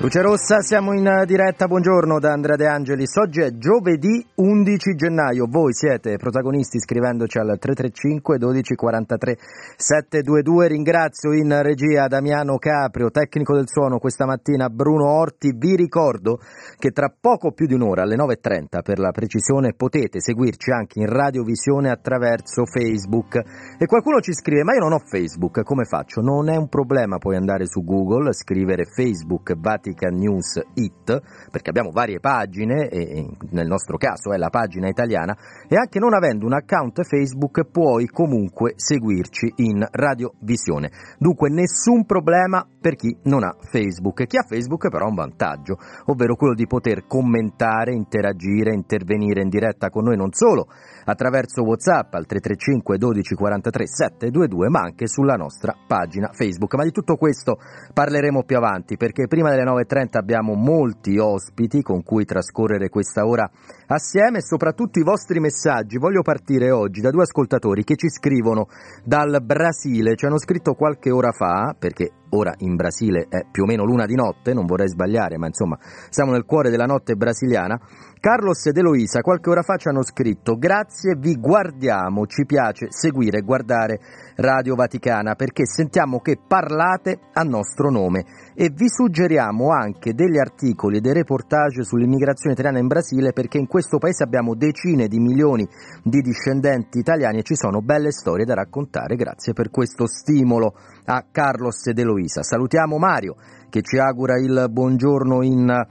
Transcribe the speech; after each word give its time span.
Luce 0.00 0.22
Rossa, 0.22 0.60
siamo 0.60 0.92
in 0.92 1.24
diretta, 1.26 1.66
buongiorno 1.66 2.20
da 2.20 2.30
Andrea 2.30 2.54
De 2.54 2.68
Angelis. 2.68 3.16
Oggi 3.16 3.40
è 3.40 3.50
giovedì 3.56 4.24
11 4.36 4.94
gennaio, 4.94 5.48
voi 5.50 5.74
siete 5.74 6.16
protagonisti 6.16 6.78
scrivendoci 6.78 7.36
al 7.38 7.58
335 7.58 8.38
12 8.38 8.74
43 8.76 9.36
722. 9.76 10.68
Ringrazio 10.68 11.32
in 11.32 11.52
regia 11.62 12.06
Damiano 12.06 12.58
Caprio, 12.58 13.10
tecnico 13.10 13.56
del 13.56 13.66
suono 13.66 13.98
questa 13.98 14.24
mattina 14.24 14.68
Bruno 14.68 15.10
Orti. 15.10 15.52
Vi 15.52 15.74
ricordo 15.74 16.38
che 16.78 16.90
tra 16.92 17.12
poco 17.20 17.50
più 17.50 17.66
di 17.66 17.74
un'ora, 17.74 18.02
alle 18.02 18.14
9.30 18.14 18.82
per 18.84 19.00
la 19.00 19.10
precisione, 19.10 19.74
potete 19.74 20.20
seguirci 20.20 20.70
anche 20.70 21.00
in 21.00 21.06
radiovisione 21.06 21.90
attraverso 21.90 22.66
Facebook. 22.66 23.34
E 23.76 23.86
qualcuno 23.86 24.20
ci 24.20 24.32
scrive, 24.32 24.62
ma 24.62 24.74
io 24.74 24.80
non 24.80 24.92
ho 24.92 25.00
Facebook, 25.00 25.64
come 25.64 25.82
faccio? 25.86 26.20
Non 26.20 26.48
è 26.48 26.54
un 26.54 26.68
problema, 26.68 27.18
puoi 27.18 27.34
andare 27.34 27.66
su 27.66 27.82
Google, 27.82 28.32
scrivere 28.32 28.84
Facebook 28.84 29.58
Vatican 29.58 29.86
Vatican 29.88 30.14
News 30.14 30.60
It, 30.74 31.22
perché 31.50 31.70
abbiamo 31.70 31.90
varie 31.90 32.20
pagine, 32.20 32.88
e 32.88 33.26
nel 33.50 33.66
nostro 33.66 33.96
caso 33.96 34.32
è 34.32 34.36
la 34.36 34.50
pagina 34.50 34.88
italiana, 34.88 35.36
e 35.68 35.76
anche 35.76 35.98
non 35.98 36.14
avendo 36.14 36.46
un 36.46 36.52
account 36.52 37.02
Facebook 37.04 37.64
puoi 37.70 38.06
comunque 38.06 38.74
seguirci 38.76 39.54
in 39.56 39.86
radiovisione. 39.90 40.90
Dunque 41.18 41.48
nessun 41.48 42.04
problema 42.04 42.66
per 42.80 42.96
chi 42.96 43.16
non 43.24 43.44
ha 43.44 43.56
Facebook. 43.60 44.26
Chi 44.26 44.36
ha 44.36 44.44
Facebook 44.46 44.88
però 44.90 45.06
ha 45.06 45.08
un 45.08 45.14
vantaggio, 45.14 45.78
ovvero 46.06 46.36
quello 46.36 46.54
di 46.54 46.66
poter 46.66 47.06
commentare, 47.06 47.94
interagire, 47.94 48.74
intervenire 48.74 49.42
in 49.42 49.48
diretta 49.48 49.90
con 49.90 50.04
noi 50.04 50.16
non 50.16 50.32
solo 50.32 50.66
attraverso 51.04 51.62
WhatsApp 51.62 52.14
al 52.14 52.26
335 52.26 52.98
12 52.98 53.34
43 53.34 53.86
722, 53.86 54.68
ma 54.68 54.80
anche 54.80 55.06
sulla 55.06 55.34
nostra 55.34 55.74
pagina 55.86 56.30
Facebook. 56.32 56.74
Ma 56.74 56.84
di 56.84 56.90
tutto 56.90 57.16
questo 57.16 57.58
parleremo 57.92 58.44
più 58.44 58.56
avanti, 58.56 58.96
perché 58.96 59.26
prima 59.26 59.50
delle 59.50 59.64
9.30 59.78 60.18
abbiamo 60.18 60.54
molti 60.54 61.18
ospiti 61.18 61.82
con 61.82 62.02
cui 62.02 62.24
trascorrere 62.24 62.88
questa 62.88 63.26
ora 63.26 63.48
assieme 63.86 64.38
e 64.38 64.42
soprattutto 64.42 64.98
i 64.98 65.04
vostri 65.04 65.40
messaggi. 65.40 65.98
Voglio 65.98 66.22
partire 66.22 66.70
oggi 66.70 67.00
da 67.00 67.10
due 67.10 67.22
ascoltatori 67.22 67.84
che 67.84 67.96
ci 67.96 68.08
scrivono 68.08 68.66
dal 69.04 69.42
Brasile, 69.42 70.16
ci 70.16 70.26
hanno 70.26 70.38
scritto 70.38 70.74
qualche 70.74 71.10
ora 71.10 71.30
fa, 71.32 71.74
perché 71.78 72.10
ora 72.30 72.54
in 72.58 72.76
Brasile 72.76 73.26
è 73.28 73.44
più 73.50 73.64
o 73.64 73.66
meno 73.66 73.84
l'una 73.84 74.06
di 74.06 74.14
notte, 74.14 74.52
non 74.52 74.66
vorrei 74.66 74.88
sbagliare, 74.88 75.38
ma 75.38 75.46
insomma 75.46 75.78
siamo 76.10 76.32
nel 76.32 76.44
cuore 76.44 76.70
della 76.70 76.86
notte 76.86 77.14
brasiliana. 77.14 77.80
Carlos 78.20 78.66
ed 78.66 78.76
Eloisa 78.76 79.20
qualche 79.20 79.48
ora 79.48 79.62
fa 79.62 79.76
ci 79.76 79.86
hanno 79.86 80.02
scritto 80.02 80.56
grazie, 80.56 81.14
vi 81.16 81.36
guardiamo, 81.36 82.26
ci 82.26 82.44
piace 82.46 82.86
seguire 82.90 83.38
e 83.38 83.42
guardare 83.42 84.00
Radio 84.36 84.74
Vaticana 84.74 85.36
perché 85.36 85.66
sentiamo 85.66 86.18
che 86.20 86.36
parlate 86.44 87.20
a 87.32 87.42
nostro 87.42 87.90
nome 87.90 88.24
e 88.54 88.70
vi 88.74 88.88
suggeriamo 88.88 89.70
anche 89.70 90.14
degli 90.14 90.36
articoli 90.36 90.96
e 90.96 91.00
dei 91.00 91.12
reportage 91.12 91.84
sull'immigrazione 91.84 92.54
italiana 92.54 92.80
in 92.80 92.88
Brasile 92.88 93.32
perché 93.32 93.58
in 93.58 93.68
questo 93.68 93.98
paese 93.98 94.24
abbiamo 94.24 94.56
decine 94.56 95.06
di 95.06 95.20
milioni 95.20 95.68
di 96.02 96.20
discendenti 96.20 96.98
italiani 96.98 97.38
e 97.38 97.42
ci 97.42 97.54
sono 97.54 97.80
belle 97.80 98.10
storie 98.10 98.44
da 98.44 98.54
raccontare. 98.54 99.14
Grazie 99.14 99.52
per 99.52 99.70
questo 99.70 100.06
stimolo 100.08 100.74
a 101.10 101.24
Carlos 101.30 101.86
ed 101.86 101.98
Eloisa. 101.98 102.42
Salutiamo 102.42 102.98
Mario 102.98 103.34
che 103.70 103.80
ci 103.82 103.98
augura 103.98 104.38
il 104.38 104.66
buongiorno 104.70 105.42
in 105.42 105.86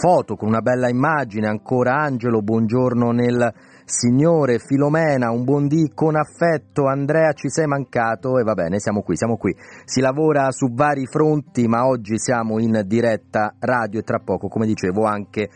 foto 0.00 0.36
con 0.36 0.48
una 0.48 0.60
bella 0.60 0.88
immagine, 0.88 1.48
ancora 1.48 1.94
Angelo, 1.94 2.42
buongiorno 2.42 3.10
nel 3.10 3.52
Signore, 3.84 4.58
Filomena, 4.58 5.30
un 5.30 5.44
buon 5.44 5.66
dì 5.66 5.90
con 5.94 6.14
affetto, 6.14 6.86
Andrea 6.86 7.32
ci 7.32 7.48
sei 7.48 7.66
mancato 7.66 8.38
e 8.38 8.44
va 8.44 8.52
bene, 8.52 8.78
siamo 8.78 9.02
qui, 9.02 9.16
siamo 9.16 9.36
qui. 9.36 9.56
Si 9.84 10.00
lavora 10.00 10.50
su 10.52 10.72
vari 10.72 11.06
fronti, 11.06 11.66
ma 11.66 11.86
oggi 11.86 12.18
siamo 12.18 12.60
in 12.60 12.82
diretta 12.86 13.54
radio 13.58 14.00
e 14.00 14.02
tra 14.02 14.18
poco, 14.18 14.48
come 14.48 14.66
dicevo, 14.66 15.04
anche 15.04 15.48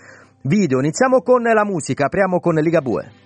video. 0.43 0.79
Iniziamo 0.79 1.21
con 1.21 1.43
la 1.43 1.65
musica, 1.65 2.07
apriamo 2.07 2.41
con 2.41 2.55
Ligabue. 2.55 3.22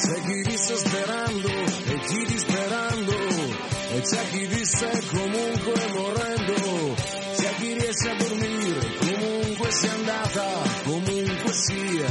c'è 0.00 0.20
chi 0.22 0.40
disse 0.42 0.76
sperando 0.76 1.48
e 1.48 2.00
chi 2.06 2.24
disperando, 2.24 3.12
e 3.12 4.00
c'è 4.00 4.28
chi 4.30 4.46
disse 4.48 4.88
comunque 5.10 5.74
morendo, 5.94 6.94
c'è 7.36 7.54
chi 7.58 7.72
riesce 7.74 8.08
a 8.08 8.14
dormire, 8.16 8.96
comunque 8.98 9.70
sia 9.70 9.92
andata, 9.92 10.46
comunque 10.84 11.52
sia. 11.52 12.08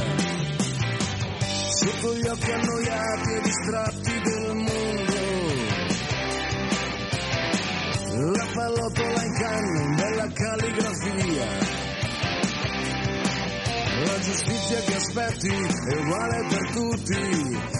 Sotto 1.68 2.14
gli 2.14 2.26
occhi 2.26 2.50
annoiati 2.52 3.32
e 3.32 3.40
distratti 3.40 4.20
del 4.20 4.54
mondo, 4.54 5.20
la 8.36 8.46
pallottola 8.54 9.24
in 9.24 9.32
canna, 9.34 9.94
bella 9.96 10.28
calligrafia. 10.32 11.78
La 14.02 14.18
giustizia 14.18 14.80
che 14.80 14.94
aspetti 14.94 15.48
è 15.48 15.94
uguale 15.96 16.46
per 16.48 16.70
tutti. 16.72 17.79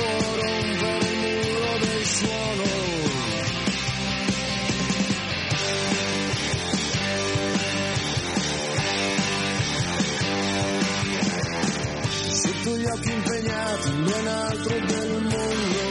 rompere 0.00 1.10
il 1.10 1.18
muro 1.18 1.78
del 1.78 2.04
suono. 2.04 2.64
Sotto 12.30 12.76
gli 12.76 12.84
occhi 12.84 13.12
impegnati 13.12 13.88
in 13.88 14.04
ben 14.04 14.26
altro 14.26 14.78
del 14.86 15.22
mondo. 15.22 15.86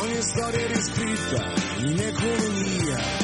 Ogni 0.00 0.20
storia 0.20 0.66
riscritta 0.66 1.52
in 1.78 2.00
economia 2.00 3.22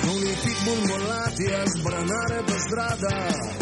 con 0.00 0.22
i 0.22 0.36
pitbull 0.42 0.86
mollati 0.86 1.46
a 1.46 1.66
sbranare 1.66 2.42
per 2.44 2.58
strada 2.58 3.61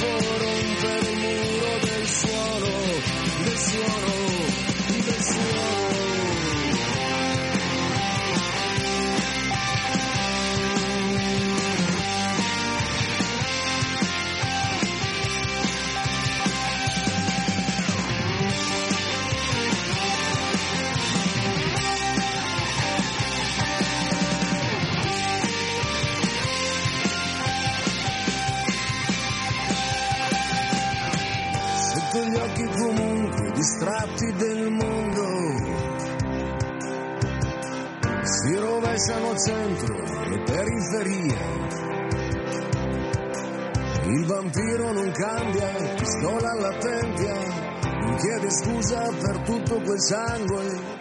por 0.00 0.49
distratti 33.60 34.32
del 34.36 34.70
mondo. 34.70 35.26
Si 38.22 38.54
rovesciano 38.56 39.36
centro 39.36 39.96
e 40.32 40.42
periferia. 40.46 41.40
Il 44.06 44.24
vampiro 44.24 44.92
non 44.92 45.10
cambia, 45.12 45.68
pistola 45.94 46.50
alla 46.52 46.78
tempia, 46.78 47.34
non 48.00 48.16
chiede 48.16 48.50
scusa 48.50 49.02
per 49.20 49.42
tutto 49.42 49.80
quel 49.82 50.00
sangue. 50.00 50.98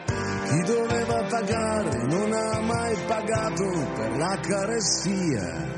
Chi 0.49 0.61
doveva 0.63 1.23
pagare 1.29 2.05
non 2.07 2.33
ha 2.33 2.59
mai 2.59 2.97
pagato 3.07 3.69
per 3.95 4.17
la 4.17 4.37
carestia. 4.41 5.77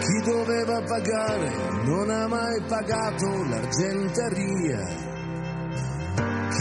Chi 0.00 0.20
doveva 0.24 0.82
pagare 0.82 1.50
non 1.84 2.10
ha 2.10 2.26
mai 2.26 2.60
pagato 2.66 3.44
l'argenteria. 3.44 5.11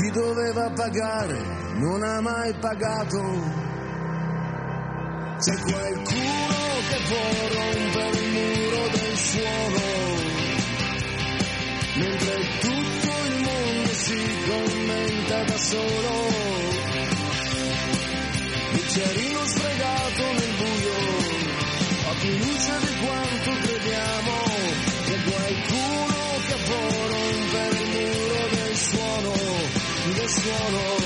Chi 0.02 0.10
doveva 0.10 0.68
pagare 0.72 1.38
non 1.76 2.02
ha 2.02 2.20
mai 2.22 2.52
pagato. 2.56 3.22
C'è 5.38 5.56
qualcuno 5.60 6.58
che 6.90 6.98
può 7.08 7.30
rompere 7.54 8.18
il 8.18 8.32
muro 8.32 8.88
del 8.98 9.16
suono, 9.16 9.84
mentre 11.98 12.36
tutto 12.62 13.12
il 13.28 13.44
mondo 13.44 13.90
si 13.90 14.26
commenta 14.50 15.44
da 15.44 15.58
solo. 15.58 16.30
Bicchierino 18.72 19.46
sfregato 19.46 20.31
del 30.52 31.01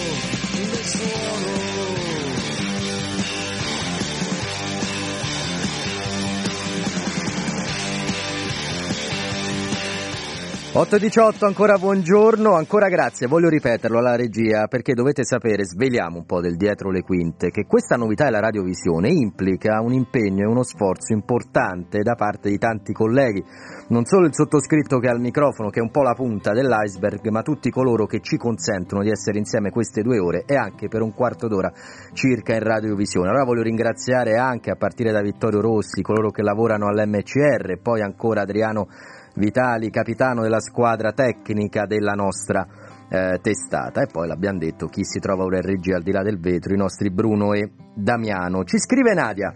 8.18 10.75 11.45
ancora 11.45 11.77
buongiorno, 11.77 12.53
ancora 12.53 12.89
grazie, 12.89 13.27
voglio 13.27 13.47
ripeterlo 13.47 13.97
alla 13.97 14.17
regia 14.17 14.67
perché 14.67 14.93
dovete 14.93 15.23
sapere, 15.23 15.63
sveliamo 15.63 16.17
un 16.17 16.25
po' 16.25 16.41
del 16.41 16.57
dietro 16.57 16.91
le 16.91 17.01
quinte, 17.01 17.49
che 17.49 17.63
questa 17.65 17.95
novità 17.95 18.25
della 18.25 18.41
radiovisione 18.41 19.07
implica 19.07 19.79
un 19.79 19.93
impegno 19.93 20.43
e 20.43 20.51
uno 20.51 20.63
sforzo 20.63 21.13
importante 21.13 22.01
da 22.01 22.15
parte 22.15 22.49
di 22.49 22.57
tanti 22.57 22.91
colleghi, 22.91 23.41
non 23.87 24.03
solo 24.03 24.25
il 24.25 24.33
sottoscritto 24.33 24.99
che 24.99 25.07
ha 25.07 25.13
il 25.13 25.21
microfono, 25.21 25.69
che 25.69 25.79
è 25.79 25.81
un 25.81 25.91
po' 25.91 26.01
la 26.01 26.13
punta 26.13 26.51
dell'iceberg, 26.51 27.25
ma 27.29 27.41
tutti 27.41 27.69
coloro 27.69 28.05
che 28.05 28.19
ci 28.19 28.35
consentono 28.35 29.01
di 29.01 29.11
essere 29.11 29.37
insieme 29.37 29.69
queste 29.69 30.01
due 30.01 30.19
ore 30.19 30.43
e 30.45 30.57
anche 30.57 30.89
per 30.89 31.01
un 31.01 31.13
quarto 31.13 31.47
d'ora 31.47 31.71
circa 32.11 32.53
in 32.53 32.63
radiovisione. 32.63 33.29
Allora 33.29 33.45
voglio 33.45 33.61
ringraziare 33.61 34.35
anche 34.35 34.71
a 34.71 34.75
partire 34.75 35.13
da 35.13 35.21
Vittorio 35.21 35.61
Rossi, 35.61 36.01
coloro 36.01 36.31
che 36.31 36.41
lavorano 36.41 36.87
all'MCR, 36.87 37.79
poi 37.81 38.01
ancora 38.01 38.41
Adriano 38.41 38.89
Vitali, 39.35 39.89
capitano 39.89 40.41
della 40.41 40.59
squadra 40.59 41.11
tecnica 41.11 41.85
della 41.85 42.13
nostra 42.13 42.65
eh, 43.09 43.39
testata. 43.41 44.01
E 44.01 44.07
poi 44.07 44.27
l'abbiamo 44.27 44.59
detto 44.59 44.87
chi 44.87 45.03
si 45.03 45.19
trova 45.19 45.43
ora 45.43 45.57
in 45.57 45.63
regia 45.63 45.95
al 45.97 46.03
di 46.03 46.11
là 46.11 46.21
del 46.21 46.39
vetro, 46.39 46.73
i 46.73 46.77
nostri 46.77 47.11
Bruno 47.11 47.53
e 47.53 47.71
Damiano. 47.93 48.63
Ci 48.63 48.79
scrive 48.79 49.13
Nadia. 49.13 49.53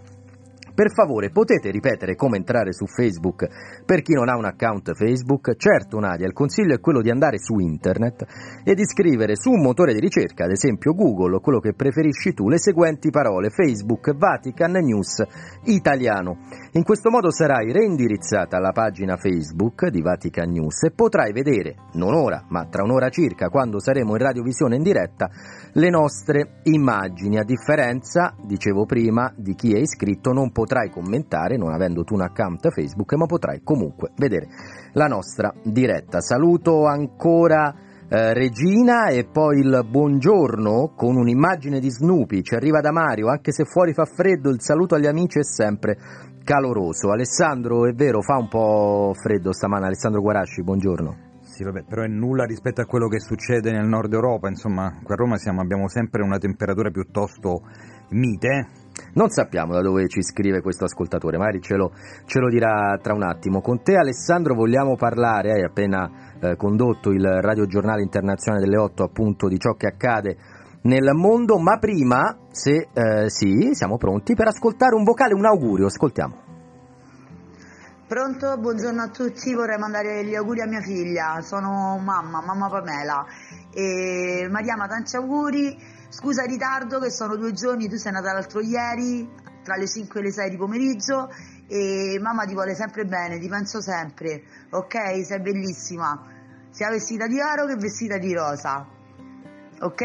Per 0.80 0.94
favore 0.94 1.28
potete 1.28 1.70
ripetere 1.70 2.14
come 2.14 2.38
entrare 2.38 2.72
su 2.72 2.86
Facebook 2.86 3.84
per 3.84 4.00
chi 4.00 4.14
non 4.14 4.30
ha 4.30 4.36
un 4.38 4.46
account 4.46 4.94
Facebook? 4.94 5.54
Certo 5.54 5.98
Nadia, 5.98 6.26
il 6.26 6.32
consiglio 6.32 6.74
è 6.74 6.80
quello 6.80 7.02
di 7.02 7.10
andare 7.10 7.38
su 7.38 7.58
internet 7.58 8.24
e 8.64 8.74
di 8.74 8.86
scrivere 8.86 9.36
su 9.36 9.50
un 9.50 9.60
motore 9.60 9.92
di 9.92 10.00
ricerca, 10.00 10.44
ad 10.44 10.52
esempio 10.52 10.94
Google 10.94 11.36
o 11.36 11.40
quello 11.40 11.58
che 11.58 11.74
preferisci 11.74 12.32
tu, 12.32 12.48
le 12.48 12.58
seguenti 12.58 13.10
parole 13.10 13.50
Facebook 13.50 14.16
Vatican 14.16 14.72
News 14.72 15.22
Italiano. 15.64 16.38
In 16.72 16.82
questo 16.82 17.10
modo 17.10 17.30
sarai 17.30 17.72
reindirizzata 17.72 18.56
alla 18.56 18.72
pagina 18.72 19.18
Facebook 19.18 19.88
di 19.88 20.00
Vatican 20.00 20.48
News 20.48 20.84
e 20.84 20.92
potrai 20.92 21.32
vedere, 21.32 21.74
non 21.94 22.14
ora, 22.14 22.46
ma 22.48 22.64
tra 22.70 22.84
un'ora 22.84 23.10
circa, 23.10 23.50
quando 23.50 23.80
saremo 23.80 24.12
in 24.12 24.22
radiovisione 24.22 24.76
in 24.76 24.82
diretta, 24.82 25.28
le 25.72 25.90
nostre 25.90 26.60
immagini. 26.62 27.36
A 27.36 27.44
differenza, 27.44 28.34
dicevo 28.42 28.86
prima, 28.86 29.30
di 29.36 29.54
chi 29.54 29.74
è 29.74 29.78
iscritto 29.78 30.32
non 30.32 30.50
potrai 30.70 30.88
commentare 30.88 31.56
non 31.56 31.72
avendo 31.72 32.04
tu 32.04 32.14
un 32.14 32.20
account 32.20 32.70
Facebook, 32.70 33.12
ma 33.14 33.26
potrai 33.26 33.60
comunque 33.64 34.12
vedere 34.16 34.46
la 34.92 35.06
nostra 35.06 35.52
diretta. 35.64 36.20
Saluto 36.20 36.86
ancora 36.86 37.74
eh, 38.08 38.32
Regina 38.32 39.08
e 39.08 39.24
poi 39.24 39.58
il 39.58 39.84
buongiorno 39.88 40.92
con 40.94 41.16
un'immagine 41.16 41.80
di 41.80 41.90
Snoopy. 41.90 42.42
Ci 42.42 42.54
arriva 42.54 42.78
da 42.78 42.92
Mario, 42.92 43.28
anche 43.28 43.50
se 43.50 43.64
fuori 43.64 43.92
fa 43.92 44.04
freddo, 44.04 44.50
il 44.50 44.60
saluto 44.60 44.94
agli 44.94 45.06
amici 45.06 45.40
è 45.40 45.44
sempre 45.44 45.98
caloroso. 46.44 47.10
Alessandro, 47.10 47.86
è 47.86 47.92
vero, 47.92 48.22
fa 48.22 48.36
un 48.36 48.48
po' 48.48 49.12
freddo 49.20 49.52
stamane. 49.52 49.86
Alessandro 49.86 50.20
Guarasci, 50.20 50.62
buongiorno. 50.62 51.16
Sì, 51.40 51.64
vabbè, 51.64 51.82
però 51.82 52.02
è 52.02 52.06
nulla 52.06 52.44
rispetto 52.44 52.80
a 52.80 52.86
quello 52.86 53.08
che 53.08 53.18
succede 53.18 53.72
nel 53.72 53.88
nord 53.88 54.12
Europa, 54.12 54.48
insomma, 54.48 55.00
qui 55.02 55.12
a 55.12 55.16
Roma 55.16 55.36
siamo, 55.36 55.60
abbiamo 55.60 55.88
sempre 55.88 56.22
una 56.22 56.38
temperatura 56.38 56.90
piuttosto 56.90 57.62
mite. 58.10 58.79
Non 59.14 59.28
sappiamo 59.30 59.72
da 59.72 59.80
dove 59.80 60.08
ci 60.08 60.22
scrive 60.22 60.60
questo 60.60 60.84
ascoltatore, 60.84 61.38
magari 61.38 61.60
ce 61.60 61.74
lo, 61.74 61.92
ce 62.26 62.38
lo 62.38 62.48
dirà 62.48 62.98
tra 63.02 63.14
un 63.14 63.22
attimo. 63.22 63.60
Con 63.60 63.82
te 63.82 63.96
Alessandro 63.96 64.54
vogliamo 64.54 64.96
parlare, 64.96 65.52
hai 65.52 65.64
appena 65.64 66.36
eh, 66.40 66.56
condotto 66.56 67.10
il 67.10 67.24
radiogiornale 67.24 68.02
internazionale 68.02 68.64
delle 68.64 68.78
8 68.78 69.02
appunto 69.02 69.48
di 69.48 69.58
ciò 69.58 69.74
che 69.74 69.86
accade 69.86 70.36
nel 70.82 71.10
mondo, 71.14 71.58
ma 71.58 71.78
prima, 71.78 72.38
se 72.50 72.88
eh, 72.92 73.28
sì, 73.28 73.70
siamo 73.72 73.98
pronti 73.98 74.34
per 74.34 74.46
ascoltare 74.46 74.94
un 74.94 75.04
vocale, 75.04 75.34
un 75.34 75.44
augurio, 75.44 75.86
ascoltiamo. 75.86 76.48
Pronto? 78.10 78.56
Buongiorno 78.58 79.02
a 79.02 79.08
tutti, 79.08 79.54
vorrei 79.54 79.78
mandare 79.78 80.24
gli 80.24 80.34
auguri 80.34 80.62
a 80.62 80.66
mia 80.66 80.80
figlia, 80.80 81.40
sono 81.42 81.96
mamma, 82.02 82.42
mamma 82.42 82.68
Pamela 82.68 83.24
e 83.72 84.48
Mariama 84.50 84.88
tanti 84.88 85.14
auguri, 85.14 85.78
scusa 86.10 86.42
il 86.42 86.50
ritardo 86.50 86.98
che 86.98 87.10
sono 87.10 87.36
due 87.36 87.52
giorni, 87.52 87.88
tu 87.88 87.96
sei 87.96 88.12
nata 88.12 88.32
l'altro 88.32 88.60
ieri 88.60 89.28
tra 89.62 89.76
le 89.76 89.86
5 89.86 90.20
e 90.20 90.22
le 90.22 90.32
6 90.32 90.50
di 90.50 90.56
pomeriggio 90.56 91.30
e 91.68 92.18
mamma 92.20 92.44
ti 92.44 92.52
vuole 92.52 92.74
sempre 92.74 93.04
bene, 93.04 93.38
ti 93.38 93.48
penso 93.48 93.80
sempre, 93.80 94.42
ok? 94.70 95.24
Sei 95.24 95.40
bellissima, 95.40 96.20
sia 96.70 96.90
vestita 96.90 97.26
di 97.26 97.40
oro 97.40 97.66
che 97.66 97.76
vestita 97.76 98.18
di 98.18 98.32
rosa, 98.34 98.84
ok? 99.80 100.02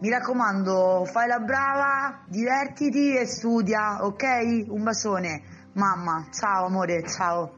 Mi 0.00 0.10
raccomando, 0.10 1.04
fai 1.04 1.28
la 1.28 1.38
brava, 1.38 2.24
divertiti 2.26 3.16
e 3.16 3.26
studia, 3.26 4.04
ok? 4.04 4.66
Un 4.68 4.82
bacione. 4.82 5.42
Mamma, 5.74 6.26
ciao 6.32 6.66
amore, 6.66 7.04
ciao. 7.06 7.52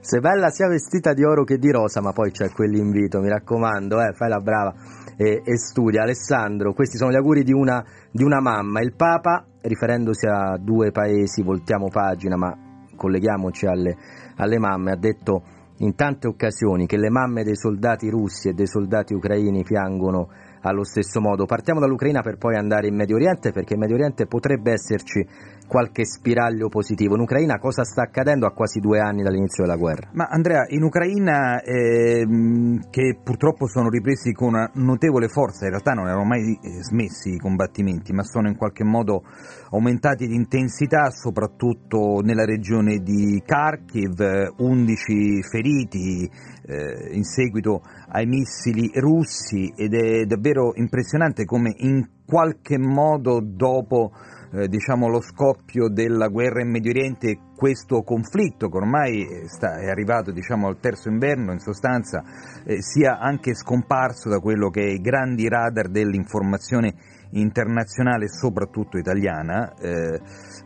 Se 0.00 0.18
bella 0.20 0.48
sia 0.48 0.68
vestita 0.68 1.12
di 1.12 1.24
oro 1.24 1.44
che 1.44 1.58
di 1.58 1.70
rosa, 1.70 2.00
ma 2.00 2.12
poi 2.12 2.30
c'è 2.30 2.50
quell'invito, 2.50 3.20
mi 3.20 3.28
raccomando, 3.28 4.00
eh, 4.00 4.14
fai 4.14 4.30
la 4.30 4.40
brava 4.40 4.74
e, 5.20 5.42
e 5.44 5.58
studia. 5.58 6.02
Alessandro, 6.02 6.72
questi 6.72 6.96
sono 6.96 7.10
gli 7.10 7.16
auguri 7.16 7.42
di 7.42 7.52
una, 7.52 7.84
di 8.10 8.24
una 8.24 8.40
mamma. 8.40 8.80
Il 8.80 8.94
Papa, 8.96 9.44
riferendosi 9.60 10.26
a 10.26 10.56
due 10.56 10.92
paesi, 10.92 11.42
voltiamo 11.42 11.88
pagina, 11.88 12.36
ma 12.38 12.56
colleghiamoci 12.96 13.66
alle, 13.66 13.96
alle 14.36 14.58
mamme, 14.58 14.92
ha 14.92 14.96
detto 14.96 15.42
in 15.80 15.94
tante 15.94 16.26
occasioni 16.26 16.86
che 16.86 16.96
le 16.96 17.10
mamme 17.10 17.42
dei 17.42 17.56
soldati 17.56 18.08
russi 18.08 18.48
e 18.48 18.52
dei 18.54 18.66
soldati 18.66 19.12
ucraini 19.12 19.62
piangono 19.62 20.30
allo 20.62 20.84
stesso 20.84 21.20
modo. 21.20 21.44
Partiamo 21.44 21.80
dall'Ucraina 21.80 22.22
per 22.22 22.38
poi 22.38 22.56
andare 22.56 22.88
in 22.88 22.94
Medio 22.94 23.16
Oriente, 23.16 23.52
perché 23.52 23.74
in 23.74 23.80
Medio 23.80 23.96
Oriente 23.96 24.26
potrebbe 24.26 24.72
esserci 24.72 25.26
qualche 25.70 26.04
spiraglio 26.04 26.68
positivo. 26.68 27.14
In 27.14 27.20
Ucraina 27.20 27.58
cosa 27.58 27.84
sta 27.84 28.02
accadendo 28.02 28.44
a 28.44 28.50
quasi 28.50 28.80
due 28.80 28.98
anni 28.98 29.22
dall'inizio 29.22 29.62
della 29.62 29.76
guerra? 29.76 30.10
Ma 30.14 30.24
Andrea, 30.24 30.64
in 30.66 30.82
Ucraina, 30.82 31.62
ehm, 31.62 32.90
che 32.90 33.20
purtroppo 33.22 33.68
sono 33.68 33.88
ripresi 33.88 34.32
con 34.32 34.48
una 34.48 34.68
notevole 34.74 35.28
forza, 35.28 35.66
in 35.66 35.70
realtà 35.70 35.92
non 35.92 36.08
erano 36.08 36.24
mai 36.24 36.58
eh, 36.60 36.82
smessi 36.82 37.34
i 37.34 37.38
combattimenti, 37.38 38.12
ma 38.12 38.24
sono 38.24 38.48
in 38.48 38.56
qualche 38.56 38.82
modo 38.82 39.22
aumentati 39.70 40.26
di 40.26 40.34
intensità, 40.34 41.08
soprattutto 41.10 42.18
nella 42.20 42.44
regione 42.44 42.98
di 42.98 43.40
Kharkiv, 43.46 44.20
eh, 44.20 44.52
11 44.56 45.42
feriti 45.48 46.28
eh, 46.66 47.14
in 47.14 47.22
seguito 47.22 47.82
ai 48.08 48.26
missili 48.26 48.90
russi 48.94 49.72
ed 49.76 49.94
è 49.94 50.24
davvero 50.24 50.72
impressionante 50.74 51.44
come 51.44 51.72
in 51.76 52.04
qualche 52.26 52.76
modo 52.76 53.40
dopo 53.40 54.10
eh, 54.52 54.68
diciamo, 54.68 55.08
lo 55.08 55.20
scoppio 55.20 55.88
della 55.88 56.28
guerra 56.28 56.60
in 56.60 56.70
Medio 56.70 56.90
Oriente 56.90 57.38
questo 57.54 58.02
conflitto 58.02 58.68
che 58.68 58.76
ormai 58.76 59.26
sta, 59.46 59.78
è 59.78 59.88
arrivato 59.88 60.32
diciamo, 60.32 60.66
al 60.66 60.80
terzo 60.80 61.08
inverno 61.08 61.52
in 61.52 61.58
sostanza 61.58 62.22
eh, 62.64 62.82
sia 62.82 63.18
anche 63.18 63.54
scomparso 63.54 64.28
da 64.28 64.38
quello 64.40 64.70
che 64.70 64.82
è 64.82 64.90
i 64.90 65.00
grandi 65.00 65.48
radar 65.48 65.88
dell'informazione 65.88 66.94
internazionale 67.32 68.28
soprattutto 68.28 68.98
italiana 68.98 69.74
eh, 69.74 70.20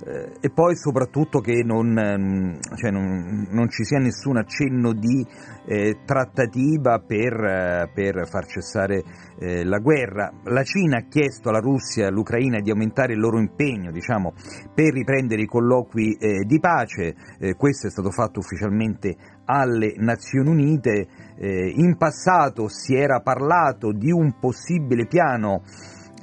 eh, 0.07 0.33
e 0.41 0.51
poi 0.51 0.77
soprattutto 0.77 1.41
che 1.41 1.63
non, 1.63 1.97
ehm, 1.97 2.59
cioè 2.77 2.91
non, 2.91 3.47
non, 3.51 3.69
ci 3.69 3.85
sia 3.85 3.99
nessun 3.99 4.39
accenno 4.39 4.93
di 4.93 5.27
eh, 5.67 5.99
trattativa 6.05 6.99
per, 6.99 7.33
eh, 7.33 7.91
per, 7.93 8.27
far 8.29 8.47
cessare 8.47 9.03
eh, 9.39 9.65
la 9.65 9.79
guerra. 9.79 10.33
La 10.45 10.63
Cina 10.63 10.99
ha 10.99 11.07
chiesto 11.09 11.49
alla 11.49 11.61
Russia 11.61 12.05
e 12.05 12.07
all'Ucraina 12.09 12.61
di 12.61 12.71
aumentare 12.71 13.13
il 13.13 13.21
loro 13.21 13.39
impegno 13.39 13.91
diciamo, 13.91 14.33
per 14.75 14.93
riprendere 14.93 15.43
i 15.43 15.47
colloqui 15.47 16.17
di 16.45 16.61
pace, 16.61 17.15
questo 17.57 17.87
è 17.87 17.91
stato 17.91 18.11
fatto 18.11 18.39
ufficialmente 18.39 19.17
alle 19.45 19.95
Nazioni 19.97 20.51
Unite, 20.51 21.07
in 21.37 21.97
passato 21.97 22.69
si 22.69 22.95
era 22.95 23.21
parlato 23.21 23.93
di 23.93 24.11
un 24.11 24.39
possibile 24.39 25.07
piano 25.07 25.63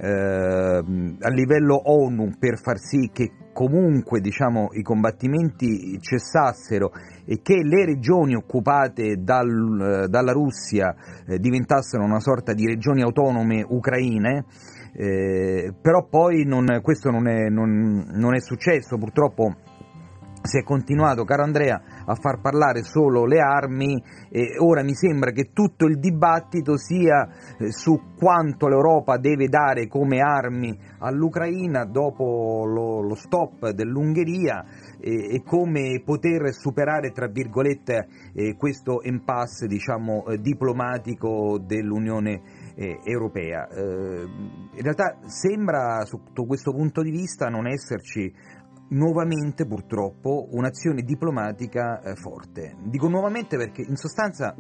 a 0.08 1.30
livello 1.30 1.80
ONU 1.92 2.32
per 2.40 2.60
far 2.60 2.80
sì 2.80 3.10
che 3.14 3.32
comunque 3.54 4.20
diciamo, 4.20 4.70
i 4.72 4.82
combattimenti 4.82 6.00
cessassero 6.00 6.92
e 7.26 7.42
che 7.42 7.62
le 7.64 7.86
regioni 7.86 8.36
occupate 8.36 9.18
dal, 9.22 10.08
dalla 10.10 10.32
Russia 10.32 10.96
eh, 11.28 11.38
diventassero 11.38 12.04
una 12.04 12.20
sorta 12.20 12.54
di 12.54 12.66
regioni 12.66 13.02
autonome 13.02 13.64
ucraine, 13.68 14.46
eh, 14.94 15.74
però 15.80 16.08
poi 16.08 16.46
non, 16.46 16.80
questo 16.82 17.12
non 17.12 17.28
è, 17.28 17.50
non, 17.50 18.06
non 18.12 18.34
è 18.34 18.40
successo, 18.40 18.98
purtroppo 18.98 19.56
si 20.42 20.58
è 20.58 20.64
continuato, 20.64 21.24
caro 21.24 21.44
Andrea, 21.44 21.80
a 22.06 22.16
far 22.16 22.40
parlare 22.42 22.84
solo 22.84 23.26
le 23.26 23.40
armi 23.40 24.02
e 24.30 24.58
ora 24.60 24.84
mi 24.84 24.94
sembra 24.94 25.32
che 25.32 25.52
tutto 25.54 25.86
il 25.86 26.00
dibattito 26.00 26.78
sia 26.78 27.28
eh, 27.58 27.72
su 27.72 28.00
quanto 28.18 28.68
l'Europa 28.68 29.18
deve 29.18 29.48
dare 29.48 29.88
come 29.88 30.20
armi 30.20 30.78
all'Ucraina 31.00 31.86
dopo 31.86 32.66
lo, 32.66 33.02
lo 33.02 33.16
stop 33.16 33.70
dell'Ungheria 33.70 34.64
e, 35.00 35.36
e, 35.36 35.44
come 35.44 36.02
poter 36.06 36.54
superare 36.54 37.12
tra 37.12 37.28
virgolette 37.28 38.08
eh, 38.34 38.56
questo 38.56 39.02
impasse 39.04 39.68
diciamo, 39.68 40.26
eh, 40.28 40.38
diplomatico 40.38 41.60
dell'Unione 41.60 42.42
eh, 42.76 43.00
Europea. 43.04 43.68
Eh, 43.68 44.22
in 44.74 44.82
realtà 44.82 45.18
sembra 45.26 46.06
sotto 46.06 46.46
questo 46.46 46.72
punto 46.72 47.02
di 47.02 47.12
vista 47.12 47.48
non 47.48 47.68
esserci 47.68 48.32
nuovamente 48.92 49.66
purtroppo 49.66 50.48
un'azione 50.52 51.02
diplomatica 51.02 52.02
eh, 52.02 52.16
forte. 52.16 52.76
Dico 52.84 53.08
nuovamente 53.08 53.58
perché 53.58 53.82
in 53.82 53.96
sostanza 53.96 54.56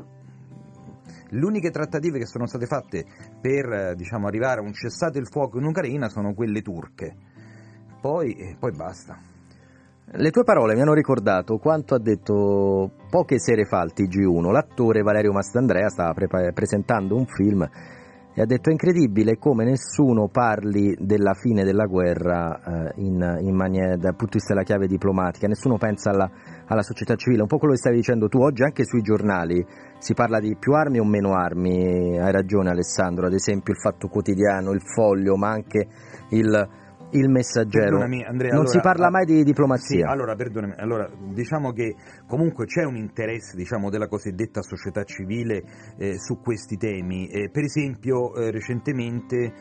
le 1.33 1.45
uniche 1.45 1.69
trattative 1.69 2.19
che 2.19 2.25
sono 2.25 2.45
state 2.45 2.65
fatte 2.65 3.05
per 3.39 3.71
eh, 3.71 3.95
diciamo, 3.95 4.27
arrivare 4.27 4.59
a 4.59 4.63
un 4.63 4.73
cessate 4.73 5.17
il 5.19 5.27
fuoco 5.27 5.57
in 5.57 5.65
Ucraina 5.65 6.09
sono 6.09 6.33
quelle 6.33 6.61
turche. 6.61 7.15
Poi, 7.99 8.33
eh, 8.33 8.55
poi 8.59 8.71
basta. 8.71 9.17
Le 10.13 10.29
tue 10.29 10.43
parole 10.43 10.75
mi 10.75 10.81
hanno 10.81 10.93
ricordato 10.93 11.57
quanto 11.57 11.95
ha 11.95 11.99
detto 11.99 12.91
poche 13.09 13.39
sere 13.39 13.63
fa 13.63 13.79
al 13.79 13.93
TG1 13.95 14.51
l'attore 14.51 15.03
Valerio 15.03 15.31
Mastandrea 15.31 15.87
stava 15.87 16.13
pre- 16.13 16.51
presentando 16.51 17.15
un 17.15 17.25
film 17.27 17.65
e 18.33 18.41
ha 18.41 18.45
detto 18.45 18.69
è 18.69 18.71
incredibile 18.71 19.37
come 19.37 19.65
nessuno 19.65 20.27
parli 20.29 20.95
della 20.99 21.33
fine 21.33 21.63
della 21.63 21.85
guerra 21.85 22.59
eh, 22.87 23.01
in, 23.01 23.37
in 23.41 23.55
maniera, 23.55 23.97
dal 23.97 24.15
punto 24.15 24.37
di 24.37 24.37
vista 24.37 24.53
della 24.53 24.65
chiave 24.65 24.87
diplomatica, 24.87 25.47
nessuno 25.47 25.77
pensa 25.77 26.11
alla, 26.11 26.29
alla, 26.65 26.81
società 26.81 27.15
civile, 27.15 27.41
un 27.41 27.47
po' 27.47 27.57
quello 27.57 27.73
che 27.73 27.79
stavi 27.79 27.97
dicendo 27.97 28.29
tu 28.29 28.39
oggi 28.39 28.63
anche 28.63 28.85
sui 28.85 29.01
giornali 29.01 29.65
si 29.97 30.13
parla 30.13 30.39
di 30.39 30.55
più 30.57 30.73
armi 30.73 30.99
o 30.99 31.05
meno 31.05 31.33
armi, 31.33 32.17
hai 32.17 32.31
ragione 32.31 32.69
Alessandro, 32.69 33.27
ad 33.27 33.33
esempio 33.33 33.73
il 33.73 33.79
Fatto 33.79 34.07
Quotidiano, 34.07 34.71
il 34.71 34.81
Foglio, 34.81 35.35
ma 35.35 35.49
anche 35.49 35.87
il, 36.29 36.69
il 37.11 37.29
messaggero. 37.29 38.01
Andrea, 38.01 38.27
non 38.27 38.51
allora, 38.51 38.67
si 38.67 38.79
parla 38.79 39.09
mai 39.09 39.25
di 39.25 39.43
diplomazia. 39.43 40.05
Sì, 40.05 40.11
allora, 40.11 40.35
perdonami, 40.35 40.73
allora, 40.77 41.09
diciamo 41.33 41.71
che 41.71 41.95
comunque 42.27 42.65
c'è 42.65 42.83
un 42.83 42.95
interesse 42.95 43.55
diciamo, 43.55 43.89
della 43.89 44.07
cosiddetta 44.07 44.61
società 44.61 45.03
civile 45.03 45.63
eh, 45.97 46.19
su 46.19 46.39
questi 46.39 46.77
temi. 46.77 47.27
Eh, 47.27 47.49
per 47.49 47.63
esempio, 47.63 48.33
eh, 48.35 48.51
recentemente, 48.51 49.53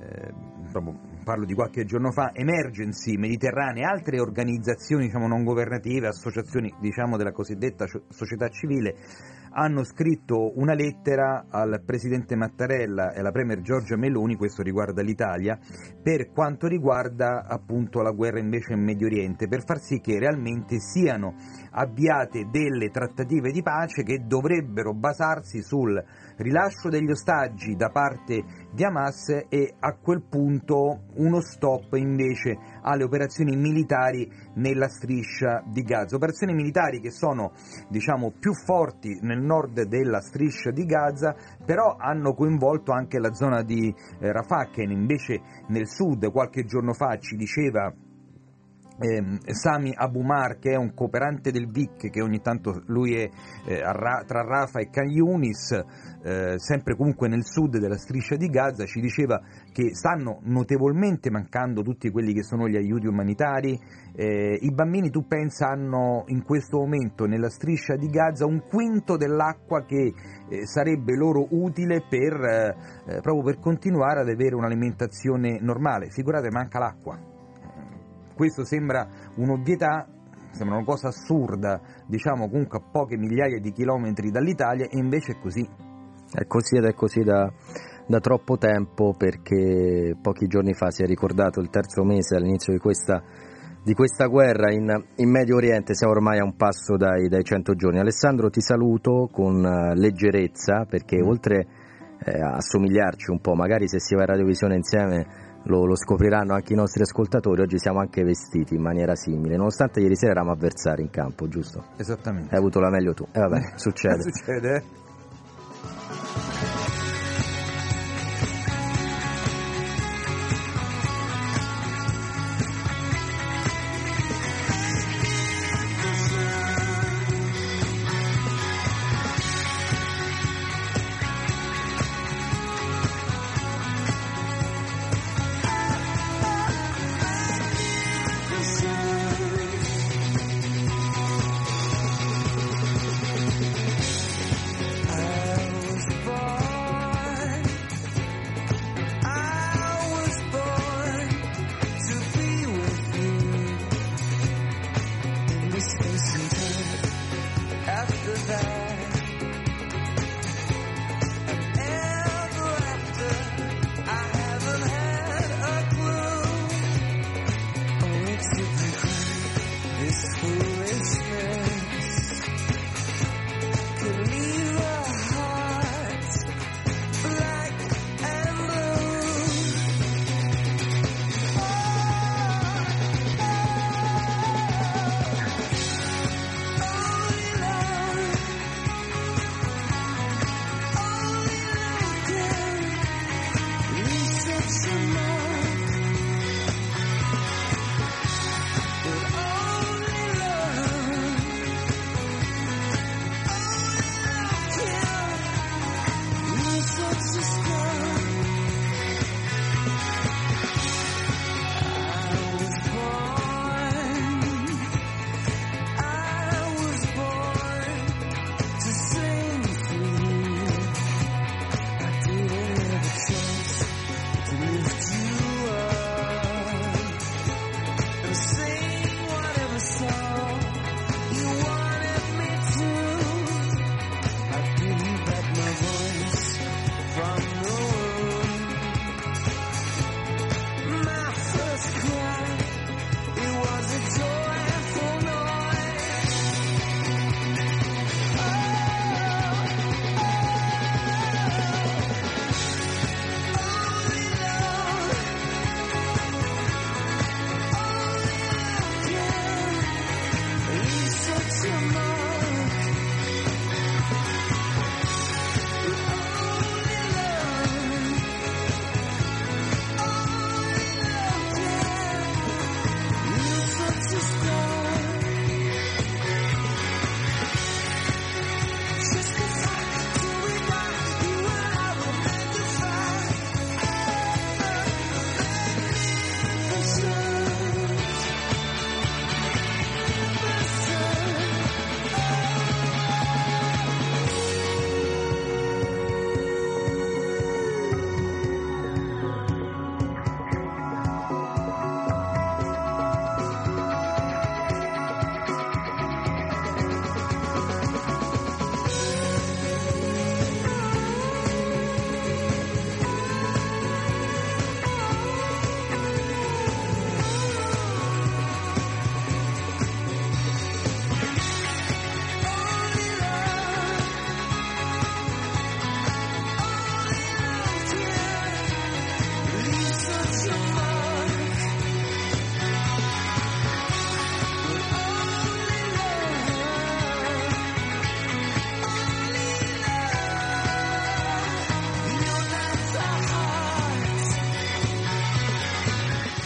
eh, 0.00 0.32
parlo 1.24 1.44
di 1.44 1.54
qualche 1.54 1.84
giorno 1.84 2.10
fa, 2.10 2.30
Emergency 2.32 3.16
Mediterranea 3.16 3.88
e 3.88 3.92
altre 3.92 4.20
organizzazioni 4.20 5.06
diciamo, 5.06 5.26
non 5.26 5.44
governative, 5.44 6.08
associazioni 6.08 6.72
diciamo, 6.80 7.16
della 7.16 7.32
cosiddetta 7.32 7.86
società 8.08 8.48
civile, 8.48 8.96
hanno 9.54 9.84
scritto 9.84 10.58
una 10.58 10.74
lettera 10.74 11.46
al 11.48 11.80
Presidente 11.84 12.34
Mattarella 12.34 13.12
e 13.12 13.20
alla 13.20 13.30
Premier 13.30 13.60
Giorgia 13.60 13.96
Meloni, 13.96 14.34
questo 14.34 14.62
riguarda 14.62 15.00
l'Italia, 15.00 15.58
per 16.02 16.32
quanto 16.32 16.66
riguarda 16.66 17.46
appunto 17.46 18.02
la 18.02 18.10
guerra 18.10 18.40
invece 18.40 18.72
in 18.72 18.82
Medio 18.82 19.06
Oriente, 19.06 19.46
per 19.46 19.64
far 19.64 19.78
sì 19.78 20.00
che 20.00 20.18
realmente 20.18 20.80
siano 20.80 21.36
avviate 21.70 22.48
delle 22.50 22.90
trattative 22.90 23.52
di 23.52 23.62
pace 23.62 24.02
che 24.02 24.24
dovrebbero 24.26 24.92
basarsi 24.92 25.62
sul 25.62 26.02
rilascio 26.36 26.88
degli 26.88 27.10
ostaggi 27.10 27.76
da 27.76 27.90
parte 27.90 28.44
di 28.72 28.84
Hamas 28.84 29.46
e 29.48 29.74
a 29.78 29.94
quel 29.94 30.22
punto 30.22 31.04
uno 31.14 31.40
stop 31.40 31.94
invece 31.94 32.58
alle 32.82 33.04
operazioni 33.04 33.56
militari 33.56 34.30
nella 34.54 34.88
striscia 34.88 35.62
di 35.66 35.82
Gaza. 35.82 36.16
Operazioni 36.16 36.54
militari 36.54 37.00
che 37.00 37.10
sono 37.10 37.52
diciamo, 37.88 38.32
più 38.38 38.52
forti 38.52 39.18
nel 39.22 39.40
nord 39.40 39.82
della 39.82 40.20
striscia 40.20 40.70
di 40.70 40.84
Gaza, 40.84 41.34
però 41.64 41.96
hanno 41.98 42.34
coinvolto 42.34 42.92
anche 42.92 43.18
la 43.18 43.32
zona 43.32 43.62
di 43.62 43.94
eh, 44.18 44.32
Rafah 44.32 44.70
che 44.70 44.82
invece 44.82 45.40
nel 45.68 45.88
sud 45.88 46.30
qualche 46.30 46.64
giorno 46.64 46.92
fa 46.92 47.16
ci 47.18 47.36
diceva 47.36 47.92
eh, 48.98 49.38
Sami 49.52 49.92
Abumar 49.94 50.58
che 50.58 50.72
è 50.72 50.76
un 50.76 50.94
cooperante 50.94 51.50
del 51.50 51.68
VIC 51.68 52.10
che 52.10 52.22
ogni 52.22 52.40
tanto 52.40 52.82
lui 52.86 53.14
è 53.14 53.28
eh, 53.66 53.80
tra 54.26 54.42
Rafa 54.42 54.80
e 54.80 54.90
Khan 54.90 55.08
eh, 56.26 56.54
sempre 56.58 56.96
comunque 56.96 57.28
nel 57.28 57.44
sud 57.44 57.78
della 57.78 57.98
striscia 57.98 58.36
di 58.36 58.48
Gaza 58.48 58.84
ci 58.86 59.00
diceva 59.00 59.40
che 59.72 59.94
stanno 59.94 60.40
notevolmente 60.44 61.30
mancando 61.30 61.82
tutti 61.82 62.10
quelli 62.10 62.32
che 62.32 62.42
sono 62.42 62.68
gli 62.68 62.76
aiuti 62.76 63.06
umanitari. 63.06 63.78
Eh, 64.16 64.58
i 64.60 64.72
bambini 64.72 65.10
tu 65.10 65.26
pensa 65.26 65.68
hanno 65.68 66.24
in 66.28 66.44
questo 66.44 66.78
momento 66.78 67.26
nella 67.26 67.50
striscia 67.50 67.96
di 67.96 68.06
Gaza 68.06 68.46
un 68.46 68.62
quinto 68.62 69.16
dell'acqua 69.16 69.84
che 69.84 70.14
eh, 70.48 70.66
sarebbe 70.66 71.14
loro 71.16 71.46
utile 71.50 72.02
per, 72.08 72.32
eh, 72.32 73.20
proprio 73.20 73.42
per 73.42 73.58
continuare 73.58 74.20
ad 74.20 74.28
avere 74.28 74.54
un'alimentazione 74.54 75.58
normale. 75.60 76.10
Figurate 76.10 76.48
manca 76.50 76.78
l'acqua 76.78 77.32
questo 78.34 78.64
sembra 78.64 79.06
un'ovvietà, 79.36 80.06
sembra 80.50 80.76
una 80.76 80.84
cosa 80.84 81.08
assurda, 81.08 81.80
diciamo 82.06 82.48
comunque 82.48 82.78
a 82.78 82.90
poche 82.90 83.16
migliaia 83.16 83.58
di 83.58 83.72
chilometri 83.72 84.30
dall'Italia 84.30 84.86
e 84.86 84.98
invece 84.98 85.32
è 85.32 85.38
così. 85.40 85.66
È 86.32 86.46
così 86.46 86.76
ed 86.76 86.84
è 86.84 86.94
così 86.94 87.22
da, 87.22 87.50
da 88.06 88.20
troppo 88.20 88.56
tempo 88.56 89.14
perché 89.16 90.16
pochi 90.20 90.46
giorni 90.46 90.74
fa 90.74 90.90
si 90.90 91.02
è 91.02 91.06
ricordato 91.06 91.60
il 91.60 91.70
terzo 91.70 92.02
mese 92.02 92.36
all'inizio 92.36 92.72
di 92.72 92.78
questa, 92.78 93.22
di 93.82 93.94
questa 93.94 94.26
guerra 94.26 94.72
in, 94.72 94.90
in, 95.16 95.30
Medio 95.30 95.56
Oriente, 95.56 95.94
siamo 95.94 96.12
ormai 96.12 96.38
a 96.38 96.44
un 96.44 96.56
passo 96.56 96.96
dai, 96.96 97.28
dai 97.28 97.44
100 97.44 97.74
giorni. 97.74 98.00
Alessandro 98.00 98.50
ti 98.50 98.60
saluto 98.60 99.28
con 99.30 99.64
eh, 99.64 99.94
leggerezza 99.94 100.86
perché 100.88 101.22
mm. 101.22 101.26
oltre 101.26 101.66
eh, 102.24 102.40
a 102.40 102.60
somigliarci 102.60 103.30
un 103.30 103.40
po', 103.40 103.54
magari 103.54 103.88
se 103.88 104.00
si 104.00 104.14
va 104.14 104.22
a 104.22 104.26
radiovisione 104.26 104.76
insieme 104.76 105.43
lo, 105.64 105.84
lo, 105.84 105.96
scopriranno 105.96 106.54
anche 106.54 106.72
i 106.72 106.76
nostri 106.76 107.02
ascoltatori, 107.02 107.62
oggi 107.62 107.78
siamo 107.78 108.00
anche 108.00 108.22
vestiti 108.22 108.74
in 108.74 108.82
maniera 108.82 109.14
simile, 109.14 109.56
nonostante 109.56 110.00
ieri 110.00 110.16
sera 110.16 110.32
eravamo 110.32 110.52
avversari 110.52 111.02
in 111.02 111.10
campo, 111.10 111.48
giusto? 111.48 111.84
Esattamente. 111.96 112.54
Hai 112.54 112.58
avuto 112.58 112.80
la 112.80 112.90
meglio 112.90 113.14
tu. 113.14 113.24
E 113.24 113.38
eh, 113.38 113.40
vabbè, 113.40 113.72
succede. 113.76 114.22
succede. 114.22 114.82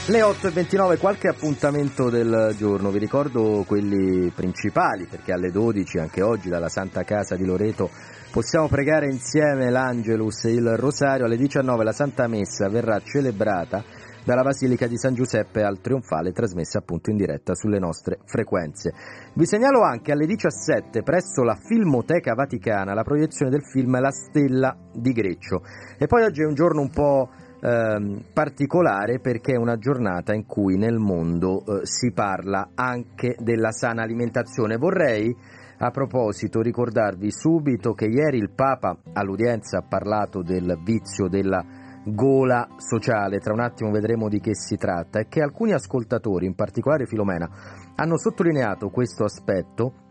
Le 0.08 0.22
8.29, 0.22 0.98
qualche 0.98 1.28
appuntamento 1.28 2.08
del 2.08 2.54
giorno, 2.56 2.90
vi 2.90 2.98
ricordo 2.98 3.62
quelli 3.66 4.30
principali 4.30 5.04
perché 5.04 5.34
alle 5.34 5.50
12 5.50 5.98
anche 5.98 6.22
oggi 6.22 6.48
dalla 6.48 6.70
Santa 6.70 7.02
Casa 7.02 7.36
di 7.36 7.44
Loreto 7.44 7.90
possiamo 8.32 8.68
pregare 8.68 9.10
insieme 9.10 9.68
l'Angelus 9.68 10.46
e 10.46 10.52
il 10.52 10.76
Rosario, 10.78 11.26
alle 11.26 11.36
19 11.36 11.84
la 11.84 11.92
Santa 11.92 12.26
Messa 12.26 12.70
verrà 12.70 13.02
celebrata 13.04 13.84
dalla 14.24 14.40
Basilica 14.40 14.86
di 14.86 14.96
San 14.96 15.12
Giuseppe 15.12 15.62
al 15.62 15.82
Trionfale, 15.82 16.32
trasmessa 16.32 16.78
appunto 16.78 17.10
in 17.10 17.18
diretta 17.18 17.54
sulle 17.54 17.78
nostre 17.78 18.20
frequenze. 18.24 18.94
Vi 19.34 19.44
segnalo 19.44 19.82
anche 19.82 20.12
alle 20.12 20.24
17 20.24 21.02
presso 21.02 21.42
la 21.42 21.54
Filmoteca 21.54 22.32
Vaticana 22.32 22.94
la 22.94 23.04
proiezione 23.04 23.50
del 23.50 23.62
film 23.62 24.00
La 24.00 24.10
Stella 24.10 24.74
di 24.90 25.12
Greccio. 25.12 25.60
E 25.98 26.06
poi 26.06 26.22
oggi 26.22 26.40
è 26.40 26.46
un 26.46 26.54
giorno 26.54 26.80
un 26.80 26.90
po' 26.90 27.28
eh, 27.60 28.24
particolare 28.32 29.20
perché 29.20 29.52
è 29.52 29.58
una 29.58 29.76
giornata 29.76 30.34
in 30.34 30.46
cui 30.46 30.76
nel 30.76 30.98
mondo 30.98 31.64
eh, 31.64 31.80
si 31.86 32.12
parla 32.12 32.70
anche 32.74 33.36
della 33.38 33.72
sana 33.72 34.02
alimentazione. 34.02 34.76
Vorrei 34.76 35.34
a 35.80 35.90
proposito 35.90 36.60
ricordarvi 36.60 37.30
subito 37.30 37.92
che 37.92 38.06
ieri 38.06 38.38
il 38.38 38.50
Papa 38.50 38.98
all'udienza 39.12 39.78
ha 39.78 39.86
parlato 39.88 40.42
del 40.42 40.78
vizio 40.84 41.28
della 41.28 41.64
gola 42.04 42.66
sociale, 42.78 43.38
tra 43.38 43.52
un 43.52 43.60
attimo 43.60 43.90
vedremo 43.90 44.28
di 44.28 44.40
che 44.40 44.54
si 44.54 44.76
tratta, 44.76 45.20
e 45.20 45.28
che 45.28 45.42
alcuni 45.42 45.72
ascoltatori, 45.72 46.46
in 46.46 46.54
particolare 46.54 47.06
Filomena, 47.06 47.48
hanno 47.94 48.18
sottolineato 48.18 48.88
questo 48.88 49.24
aspetto 49.24 50.06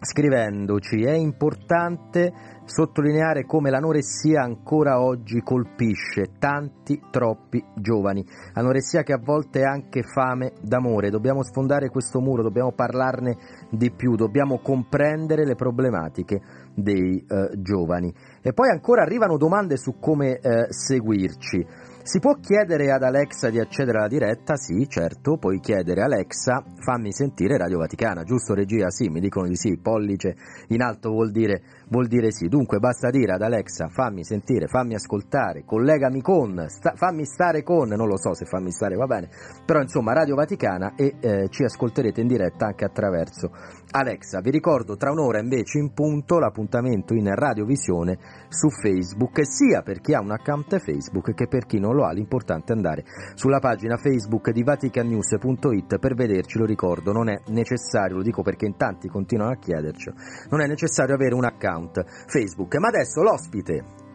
scrivendoci 0.00 1.02
è 1.02 1.12
importante 1.12 2.32
sottolineare 2.64 3.44
come 3.44 3.70
l'anoressia 3.70 4.42
ancora 4.42 5.00
oggi 5.00 5.40
colpisce 5.40 6.34
tanti, 6.38 7.00
troppi 7.10 7.64
giovani. 7.74 8.24
Anoressia 8.54 9.02
che 9.02 9.12
a 9.12 9.20
volte 9.22 9.60
è 9.60 9.64
anche 9.64 10.02
fame 10.02 10.52
d'amore. 10.60 11.10
Dobbiamo 11.10 11.42
sfondare 11.42 11.88
questo 11.88 12.20
muro, 12.20 12.42
dobbiamo 12.42 12.72
parlarne 12.72 13.36
di 13.70 13.90
più, 13.90 14.14
dobbiamo 14.14 14.60
comprendere 14.60 15.44
le 15.44 15.54
problematiche 15.54 16.40
dei 16.74 17.24
eh, 17.26 17.50
giovani. 17.56 18.12
E 18.42 18.52
poi 18.52 18.70
ancora 18.70 19.02
arrivano 19.02 19.36
domande 19.36 19.76
su 19.76 19.98
come 19.98 20.38
eh, 20.38 20.66
seguirci. 20.68 21.66
Si 22.08 22.20
può 22.20 22.36
chiedere 22.40 22.90
ad 22.90 23.02
Alexa 23.02 23.50
di 23.50 23.60
accedere 23.60 23.98
alla 23.98 24.08
diretta? 24.08 24.56
Sì, 24.56 24.88
certo, 24.88 25.36
puoi 25.36 25.60
chiedere 25.60 26.00
Alexa, 26.00 26.64
fammi 26.76 27.12
sentire 27.12 27.58
Radio 27.58 27.76
Vaticana, 27.76 28.22
giusto 28.22 28.54
regia? 28.54 28.88
Sì, 28.88 29.10
mi 29.10 29.20
dicono 29.20 29.46
di 29.46 29.56
sì, 29.56 29.76
pollice 29.76 30.34
in 30.68 30.80
alto 30.80 31.10
vuol 31.10 31.30
dire, 31.30 31.60
vuol 31.90 32.06
dire 32.06 32.30
sì. 32.30 32.48
Dunque 32.48 32.78
basta 32.78 33.10
dire 33.10 33.32
ad 33.32 33.42
Alexa, 33.42 33.88
fammi 33.88 34.24
sentire, 34.24 34.66
fammi 34.66 34.94
ascoltare, 34.94 35.64
collegami 35.64 36.20
con, 36.20 36.66
sta, 36.68 36.92
fammi 36.94 37.24
stare 37.24 37.62
con, 37.62 37.88
non 37.88 38.08
lo 38.08 38.16
so 38.16 38.34
se 38.34 38.44
fammi 38.44 38.70
stare 38.70 38.96
va 38.96 39.06
bene, 39.06 39.28
però 39.64 39.80
insomma 39.80 40.12
Radio 40.12 40.34
Vaticana 40.34 40.94
e 40.96 41.14
eh, 41.20 41.48
ci 41.48 41.64
ascolterete 41.64 42.20
in 42.20 42.26
diretta 42.26 42.66
anche 42.66 42.84
attraverso 42.84 43.50
Alexa. 43.90 44.40
Vi 44.40 44.50
ricordo 44.50 44.96
tra 44.96 45.10
un'ora 45.10 45.40
invece 45.40 45.78
in 45.78 45.92
punto 45.92 46.38
l'appuntamento 46.38 47.14
in 47.14 47.34
radiovisione 47.34 48.18
su 48.48 48.68
Facebook, 48.68 49.40
sia 49.46 49.82
per 49.82 50.00
chi 50.00 50.14
ha 50.14 50.20
un 50.20 50.30
account 50.30 50.78
Facebook 50.78 51.34
che 51.34 51.46
per 51.46 51.66
chi 51.66 51.78
non 51.78 51.94
lo 51.94 52.04
ha. 52.04 52.12
L'importante 52.12 52.72
è 52.72 52.76
andare 52.76 53.04
sulla 53.34 53.58
pagina 53.58 53.96
Facebook 53.96 54.50
di 54.50 54.62
vaticannews.it 54.62 55.98
per 55.98 56.14
vederci, 56.14 56.58
lo 56.58 56.64
ricordo, 56.64 57.12
non 57.12 57.28
è 57.28 57.40
necessario, 57.48 58.16
lo 58.16 58.22
dico 58.22 58.42
perché 58.42 58.66
in 58.66 58.76
tanti 58.76 59.08
continuano 59.08 59.52
a 59.52 59.56
chiederci, 59.56 60.10
non 60.50 60.60
è 60.60 60.66
necessario 60.66 61.14
avere 61.14 61.34
un 61.34 61.44
account 61.44 61.77
Facebook. 62.26 62.76
Ma 62.76 62.88
adesso 62.88 63.22
l'ospite 63.22 64.06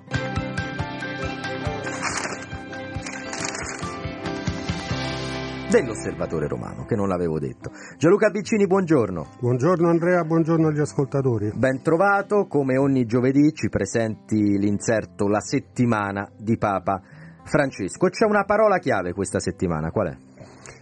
dell'Osservatore 5.73 6.47
Romano, 6.47 6.85
che 6.85 6.95
non 6.95 7.07
l'avevo 7.07 7.39
detto. 7.39 7.71
Gianluca 7.97 8.29
Piccini, 8.29 8.67
buongiorno. 8.67 9.25
Buongiorno 9.39 9.89
Andrea, 9.89 10.23
buongiorno 10.23 10.67
agli 10.67 10.79
ascoltatori. 10.79 11.51
Ben 11.55 11.81
trovato, 11.81 12.45
come 12.45 12.77
ogni 12.77 13.05
giovedì 13.05 13.51
ci 13.53 13.69
presenti 13.69 14.59
l'inserto 14.59 15.27
La 15.27 15.39
settimana 15.39 16.29
di 16.37 16.57
Papa 16.57 17.01
Francesco. 17.43 18.07
C'è 18.09 18.25
una 18.25 18.43
parola 18.43 18.77
chiave 18.77 19.13
questa 19.13 19.39
settimana, 19.39 19.89
qual 19.89 20.09
è? 20.09 20.17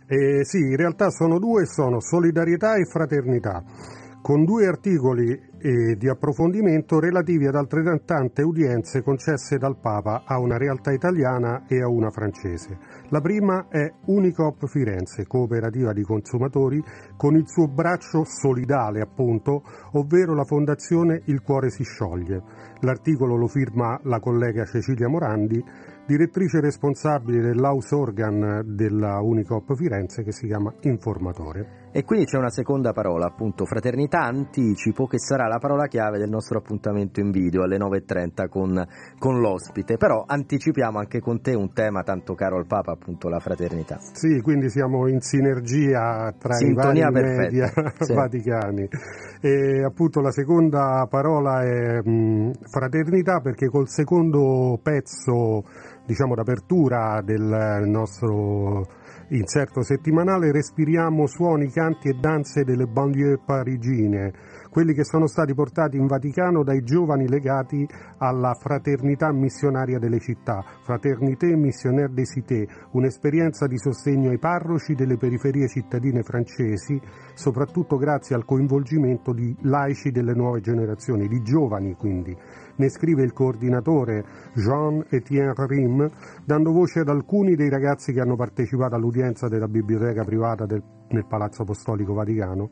Eh, 0.07 0.43
sì, 0.43 0.57
in 0.57 0.75
realtà 0.75 1.09
sono 1.09 1.39
due, 1.39 1.65
sono 1.65 2.01
solidarietà 2.01 2.75
e 2.75 2.83
fraternità 2.83 3.63
con 4.21 4.43
due 4.43 4.67
articoli 4.67 5.49
eh, 5.61 5.95
di 5.95 6.09
approfondimento 6.09 6.99
relativi 6.99 7.45
ad 7.45 7.55
altrettante 7.55 8.41
udienze 8.41 9.01
concesse 9.01 9.57
dal 9.57 9.77
Papa 9.79 10.23
a 10.25 10.39
una 10.39 10.57
realtà 10.57 10.91
italiana 10.91 11.65
e 11.67 11.81
a 11.81 11.87
una 11.87 12.09
francese. 12.09 12.77
La 13.09 13.21
prima 13.21 13.67
è 13.69 13.91
Unicop 14.05 14.65
Firenze, 14.67 15.27
cooperativa 15.27 15.93
di 15.93 16.01
consumatori, 16.01 16.83
con 17.15 17.35
il 17.35 17.47
suo 17.47 17.67
braccio 17.67 18.23
solidale, 18.25 19.01
appunto, 19.01 19.63
ovvero 19.93 20.33
la 20.33 20.45
fondazione 20.45 21.21
Il 21.25 21.41
Cuore 21.41 21.69
si 21.69 21.83
scioglie. 21.83 22.41
L'articolo 22.79 23.35
lo 23.35 23.47
firma 23.47 23.99
la 24.03 24.19
collega 24.19 24.65
Cecilia 24.65 25.07
Morandi, 25.07 25.63
direttrice 26.05 26.59
responsabile 26.59 27.41
dell'house 27.41 27.95
organ 27.95 28.63
della 28.65 29.19
Unicop 29.21 29.75
Firenze 29.75 30.23
che 30.23 30.31
si 30.31 30.47
chiama 30.47 30.73
Informatore. 30.81 31.80
E 31.93 32.05
quindi 32.05 32.25
c'è 32.25 32.37
una 32.37 32.49
seconda 32.49 32.93
parola, 32.93 33.25
appunto, 33.25 33.65
fraternità, 33.65 34.21
anticipo, 34.21 35.07
che 35.07 35.19
sarà 35.19 35.47
la 35.47 35.57
parola 35.59 35.87
chiave 35.87 36.17
del 36.19 36.29
nostro 36.29 36.57
appuntamento 36.57 37.19
in 37.19 37.31
video 37.31 37.63
alle 37.63 37.77
9.30 37.77 38.47
con, 38.47 38.87
con 39.19 39.41
l'ospite. 39.41 39.97
Però 39.97 40.23
anticipiamo 40.25 40.99
anche 40.99 41.19
con 41.19 41.41
te 41.41 41.53
un 41.53 41.73
tema 41.73 42.03
tanto 42.03 42.33
caro 42.33 42.55
al 42.55 42.65
Papa, 42.65 42.93
appunto, 42.93 43.27
la 43.27 43.39
fraternità. 43.39 43.97
Sì, 43.99 44.39
quindi 44.41 44.69
siamo 44.69 45.09
in 45.09 45.19
sinergia 45.19 46.33
tra 46.39 46.53
Sintonia 46.53 47.09
i 47.09 47.11
vari 47.11 47.35
media 47.35 47.67
sì. 47.99 48.13
vaticani. 48.13 48.87
E 49.41 49.83
appunto 49.83 50.21
la 50.21 50.31
seconda 50.31 51.05
parola 51.09 51.61
è 51.61 52.01
mh, 52.01 52.51
fraternità 52.69 53.41
perché 53.41 53.67
col 53.67 53.89
secondo 53.89 54.79
pezzo, 54.81 55.63
diciamo, 56.05 56.35
d'apertura 56.35 57.21
del 57.21 57.81
nostro 57.85 58.99
inserto 59.31 59.81
settimanale 59.81 60.51
respiriamo 60.51 61.25
suoni, 61.25 61.71
canti 61.71 62.09
e 62.09 62.13
danze 62.13 62.63
delle 62.63 62.85
banlieue 62.85 63.39
parigine, 63.43 64.33
quelli 64.69 64.93
che 64.93 65.05
sono 65.05 65.27
stati 65.27 65.53
portati 65.53 65.97
in 65.97 66.05
Vaticano 66.05 66.63
dai 66.63 66.81
giovani 66.83 67.27
legati 67.27 67.87
alla 68.17 68.53
fraternità 68.53 69.31
missionaria 69.31 69.99
delle 69.99 70.19
città, 70.19 70.63
Fraternité 70.83 71.55
Missionnaire 71.55 72.13
des 72.13 72.29
Cités, 72.29 72.67
un'esperienza 72.91 73.67
di 73.67 73.77
sostegno 73.77 74.31
ai 74.31 74.39
parroci 74.39 74.95
delle 74.95 75.17
periferie 75.17 75.67
cittadine 75.67 76.23
francesi, 76.23 76.99
soprattutto 77.33 77.97
grazie 77.97 78.35
al 78.35 78.45
coinvolgimento 78.45 79.33
di 79.33 79.55
laici 79.61 80.11
delle 80.11 80.33
nuove 80.33 80.59
generazioni, 80.59 81.27
di 81.27 81.41
giovani 81.41 81.95
quindi 81.95 82.35
ne 82.81 82.89
scrive 82.89 83.23
il 83.23 83.31
coordinatore 83.31 84.25
Jean-Étienne 84.55 85.53
Rim, 85.67 86.09
dando 86.43 86.71
voce 86.71 87.01
ad 87.01 87.09
alcuni 87.09 87.55
dei 87.55 87.69
ragazzi 87.69 88.11
che 88.11 88.19
hanno 88.19 88.35
partecipato 88.35 88.95
all'udienza 88.95 89.47
della 89.47 89.67
biblioteca 89.67 90.23
privata 90.23 90.65
del, 90.65 90.81
nel 91.09 91.27
Palazzo 91.27 91.61
Apostolico 91.61 92.13
Vaticano, 92.13 92.69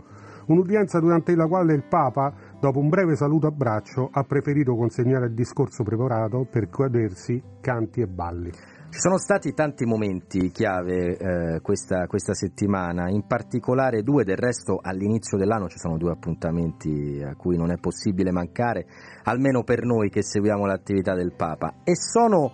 un'udienza 0.48 1.00
durante 1.00 1.36
la 1.36 1.46
quale 1.46 1.74
il 1.74 1.84
Papa, 1.88 2.34
dopo 2.60 2.80
un 2.80 2.90
breve 2.90 3.16
saluto 3.16 3.46
a 3.46 3.52
braccio, 3.52 4.10
ha 4.12 4.24
preferito 4.24 4.76
consegnare 4.76 5.28
il 5.28 5.34
discorso 5.34 5.84
preparato 5.84 6.48
per 6.50 6.70
godersi 6.70 7.42
canti 7.62 8.02
e 8.02 8.08
balli. 8.08 8.52
Ci 8.92 8.98
sono 8.98 9.20
stati 9.20 9.54
tanti 9.54 9.86
momenti 9.86 10.50
chiave 10.50 11.16
eh, 11.16 11.62
questa, 11.62 12.08
questa, 12.08 12.34
settimana, 12.34 13.08
in 13.08 13.28
particolare 13.28 14.02
due, 14.02 14.24
del 14.24 14.36
resto 14.36 14.80
all'inizio 14.82 15.38
dell'anno 15.38 15.70
ci 15.70 15.78
sono 15.78 15.96
due 15.96 16.12
appuntamenti 16.12 17.22
a 17.24 17.36
cui 17.36 17.56
non 17.56 17.70
è 17.70 17.78
possibile 17.78 18.32
mancare, 18.32 18.88
almeno 19.26 19.64
per 19.64 19.84
noi 19.84 20.10
che 20.10 20.24
seguiamo 20.24 20.66
l'attività 20.66 21.14
del 21.14 21.34
Papa, 21.36 21.82
e 21.84 21.96
sono, 21.96 22.52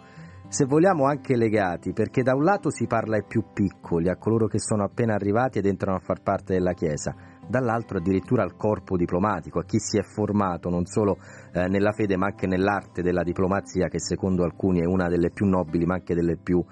se 0.50 0.66
vogliamo, 0.66 1.06
anche 1.06 1.38
legati, 1.38 1.94
perché 1.94 2.22
da 2.22 2.36
un 2.36 2.44
lato 2.44 2.70
si 2.70 2.86
parla 2.86 3.16
ai 3.16 3.24
più 3.26 3.46
piccoli, 3.54 4.10
a 4.10 4.18
coloro 4.18 4.48
che 4.48 4.60
sono 4.60 4.84
appena 4.84 5.14
arrivati 5.14 5.60
ed 5.60 5.66
entrano 5.66 5.98
a 5.98 6.02
far 6.02 6.22
parte 6.22 6.54
della 6.54 6.74
Chiesa, 6.74 7.16
dall'altro 7.48 7.98
addirittura 7.98 8.44
al 8.44 8.56
corpo 8.56 8.98
diplomatico, 8.98 9.60
a 9.60 9.66
chi 9.66 9.80
si 9.80 9.98
è 9.98 10.04
formato 10.04 10.70
non 10.70 10.86
solo 10.86 11.18
eh, 11.54 11.68
nella 11.68 11.92
fede 11.92 12.18
ma 12.18 12.28
anche 12.28 12.48
nell'arte 12.48 13.02
della 13.02 13.24
diplomazia 13.24 13.88
che 13.88 14.00
secondo 14.00 14.44
alcuni 14.44 14.82
è 14.82 14.86
una 14.86 15.08
delle 15.08 15.32
più 15.32 15.46
nobili 15.46 15.86
ma 15.86 15.96
anche 15.96 16.16
delle 16.16 16.38
più 16.38 16.64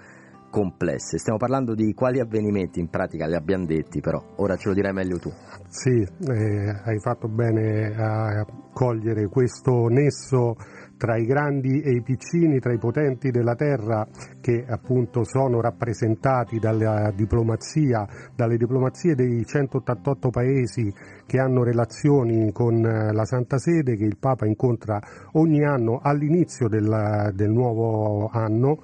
complesse. 0.54 1.18
Stiamo 1.18 1.40
parlando 1.40 1.74
di 1.74 1.96
quali 1.96 2.20
avvenimenti, 2.20 2.80
in 2.80 2.88
pratica 2.88 3.26
li 3.26 3.34
abbiamo 3.34 3.66
detti, 3.66 4.02
però 4.02 4.24
ora 4.36 4.56
ce 4.56 4.70
lo 4.70 4.76
dirai 4.76 4.94
meglio 4.94 5.18
tu. 5.18 5.32
Sì, 5.68 6.00
eh, 6.00 6.70
hai 6.86 7.00
fatto 7.00 7.28
bene 7.28 7.88
a 7.96 8.46
cogliere 8.72 9.28
questo 9.30 9.88
nesso 9.88 10.54
tra 11.04 11.18
i 11.18 11.26
grandi 11.26 11.82
e 11.82 11.92
i 11.92 12.02
piccini, 12.02 12.60
tra 12.60 12.72
i 12.72 12.78
potenti 12.78 13.30
della 13.30 13.56
terra 13.56 14.08
che 14.40 14.64
appunto 14.66 15.26
sono 15.26 15.60
rappresentati 15.60 16.60
dalla 16.60 17.12
diplomazia, 17.14 18.08
dalle 18.34 18.56
diplomazie 18.56 19.14
dei 19.14 19.44
188 19.46 20.30
paesi 20.30 20.90
che 21.26 21.40
hanno 21.40 21.62
relazioni 21.62 22.54
con 22.54 22.80
la 22.80 23.26
Santa 23.26 23.58
Sede 23.58 23.98
che 23.98 24.06
il 24.06 24.16
Papa 24.18 24.46
incontra 24.46 24.98
ogni 25.34 25.66
anno 25.66 26.00
all'inizio 26.02 26.70
del, 26.70 27.32
del 27.34 27.50
nuovo 27.50 28.30
anno 28.32 28.78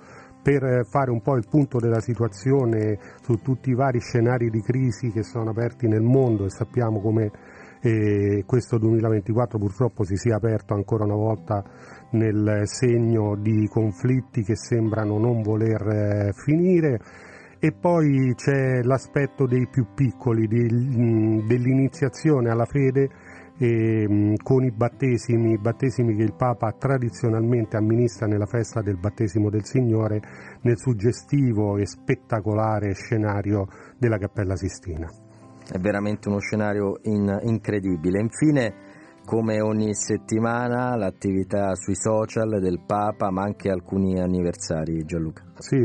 per 0.44 0.86
fare 0.90 1.12
un 1.12 1.22
po' 1.22 1.38
il 1.38 1.46
punto 1.50 1.80
della 1.80 2.02
situazione 2.02 2.98
su 3.22 3.36
tutti 3.36 3.70
i 3.70 3.76
vari 3.76 4.02
scenari 4.02 4.50
di 4.50 4.62
crisi 4.62 5.10
che 5.12 5.24
sono 5.24 5.52
aperti 5.52 5.88
nel 5.88 6.02
mondo 6.02 6.44
e 6.44 6.50
sappiamo 6.50 7.00
come 7.00 7.32
eh, 7.82 8.44
questo 8.46 8.78
2024 8.78 9.58
purtroppo 9.58 10.04
si 10.04 10.16
sia 10.16 10.36
aperto 10.36 10.74
ancora 10.74 11.06
una 11.06 11.16
volta 11.16 11.64
nel 12.12 12.64
segno 12.66 13.36
di 13.36 13.68
conflitti 13.68 14.44
che 14.44 14.56
sembrano 14.56 15.18
non 15.18 15.42
voler 15.42 15.88
eh, 15.88 16.34
finire 16.34 17.00
e 17.60 17.74
poi 17.74 18.34
c'è 18.36 18.82
l'aspetto 18.84 19.46
dei 19.46 19.68
più 19.70 19.88
piccoli, 19.94 20.48
dell'iniziazione 20.48 22.50
alla 22.50 22.66
fede 22.66 23.10
eh, 23.58 24.34
con 24.42 24.64
i 24.64 24.72
battesimi, 24.72 25.58
battesimi 25.58 26.16
che 26.16 26.24
il 26.24 26.36
Papa 26.36 26.72
tradizionalmente 26.72 27.76
amministra 27.76 28.28
nella 28.28 28.46
festa 28.46 28.82
del 28.82 28.98
battesimo 28.98 29.50
del 29.50 29.66
Signore 29.66 30.22
nel 30.62 30.78
suggestivo 30.78 31.78
e 31.78 31.86
spettacolare 31.86 32.94
scenario 32.94 33.68
della 33.98 34.18
Cappella 34.18 34.56
Sistina. 34.56 35.29
È 35.72 35.78
veramente 35.78 36.30
uno 36.30 36.40
scenario 36.40 37.00
in, 37.04 37.38
incredibile. 37.44 38.20
Infine, 38.20 38.74
come 39.24 39.62
ogni 39.62 39.94
settimana, 39.94 40.96
l'attività 40.96 41.76
sui 41.76 41.96
social 41.96 42.60
del 42.60 42.82
Papa, 42.84 43.30
ma 43.30 43.44
anche 43.44 43.70
alcuni 43.70 44.20
anniversari, 44.20 45.06
Gianluca. 45.06 45.44
Sì, 45.60 45.76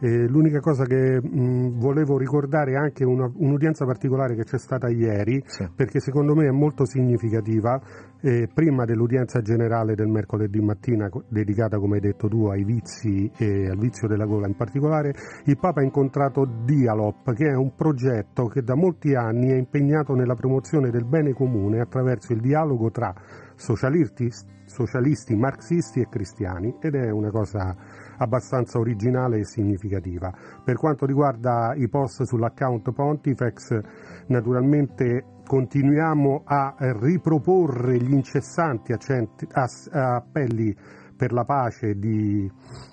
eh, 0.00 0.28
l'unica 0.28 0.60
cosa 0.60 0.84
che 0.84 1.20
mh, 1.20 1.78
volevo 1.78 2.16
ricordare 2.16 2.72
è 2.72 2.76
anche 2.76 3.04
una, 3.04 3.30
un'udienza 3.34 3.84
particolare 3.84 4.34
che 4.34 4.44
c'è 4.44 4.58
stata 4.58 4.88
ieri, 4.88 5.42
sì. 5.44 5.68
perché 5.74 6.00
secondo 6.00 6.34
me 6.34 6.46
è 6.46 6.50
molto 6.50 6.86
significativa, 6.86 7.78
eh, 8.24 8.48
prima 8.52 8.86
dell'udienza 8.86 9.42
generale 9.42 9.94
del 9.94 10.08
mercoledì 10.08 10.58
mattina, 10.58 11.10
dedicata 11.28 11.78
come 11.78 11.96
hai 11.96 12.00
detto 12.00 12.26
tu 12.26 12.46
ai 12.46 12.64
vizi 12.64 13.30
e 13.36 13.68
al 13.68 13.76
vizio 13.76 14.08
della 14.08 14.24
gola 14.24 14.46
in 14.46 14.56
particolare, 14.56 15.12
il 15.44 15.58
Papa 15.58 15.80
ha 15.80 15.84
incontrato 15.84 16.46
Dialop, 16.64 17.34
che 17.34 17.50
è 17.50 17.54
un 17.54 17.74
progetto 17.74 18.46
che 18.46 18.62
da 18.62 18.74
molti 18.74 19.14
anni 19.14 19.50
è 19.50 19.56
impegnato 19.56 20.14
nella 20.14 20.34
promozione 20.34 20.88
del 20.88 21.04
bene 21.04 21.34
comune 21.34 21.80
attraverso 21.80 22.32
il 22.32 22.40
dialogo 22.40 22.90
tra 22.90 23.12
socialisti, 23.56 24.30
socialisti 24.64 25.36
marxisti 25.36 26.00
e 26.00 26.08
cristiani 26.08 26.76
ed 26.80 26.94
è 26.94 27.10
una 27.10 27.30
cosa 27.30 27.76
abbastanza 28.16 28.78
originale 28.78 29.40
e 29.40 29.44
significativa. 29.44 30.32
Per 30.64 30.76
quanto 30.76 31.04
riguarda 31.04 31.74
i 31.76 31.88
post 31.90 32.22
sull'account 32.22 32.90
Pontifex, 32.90 33.80
naturalmente 34.28 35.33
continuiamo 35.46 36.42
a 36.44 36.74
riproporre 36.78 37.98
gli 37.98 38.12
incessanti 38.12 38.92
accenti, 38.92 39.46
appelli 39.90 40.74
per 41.16 41.32
la 41.32 41.44
pace 41.44 41.94
di, 41.94 42.50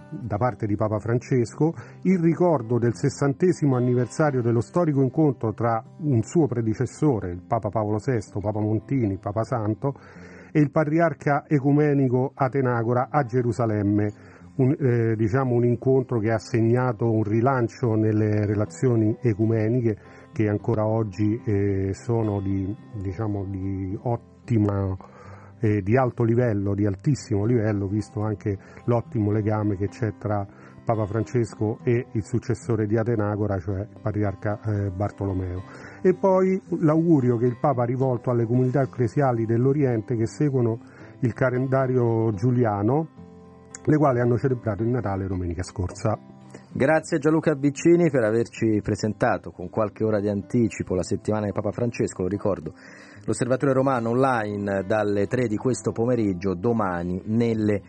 da 0.10 0.38
parte 0.38 0.68
di 0.68 0.76
Papa 0.76 1.00
Francesco, 1.00 1.74
il 2.04 2.20
ricordo 2.20 2.78
del 2.78 2.94
sessantesimo 2.94 3.76
anniversario 3.76 4.42
dello 4.42 4.62
storico 4.62 5.02
incontro 5.02 5.54
tra 5.54 5.84
un 6.00 6.22
suo 6.22 6.48
predecessore, 6.48 7.32
il 7.32 7.42
Papa 7.48 7.70
Paolo 7.70 7.98
VI, 7.98 8.40
Papa 8.40 8.60
Montini, 8.60 9.18
Papa 9.18 9.44
Santo, 9.44 9.96
e 10.52 10.60
il 10.60 10.70
patriarca 10.70 11.46
ecumenico 11.48 12.32
Atenagora 12.36 13.08
a 13.10 13.24
Gerusalemme, 13.24 14.14
un, 14.58 14.76
eh, 14.78 15.16
diciamo 15.16 15.56
un 15.56 15.66
incontro 15.66 16.20
che 16.20 16.32
ha 16.32 16.38
segnato 16.38 17.10
un 17.10 17.24
rilancio 17.24 17.96
nelle 17.96 18.46
relazioni 18.46 19.16
ecumeniche 19.22 19.96
che 20.32 20.48
ancora 20.48 20.86
oggi 20.86 21.40
eh, 21.44 21.94
sono 21.94 22.40
di, 22.42 22.76
diciamo, 22.94 23.46
di 23.46 23.98
ottima 24.02 24.98
eh, 25.62 25.82
di 25.82 25.96
alto 25.96 26.24
livello, 26.24 26.74
di 26.74 26.86
altissimo 26.86 27.46
livello, 27.46 27.88
visto 27.88 28.22
anche 28.22 28.58
l'ottimo 28.86 29.32
legame 29.32 29.78
che 29.78 29.88
c'è 29.88 30.16
tra 30.18 30.46
Papa 30.84 31.06
Francesco 31.06 31.78
e 31.84 32.08
il 32.12 32.24
successore 32.24 32.88
di 32.88 32.98
Atenagora, 32.98 33.60
cioè 33.60 33.82
il 33.82 34.00
patriarca 34.02 34.60
eh, 34.66 34.90
Bartolomeo. 34.90 35.62
E 36.02 36.16
poi 36.16 36.60
l'augurio 36.80 37.38
che 37.38 37.46
il 37.46 37.58
Papa 37.60 37.84
ha 37.84 37.86
rivolto 37.86 38.32
alle 38.32 38.46
comunità 38.46 38.82
ecclesiali 38.82 39.46
dell'Oriente 39.46 40.16
che 40.16 40.26
seguono 40.26 40.80
il 41.20 41.34
calendario 41.34 42.34
giuliano, 42.34 43.08
le 43.86 43.98
quali 43.98 44.20
hanno 44.20 44.38
celebrato 44.38 44.82
il 44.82 44.90
Natale 44.90 45.28
domenica 45.28 45.62
scorsa. 45.62 46.18
Grazie 46.74 47.18
Gianluca 47.18 47.54
Biccini 47.54 48.10
per 48.10 48.24
averci 48.24 48.80
presentato 48.82 49.52
con 49.52 49.70
qualche 49.70 50.06
ora 50.06 50.22
di 50.22 50.30
anticipo 50.30 50.96
la 50.96 51.04
settimana 51.04 51.46
di 51.46 51.52
Papa 51.52 51.72
Francesco, 51.72 52.22
lo 52.22 52.30
ricordo, 52.30 52.74
l'Osservatore 53.26 53.74
Romano 53.74 54.12
online 54.12 54.86
dalle 54.88 55.28
3 55.28 55.48
di 55.48 55.58
questo 55.58 55.92
pomeriggio, 55.92 56.56
domani 56.56 57.22
nelle 57.26 57.82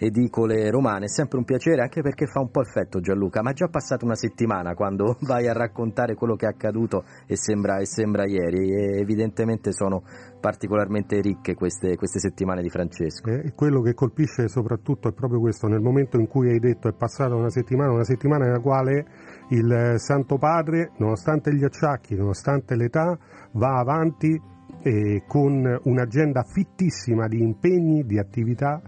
edicole 0.00 0.70
romane. 0.70 1.04
È 1.04 1.08
sempre 1.08 1.38
un 1.38 1.44
piacere 1.44 1.82
anche 1.82 2.00
perché 2.00 2.26
fa 2.26 2.40
un 2.40 2.50
po' 2.50 2.62
effetto 2.62 3.00
Gianluca, 3.00 3.42
ma 3.42 3.50
è 3.50 3.52
già 3.54 3.68
passata 3.68 4.04
una 4.04 4.14
settimana 4.14 4.74
quando 4.74 5.16
vai 5.28 5.46
a 5.46 5.52
raccontare 5.52 6.14
quello 6.14 6.36
che 6.36 6.46
è 6.46 6.48
accaduto 6.48 7.04
e 7.26 7.36
sembra, 7.36 7.78
e 7.78 7.86
sembra 7.86 8.26
ieri 8.26 8.72
e 8.72 9.00
evidentemente 9.00 9.72
sono 9.72 10.02
particolarmente 10.40 11.20
ricche 11.20 11.54
queste, 11.54 11.96
queste 11.96 12.18
settimane 12.18 12.62
di 12.62 12.70
Francesco. 12.70 13.30
E 13.30 13.52
quello 13.54 13.82
che 13.82 13.92
colpisce 13.92 14.48
soprattutto 14.48 15.08
è 15.08 15.12
proprio 15.12 15.38
questo, 15.38 15.66
nel 15.66 15.80
momento 15.80 16.18
in 16.18 16.26
cui 16.26 16.48
hai 16.50 16.58
detto 16.58 16.88
è 16.88 16.94
passata 16.94 17.34
una 17.34 17.50
settimana, 17.50 17.92
una 17.92 18.04
settimana 18.04 18.46
nella 18.46 18.60
quale 18.60 19.04
il 19.50 19.94
Santo 19.96 20.38
Padre, 20.38 20.92
nonostante 20.96 21.54
gli 21.54 21.64
acciacchi, 21.64 22.14
nonostante 22.14 22.74
l'età, 22.74 23.18
va 23.52 23.78
avanti 23.78 24.40
eh, 24.82 25.24
con 25.26 25.78
un'agenda 25.82 26.42
fittissima 26.42 27.26
di 27.26 27.38
impegni, 27.38 28.04
di 28.04 28.18
attività 28.18 28.80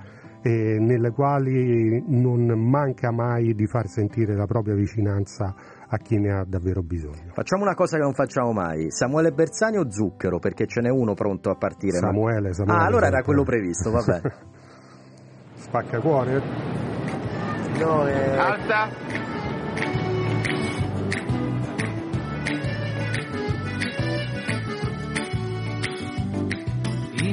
eh, 0.43 0.79
nelle 0.79 1.11
quali 1.11 2.03
non 2.07 2.47
manca 2.47 3.13
mai 3.13 3.55
di 3.55 3.67
far 3.67 3.87
sentire 3.87 4.35
la 4.35 4.47
propria 4.47 4.75
vicinanza 4.75 5.55
a 5.89 5.97
chi 5.99 6.19
ne 6.19 6.33
ha 6.33 6.45
davvero 6.45 6.83
bisogno. 6.83 7.33
Facciamo 7.33 7.63
una 7.63 7.75
cosa 7.75 7.97
che 7.97 8.03
non 8.03 8.15
facciamo 8.15 8.53
mai, 8.53 8.91
Samuele 8.91 9.31
Bersani 9.31 9.77
o 9.77 9.91
Zucchero, 9.91 10.39
perché 10.39 10.67
ce 10.67 10.81
n'è 10.81 10.91
uno 10.91 11.15
pronto 11.15 11.51
a 11.51 11.55
partire. 11.55 11.99
Samuele, 11.99 12.49
ma... 12.49 12.55
Samuele. 12.55 12.81
Ah, 12.81 12.87
allora 12.87 13.07
era 13.07 13.23
quello 13.23 13.45
previsto, 13.45 13.91
vabbè. 13.91 14.21
Spacca 15.55 16.01
cuore. 16.01 16.43
Signore. 17.73 18.37
Alta. 18.37 18.89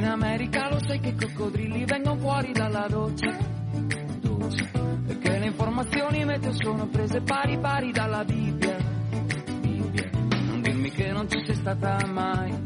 In 0.00 0.06
America 0.06 0.70
lo 0.70 0.78
sai 0.80 0.98
che 0.98 1.10
i 1.10 1.14
coccodrilli 1.14 1.84
vengono 1.84 2.18
fuori 2.18 2.52
dalla 2.52 2.86
doccia, 2.88 3.36
perché 5.06 5.38
le 5.38 5.44
informazioni 5.44 6.24
meteo 6.24 6.54
sono 6.54 6.86
prese 6.86 7.20
pari 7.20 7.58
pari 7.58 7.92
dalla 7.92 8.24
Bibbia. 8.24 8.78
Non 8.78 10.62
dirmi 10.62 10.90
che 10.90 11.12
non 11.12 11.28
ci 11.28 11.44
sei 11.44 11.54
stata 11.54 11.98
mai, 12.06 12.62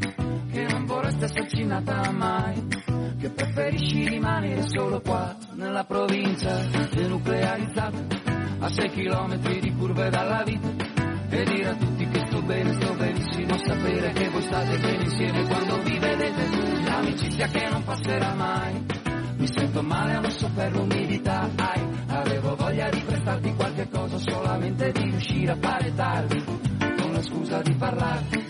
che 0.49 0.65
non 0.69 0.85
vorresti 0.85 1.25
esserci 1.25 1.65
nata 1.65 2.09
mai, 2.11 2.67
che 3.19 3.29
preferisci 3.29 4.07
rimanere 4.07 4.63
solo 4.67 5.01
qua, 5.01 5.35
nella 5.55 5.83
provincia 5.83 6.55
denuclearizzata, 6.89 7.97
a 8.59 8.69
6 8.69 8.89
km 8.91 9.59
di 9.59 9.75
curve 9.75 10.09
dalla 10.09 10.41
vita 10.45 10.69
e 11.27 11.43
dire 11.43 11.67
a 11.67 11.75
tutti 11.75 12.07
che 12.07 12.25
sto 12.27 12.41
bene, 12.43 12.71
sto 12.71 12.93
benissimo, 12.93 13.57
sapere 13.57 14.13
che 14.13 14.29
voi 14.29 14.41
state 14.41 14.77
bene 14.79 15.03
insieme 15.03 15.43
quando 15.47 15.81
vi 15.81 15.99
vedete, 15.99 16.54
l'amicizia 17.05 17.47
che 17.47 17.69
non 17.69 17.83
passerà 17.83 18.33
mai. 18.33 18.85
Mi 19.37 19.47
sento 19.47 19.81
male, 19.83 20.13
non 20.13 20.31
so 20.31 20.49
per 20.55 20.71
l'umidità, 20.71 21.47
ai, 21.55 21.87
avevo 22.07 22.55
voglia 22.55 22.89
di 22.89 22.99
prestarti 23.01 23.53
qualche 23.53 23.87
cosa, 23.89 24.17
solamente 24.17 24.91
di 24.91 25.03
riuscire 25.03 25.51
a 25.51 25.57
fare 25.59 25.93
tardi, 25.93 26.43
con 26.43 27.11
la 27.11 27.21
scusa 27.21 27.61
di 27.61 27.73
parlarti, 27.75 28.44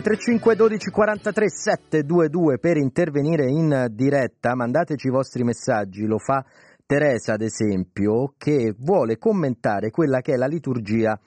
335 0.00 0.54
12 0.54 0.90
43 0.90 1.48
722 1.48 2.58
per 2.58 2.76
intervenire 2.76 3.50
in 3.50 3.88
diretta, 3.90 4.54
mandateci 4.54 5.08
i 5.08 5.10
vostri 5.10 5.42
messaggi, 5.42 6.06
lo 6.06 6.18
fa 6.18 6.44
Teresa 6.86 7.32
ad 7.32 7.42
esempio 7.42 8.34
che 8.38 8.74
vuole 8.78 9.18
commentare 9.18 9.90
quella 9.90 10.20
che 10.20 10.34
è 10.34 10.36
la 10.36 10.46
liturgia 10.46 11.18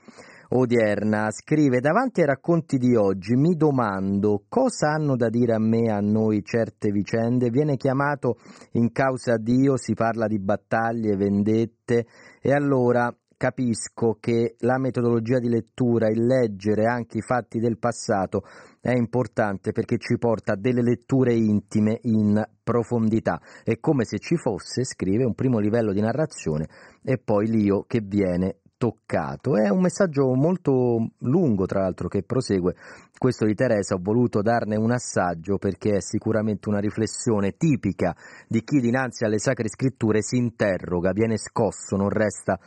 odierna, 0.53 1.29
scrive 1.31 1.81
davanti 1.81 2.21
ai 2.21 2.27
racconti 2.27 2.77
di 2.77 2.95
oggi 2.95 3.35
mi 3.35 3.55
domando 3.55 4.43
cosa 4.47 4.91
hanno 4.91 5.17
da 5.17 5.27
dire 5.27 5.53
a 5.53 5.59
me 5.59 5.91
a 5.91 5.99
noi 5.99 6.41
certe 6.41 6.91
vicende, 6.91 7.49
viene 7.49 7.75
chiamato 7.75 8.37
in 8.73 8.93
causa 8.93 9.35
Dio, 9.37 9.75
si 9.75 9.93
parla 9.93 10.27
di 10.27 10.39
battaglie, 10.39 11.17
vendette 11.17 12.05
e 12.41 12.53
allora 12.53 13.13
capisco 13.41 14.17
che 14.19 14.53
la 14.59 14.77
metodologia 14.77 15.39
di 15.39 15.49
lettura, 15.49 16.09
il 16.09 16.27
leggere 16.27 16.85
anche 16.85 17.17
i 17.17 17.21
fatti 17.21 17.57
del 17.57 17.79
passato 17.79 18.43
è 18.79 18.91
importante 18.91 19.71
perché 19.71 19.97
ci 19.97 20.19
porta 20.19 20.53
a 20.53 20.55
delle 20.55 20.83
letture 20.83 21.33
intime 21.33 21.97
in 22.03 22.39
profondità. 22.61 23.41
È 23.63 23.79
come 23.79 24.05
se 24.05 24.19
ci 24.19 24.37
fosse, 24.37 24.83
scrive, 24.83 25.23
un 25.23 25.33
primo 25.33 25.57
livello 25.57 25.91
di 25.91 26.01
narrazione 26.01 26.67
e 27.01 27.17
poi 27.17 27.47
l'io 27.47 27.85
che 27.87 28.01
viene 28.01 28.57
toccato. 28.77 29.57
È 29.57 29.69
un 29.69 29.81
messaggio 29.81 30.33
molto 30.35 31.09
lungo, 31.19 31.65
tra 31.65 31.81
l'altro, 31.81 32.07
che 32.07 32.21
prosegue. 32.23 32.75
Questo 33.15 33.45
di 33.45 33.53
Teresa, 33.53 33.93
ho 33.93 33.99
voluto 34.01 34.41
darne 34.41 34.75
un 34.75 34.91
assaggio 34.91 35.57
perché 35.57 35.97
è 35.97 36.01
sicuramente 36.01 36.69
una 36.69 36.79
riflessione 36.79 37.57
tipica 37.57 38.15
di 38.47 38.63
chi 38.63 38.79
dinanzi 38.79 39.23
alle 39.23 39.37
sacre 39.37 39.69
scritture 39.69 40.23
si 40.23 40.37
interroga, 40.37 41.11
viene 41.11 41.37
scosso, 41.37 41.95
non 41.95 42.09
resta 42.09 42.59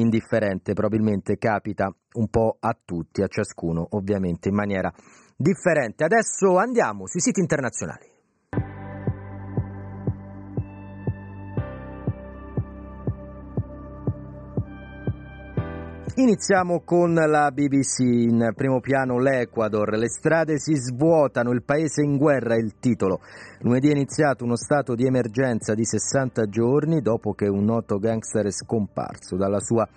indifferente, 0.00 0.72
probabilmente 0.72 1.36
capita 1.36 1.92
un 2.14 2.28
po' 2.28 2.56
a 2.60 2.76
tutti, 2.84 3.22
a 3.22 3.28
ciascuno 3.28 3.86
ovviamente 3.90 4.48
in 4.48 4.54
maniera 4.54 4.92
differente. 5.36 6.04
Adesso 6.04 6.56
andiamo 6.56 7.06
sui 7.06 7.20
siti 7.20 7.40
internazionali. 7.40 8.17
Iniziamo 16.18 16.80
con 16.84 17.14
la 17.14 17.52
BBC, 17.52 18.00
in 18.00 18.50
primo 18.56 18.80
piano 18.80 19.20
l'Ecuador, 19.20 19.96
le 19.96 20.08
strade 20.08 20.58
si 20.58 20.74
svuotano, 20.74 21.52
il 21.52 21.62
paese 21.62 22.02
in 22.02 22.16
guerra 22.16 22.54
è 22.54 22.58
il 22.58 22.74
titolo. 22.80 23.20
Lunedì 23.60 23.86
è 23.86 23.92
iniziato 23.92 24.42
uno 24.42 24.56
stato 24.56 24.96
di 24.96 25.06
emergenza 25.06 25.74
di 25.74 25.84
60 25.84 26.46
giorni 26.46 27.02
dopo 27.02 27.34
che 27.34 27.46
un 27.46 27.62
noto 27.62 27.98
gangster 27.98 28.46
è 28.46 28.50
scomparso 28.50 29.36
dalla 29.36 29.60
sua 29.60 29.88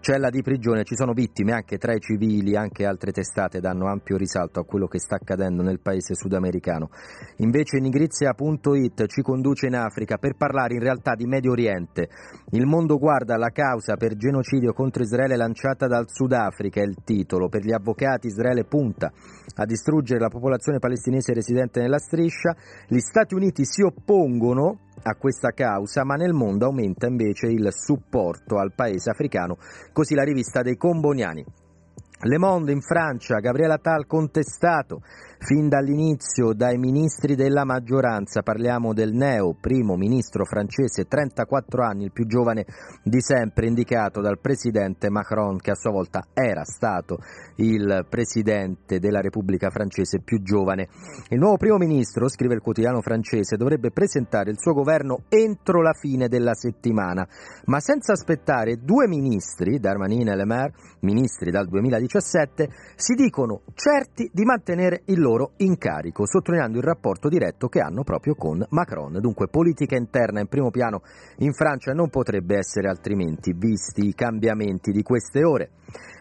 cella 0.00 0.30
di 0.30 0.42
prigione, 0.42 0.84
ci 0.84 0.94
sono 0.94 1.12
vittime 1.12 1.52
anche 1.52 1.78
tra 1.78 1.92
i 1.92 2.00
civili, 2.00 2.56
anche 2.56 2.86
altre 2.86 3.12
testate 3.12 3.60
danno 3.60 3.88
ampio 3.88 4.16
risalto 4.16 4.60
a 4.60 4.64
quello 4.64 4.86
che 4.86 4.98
sta 4.98 5.16
accadendo 5.16 5.62
nel 5.62 5.80
paese 5.80 6.14
sudamericano. 6.14 6.90
Invece 7.36 7.78
nigrizia.it 7.78 9.06
ci 9.06 9.22
conduce 9.22 9.66
in 9.66 9.74
Africa 9.74 10.16
per 10.16 10.36
parlare 10.36 10.74
in 10.74 10.80
realtà 10.80 11.14
di 11.14 11.26
Medio 11.26 11.52
Oriente. 11.52 12.08
Il 12.50 12.66
mondo 12.66 12.98
guarda 12.98 13.36
la 13.36 13.50
causa 13.50 13.96
per 13.96 14.16
genocidio 14.16 14.72
contro 14.72 15.02
Israele 15.02 15.36
lanciata 15.36 15.86
dal 15.86 16.06
Sudafrica, 16.08 16.80
è 16.80 16.84
il 16.84 16.98
titolo. 17.04 17.48
Per 17.48 17.62
gli 17.62 17.72
avvocati 17.72 18.28
Israele 18.28 18.64
punta 18.64 19.12
a 19.56 19.64
distruggere 19.64 20.20
la 20.20 20.28
popolazione 20.28 20.78
palestinese 20.78 21.32
residente 21.32 21.80
nella 21.80 21.98
striscia, 21.98 22.54
gli 22.86 22.98
Stati 22.98 23.34
Uniti 23.34 23.64
si 23.64 23.82
oppongono 23.82 24.86
a 25.02 25.14
questa 25.14 25.50
causa, 25.50 26.04
ma 26.04 26.14
nel 26.14 26.32
mondo 26.32 26.66
aumenta 26.66 27.06
invece 27.06 27.46
il 27.46 27.68
supporto 27.72 28.58
al 28.58 28.72
paese 28.74 29.10
africano, 29.10 29.56
così 29.92 30.14
la 30.14 30.24
rivista 30.24 30.62
dei 30.62 30.76
Comboniani. 30.76 31.44
Le 32.20 32.38
Monde 32.38 32.72
in 32.72 32.80
Francia, 32.80 33.38
Gabriela 33.38 33.78
Tal 33.78 34.06
contestato 34.06 35.02
fin 35.38 35.68
dall'inizio 35.68 36.52
dai 36.52 36.76
ministri 36.78 37.34
della 37.36 37.64
maggioranza, 37.64 38.42
parliamo 38.42 38.92
del 38.92 39.12
neo 39.12 39.54
primo 39.58 39.96
ministro 39.96 40.44
francese, 40.44 41.06
34 41.06 41.84
anni, 41.84 42.04
il 42.04 42.12
più 42.12 42.26
giovane 42.26 42.66
di 43.02 43.20
sempre, 43.20 43.66
indicato 43.66 44.20
dal 44.20 44.40
presidente 44.40 45.10
Macron, 45.10 45.58
che 45.58 45.70
a 45.70 45.76
sua 45.76 45.92
volta 45.92 46.26
era 46.34 46.64
stato 46.64 47.18
il 47.56 48.04
presidente 48.08 48.98
della 48.98 49.20
Repubblica 49.20 49.70
francese 49.70 50.20
più 50.20 50.42
giovane. 50.42 50.88
Il 51.28 51.38
nuovo 51.38 51.56
primo 51.56 51.76
ministro, 51.76 52.28
scrive 52.28 52.54
il 52.54 52.60
quotidiano 52.60 53.00
francese, 53.00 53.56
dovrebbe 53.56 53.90
presentare 53.90 54.50
il 54.50 54.58
suo 54.58 54.72
governo 54.72 55.22
entro 55.28 55.82
la 55.82 55.92
fine 55.92 56.28
della 56.28 56.54
settimana, 56.54 57.26
ma 57.66 57.80
senza 57.80 58.12
aspettare 58.12 58.78
due 58.82 59.06
ministri, 59.06 59.78
Darmanin 59.78 60.28
e 60.28 60.36
Le 60.36 60.44
Maire, 60.44 60.74
ministri 61.00 61.50
dal 61.50 61.68
2017, 61.68 62.68
si 62.96 63.14
dicono 63.14 63.62
certi 63.74 64.28
di 64.32 64.44
mantenere 64.44 65.02
il 65.06 65.20
loro 65.20 65.27
loro 65.28 65.52
incarico, 65.58 66.26
sottolineando 66.26 66.78
il 66.78 66.84
rapporto 66.84 67.28
diretto 67.28 67.68
che 67.68 67.80
hanno 67.80 68.02
proprio 68.02 68.34
con 68.34 68.64
Macron. 68.70 69.18
Dunque 69.20 69.48
politica 69.48 69.94
interna 69.94 70.40
in 70.40 70.48
primo 70.48 70.70
piano 70.70 71.02
in 71.38 71.52
Francia 71.52 71.92
non 71.92 72.08
potrebbe 72.08 72.56
essere 72.56 72.88
altrimenti, 72.88 73.52
visti 73.54 74.06
i 74.06 74.14
cambiamenti 74.14 74.90
di 74.90 75.02
queste 75.02 75.44
ore. 75.44 75.70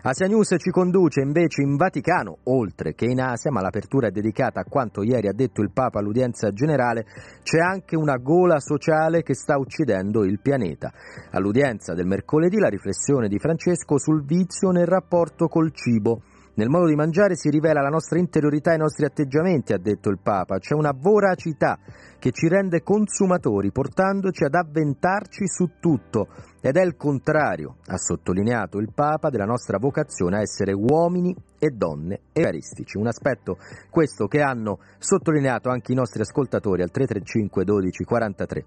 Asia 0.01 0.27
News 0.27 0.55
ci 0.57 0.69
conduce 0.69 1.21
invece 1.21 1.61
in 1.61 1.75
Vaticano, 1.75 2.37
oltre 2.43 2.93
che 2.93 3.05
in 3.05 3.19
Asia, 3.19 3.51
ma 3.51 3.61
l'apertura 3.61 4.07
è 4.07 4.11
dedicata 4.11 4.61
a 4.61 4.65
quanto 4.69 5.03
ieri 5.03 5.27
ha 5.27 5.33
detto 5.33 5.61
il 5.61 5.71
Papa 5.71 5.99
all'udienza 5.99 6.51
generale, 6.51 7.05
c'è 7.43 7.59
anche 7.59 7.95
una 7.95 8.17
gola 8.17 8.59
sociale 8.59 9.23
che 9.23 9.35
sta 9.35 9.57
uccidendo 9.57 10.23
il 10.23 10.39
pianeta. 10.39 10.91
All'udienza 11.31 11.93
del 11.93 12.05
mercoledì 12.05 12.57
la 12.57 12.69
riflessione 12.69 13.27
di 13.27 13.39
Francesco 13.39 13.97
sul 13.97 14.23
vizio 14.23 14.71
nel 14.71 14.87
rapporto 14.87 15.47
col 15.47 15.71
cibo. 15.73 16.21
Nel 16.57 16.69
modo 16.69 16.87
di 16.87 16.95
mangiare 16.95 17.35
si 17.35 17.51
rivela 17.51 17.81
la 17.81 17.89
nostra 17.89 18.17
interiorità 18.17 18.71
e 18.71 18.75
i 18.75 18.79
nostri 18.79 19.05
atteggiamenti, 19.05 19.73
ha 19.73 19.77
detto 19.77 20.09
il 20.09 20.17
Papa. 20.17 20.57
C'è 20.57 20.73
una 20.73 20.91
voracità 20.91 21.77
che 22.17 22.31
ci 22.31 22.47
rende 22.47 22.81
consumatori, 22.81 23.71
portandoci 23.71 24.43
ad 24.43 24.55
avventarci 24.55 25.47
su 25.47 25.73
tutto. 25.79 26.29
Ed 26.59 26.77
è 26.77 26.81
il 26.81 26.95
contrario, 26.95 27.75
ha 27.85 27.97
sottolineato 27.97 28.79
il 28.79 28.91
Papa, 28.91 29.29
della 29.29 29.45
nostra 29.45 29.77
vocazione 29.77 30.37
a 30.37 30.41
essere 30.41 30.73
uomini 30.73 31.35
e 31.59 31.69
donne 31.69 32.21
evaristici. 32.33 32.97
Un 32.97 33.05
aspetto 33.05 33.59
questo 33.91 34.25
che 34.25 34.41
hanno 34.41 34.79
sottolineato 34.97 35.69
anche 35.69 35.91
i 35.91 35.95
nostri 35.95 36.21
ascoltatori 36.21 36.81
al 36.81 36.89
335 36.89 37.63
12 37.65 38.03
43 38.03 38.65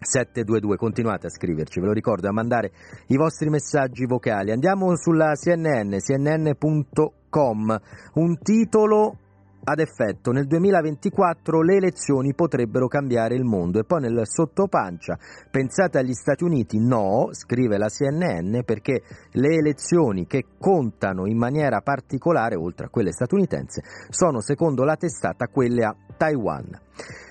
722, 0.00 0.76
continuate 0.76 1.26
a 1.26 1.30
scriverci, 1.30 1.80
ve 1.80 1.86
lo 1.86 1.92
ricordo, 1.92 2.28
a 2.28 2.32
mandare 2.32 2.72
i 3.08 3.16
vostri 3.16 3.48
messaggi 3.48 4.06
vocali. 4.06 4.50
Andiamo 4.50 4.96
sulla 4.96 5.32
CNN, 5.34 5.96
cnn.com, 5.96 7.80
un 8.14 8.38
titolo 8.38 9.16
ad 9.64 9.80
effetto 9.80 10.32
nel 10.32 10.46
2024 10.46 11.62
le 11.62 11.76
elezioni 11.76 12.34
potrebbero 12.34 12.88
cambiare 12.88 13.34
il 13.34 13.44
mondo 13.44 13.78
e 13.78 13.84
poi 13.84 14.00
nel 14.00 14.22
sottopancia 14.22 15.18
pensate 15.50 15.98
agli 15.98 16.14
Stati 16.14 16.44
Uniti 16.44 16.78
no, 16.78 17.28
scrive 17.32 17.76
la 17.76 17.88
CNN 17.88 18.60
perché 18.64 19.02
le 19.32 19.56
elezioni 19.56 20.26
che 20.26 20.44
contano 20.58 21.26
in 21.26 21.36
maniera 21.36 21.80
particolare 21.82 22.54
oltre 22.54 22.86
a 22.86 22.88
quelle 22.88 23.12
statunitense 23.12 23.82
sono 24.08 24.40
secondo 24.40 24.84
la 24.84 24.96
testata 24.96 25.48
quelle 25.48 25.84
a 25.84 25.94
Taiwan. 26.16 26.80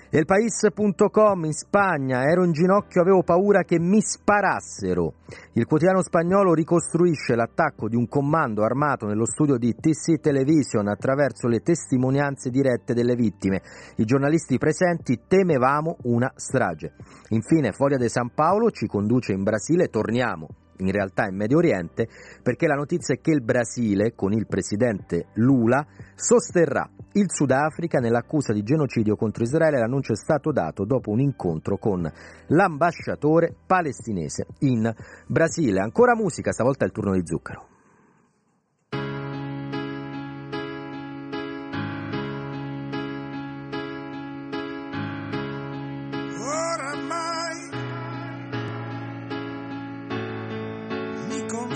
Elpais.com 0.10 1.44
in 1.44 1.52
Spagna, 1.52 2.24
ero 2.24 2.46
in 2.46 2.54
ginocchio, 2.54 3.02
avevo 3.02 3.24
paura 3.24 3.64
che 3.64 3.78
mi 3.78 4.00
sparassero. 4.02 5.16
Il 5.54 5.66
quotidiano 5.66 6.02
spagnolo 6.02 6.54
ricostruisce 6.54 7.36
l'attacco 7.36 7.90
di 7.90 7.98
un 7.98 8.08
comando 8.08 8.64
armato 8.64 9.06
nello 9.06 9.26
studio 9.26 9.58
di 9.58 9.76
TC 9.76 10.22
Television 10.22 10.88
attraverso 10.88 11.48
le 11.48 11.60
testimonianze 11.60 12.50
dirette 12.50 12.94
delle 12.94 13.16
vittime. 13.16 13.62
I 13.98 14.06
giornalisti 14.06 14.58
presenti 14.58 15.24
temevamo 15.28 15.98
una 16.04 16.32
strage. 16.36 16.94
Infine, 17.30 17.74
Foglia 17.74 17.98
de 17.98 18.08
San 18.08 18.32
Paolo 18.34 18.72
ci 18.72 18.88
conduce 18.88 19.34
in 19.34 19.44
Brasile, 19.44 19.90
torniamo 19.90 20.48
in 20.78 20.92
realtà 20.92 21.28
in 21.28 21.36
Medio 21.36 21.58
Oriente, 21.58 22.08
perché 22.42 22.68
la 22.68 22.76
notizia 22.76 23.16
è 23.16 23.20
che 23.20 23.32
il 23.32 23.42
Brasile, 23.42 24.14
con 24.16 24.34
il 24.34 24.48
presidente 24.48 25.28
Lula, 25.36 25.86
sosterrà 26.16 26.90
il 27.14 27.32
Sudafrica 27.32 28.00
nell'accusa 28.00 28.54
di 28.54 28.64
genocidio 28.64 29.16
contro 29.16 29.44
Israele. 29.44 29.80
L'annuncio 29.80 30.14
è 30.14 30.18
stato 30.18 30.52
dato 30.52 30.86
dopo 30.86 31.12
un 31.12 31.20
incontro 31.20 31.78
con 31.78 32.12
l'ambasciatore 32.48 33.56
palestinese 33.66 34.48
in 34.60 34.94
Brasile. 35.28 35.80
Ancora 35.80 36.16
musica, 36.16 36.52
stavolta 36.52 36.84
è 36.84 36.88
il 36.88 36.94
turno 36.94 37.14
di 37.14 37.22
Zucchero. 37.26 37.77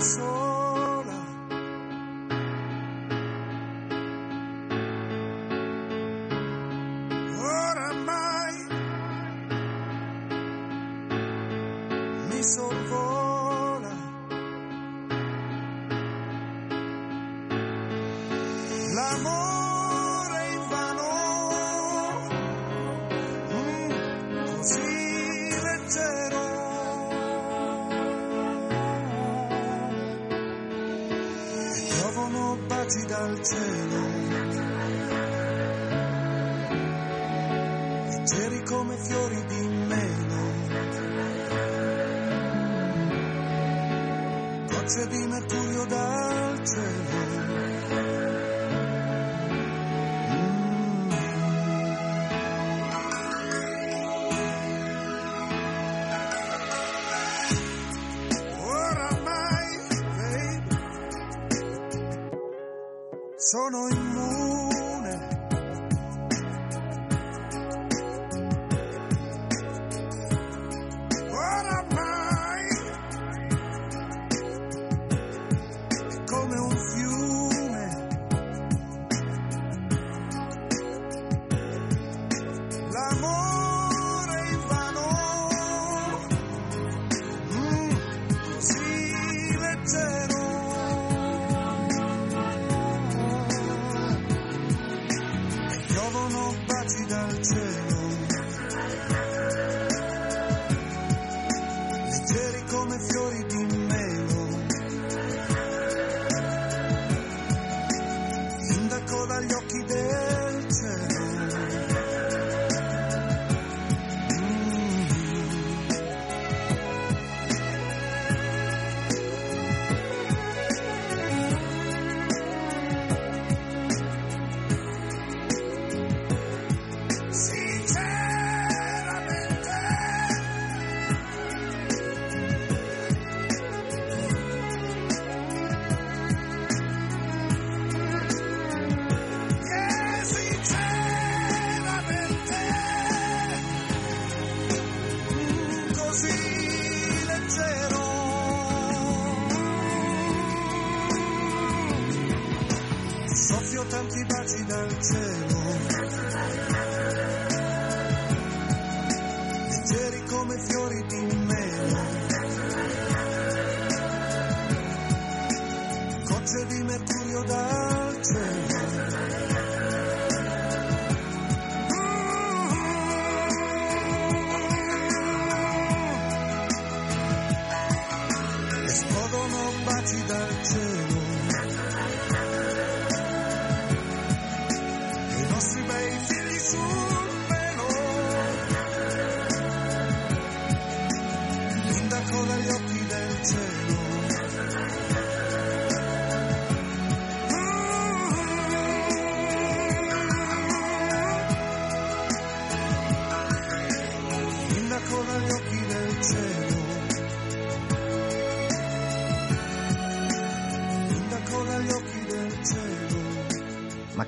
soul. 0.04 0.41
luce 44.92 45.06
di 45.08 45.26
mercurio 45.26 45.84
dal 45.86 46.66
cielo. 46.66 47.20
Mm. 50.28 50.52
Sono 63.36 63.88
in 63.88 64.01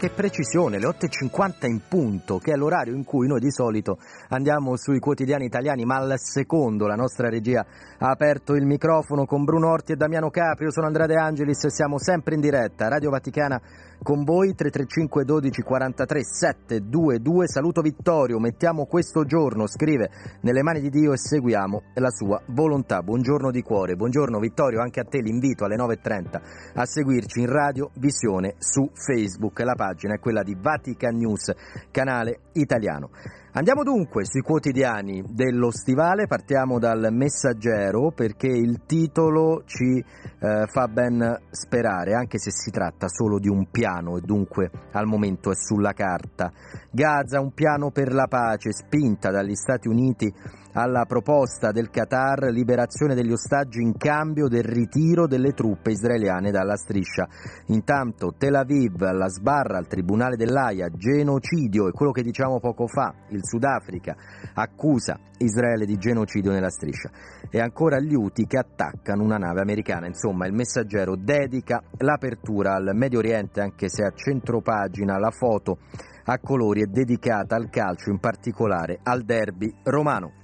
che 0.04 0.10
precisione, 0.10 0.78
le 0.78 0.86
8.50 0.86 1.66
in 1.66 1.80
punto, 1.88 2.36
che 2.36 2.52
è 2.52 2.56
l'orario 2.56 2.94
in 2.94 3.04
cui 3.04 3.26
noi 3.26 3.40
di 3.40 3.50
solito 3.50 3.96
andiamo 4.28 4.76
sui 4.76 4.98
quotidiani 4.98 5.46
italiani, 5.46 5.86
ma 5.86 5.96
al 5.96 6.14
secondo 6.18 6.86
la 6.86 6.94
nostra 6.94 7.30
regia 7.30 7.64
ha 7.98 8.10
aperto 8.10 8.54
il 8.54 8.66
microfono 8.66 9.24
con 9.24 9.44
Bruno 9.44 9.70
Orti 9.70 9.92
e 9.92 9.96
Damiano 9.96 10.28
Caprio, 10.28 10.70
sono 10.70 10.88
Andrea 10.88 11.06
De 11.06 11.16
Angelis 11.16 11.64
e 11.64 11.70
siamo 11.70 11.98
sempre 11.98 12.34
in 12.34 12.42
diretta, 12.42 12.88
Radio 12.88 13.08
Vaticana 13.08 13.58
con 14.02 14.24
voi 14.24 14.54
335 14.54 15.24
12 15.24 15.62
43 15.62 16.20
722. 16.22 17.48
Saluto 17.48 17.80
Vittorio, 17.80 18.38
mettiamo 18.38 18.84
questo 18.84 19.24
giorno, 19.24 19.66
scrive, 19.66 20.10
nelle 20.42 20.62
mani 20.62 20.80
di 20.80 20.90
Dio 20.90 21.14
e 21.14 21.16
seguiamo 21.16 21.82
la 21.94 22.10
sua 22.10 22.42
volontà. 22.48 23.02
Buongiorno 23.02 23.50
di 23.50 23.62
cuore, 23.62 23.94
buongiorno 23.96 24.38
Vittorio, 24.38 24.82
anche 24.82 25.00
a 25.00 25.04
te 25.04 25.20
l'invito 25.22 25.64
alle 25.64 25.76
9.30 25.76 26.40
a 26.74 26.84
seguirci 26.84 27.40
in 27.40 27.46
radio 27.46 27.90
Visione 27.94 28.56
su 28.58 28.90
Facebook. 28.92 29.60
La 29.60 29.74
pagina 29.74 29.93
è 29.94 30.18
quella 30.18 30.42
di 30.42 30.56
Vatican 30.58 31.16
News, 31.16 31.52
canale 31.90 32.40
italiano. 32.52 33.10
Andiamo 33.56 33.84
dunque 33.84 34.24
sui 34.24 34.40
quotidiani 34.40 35.22
dello 35.28 35.70
stivale, 35.70 36.26
partiamo 36.26 36.80
dal 36.80 37.06
messaggero 37.12 38.10
perché 38.10 38.48
il 38.48 38.80
titolo 38.84 39.62
ci 39.64 39.96
eh, 39.96 40.66
fa 40.66 40.88
ben 40.88 41.40
sperare, 41.50 42.14
anche 42.14 42.38
se 42.38 42.50
si 42.50 42.72
tratta 42.72 43.06
solo 43.06 43.38
di 43.38 43.48
un 43.48 43.70
piano 43.70 44.16
e 44.16 44.22
dunque 44.22 44.72
al 44.90 45.06
momento 45.06 45.52
è 45.52 45.54
sulla 45.54 45.92
carta. 45.92 46.52
Gaza, 46.90 47.38
un 47.38 47.52
piano 47.52 47.92
per 47.92 48.12
la 48.12 48.26
pace, 48.26 48.72
spinta 48.72 49.30
dagli 49.30 49.54
Stati 49.54 49.86
Uniti 49.86 50.34
alla 50.74 51.04
proposta 51.04 51.70
del 51.70 51.90
Qatar 51.90 52.50
liberazione 52.50 53.14
degli 53.14 53.32
ostaggi 53.32 53.80
in 53.80 53.96
cambio 53.96 54.48
del 54.48 54.64
ritiro 54.64 55.26
delle 55.26 55.52
truppe 55.52 55.92
israeliane 55.92 56.50
dalla 56.50 56.76
striscia. 56.76 57.28
Intanto 57.66 58.34
Tel 58.36 58.56
Aviv 58.56 59.00
la 59.00 59.28
sbarra 59.28 59.78
al 59.78 59.86
Tribunale 59.86 60.36
dell'AIA, 60.36 60.88
genocidio 60.90 61.88
e 61.88 61.92
quello 61.92 62.12
che 62.12 62.22
diciamo 62.22 62.58
poco 62.58 62.86
fa, 62.86 63.14
il 63.28 63.40
Sudafrica 63.42 64.16
accusa 64.54 65.18
Israele 65.38 65.86
di 65.86 65.96
genocidio 65.96 66.50
nella 66.50 66.70
striscia. 66.70 67.10
E 67.50 67.60
ancora 67.60 68.00
gli 68.00 68.14
Houthi 68.14 68.46
che 68.46 68.58
attaccano 68.58 69.22
una 69.22 69.36
nave 69.36 69.60
americana. 69.60 70.06
Insomma, 70.06 70.46
il 70.46 70.52
messaggero 70.52 71.16
dedica 71.16 71.82
l'apertura 71.98 72.74
al 72.74 72.90
Medio 72.94 73.18
Oriente 73.18 73.60
anche 73.60 73.88
se 73.88 74.04
a 74.04 74.12
centropagina 74.14 75.18
la 75.18 75.30
foto 75.30 75.78
a 76.26 76.38
colori 76.38 76.82
è 76.82 76.86
dedicata 76.86 77.54
al 77.54 77.68
calcio, 77.68 78.10
in 78.10 78.18
particolare 78.18 78.98
al 79.02 79.22
derby 79.24 79.72
romano. 79.84 80.42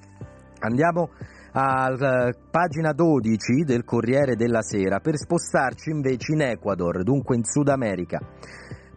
Andiamo 0.61 1.11
alla 1.53 2.29
eh, 2.29 2.35
pagina 2.51 2.93
12 2.93 3.65
del 3.65 3.85
Corriere 3.85 4.37
della 4.37 4.63
Sera 4.63 5.01
per 5.01 5.17
spostarci 5.17 5.91
invece 5.91 6.33
in 6.33 6.43
Ecuador, 6.43 7.03
dunque 7.03 7.37
in 7.37 7.45
Sud 7.45 7.69
America. 7.69 8.21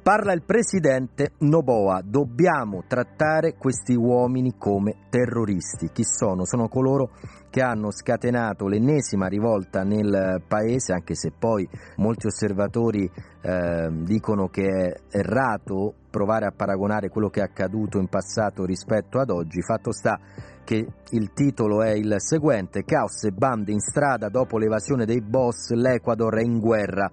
Parla 0.04 0.34
il 0.34 0.44
presidente 0.44 1.32
Noboa, 1.40 2.02
dobbiamo 2.04 2.84
trattare 2.86 3.56
questi 3.56 3.96
uomini 3.96 4.56
come 4.58 5.06
terroristi. 5.10 5.92
Chi 5.94 6.04
sono? 6.04 6.44
Sono 6.44 6.68
coloro 6.68 7.12
che 7.50 7.62
hanno 7.62 7.90
scatenato 7.90 8.68
l'ennesima 8.68 9.28
rivolta 9.28 9.84
nel 9.84 10.44
paese, 10.46 10.92
anche 10.92 11.16
se 11.16 11.32
poi 11.32 11.66
molti 11.96 12.28
osservatori 12.28 13.10
eh, 13.42 13.90
dicono 14.02 14.50
che 14.50 14.68
è 14.68 15.18
errato 15.18 15.94
provare 16.14 16.46
a 16.46 16.54
paragonare 16.56 17.10
quello 17.10 17.30
che 17.30 17.40
è 17.40 17.44
accaduto 17.44 17.98
in 17.98 18.08
passato 18.08 18.66
rispetto 18.66 19.18
ad 19.18 19.32
oggi. 19.32 19.64
Fatto 19.64 19.92
sta 19.92 20.20
che 20.64 20.86
il 21.10 21.34
titolo 21.34 21.82
è 21.82 21.90
il 21.90 22.14
seguente, 22.18 22.84
Caos 22.84 23.24
e 23.24 23.32
bande 23.32 23.72
in 23.72 23.80
strada 23.80 24.30
dopo 24.30 24.60
l'evasione 24.60 25.06
dei 25.06 25.22
boss, 25.22 25.72
l'Ecuador 25.72 26.38
è 26.38 26.44
in 26.44 26.60
guerra. 26.60 27.10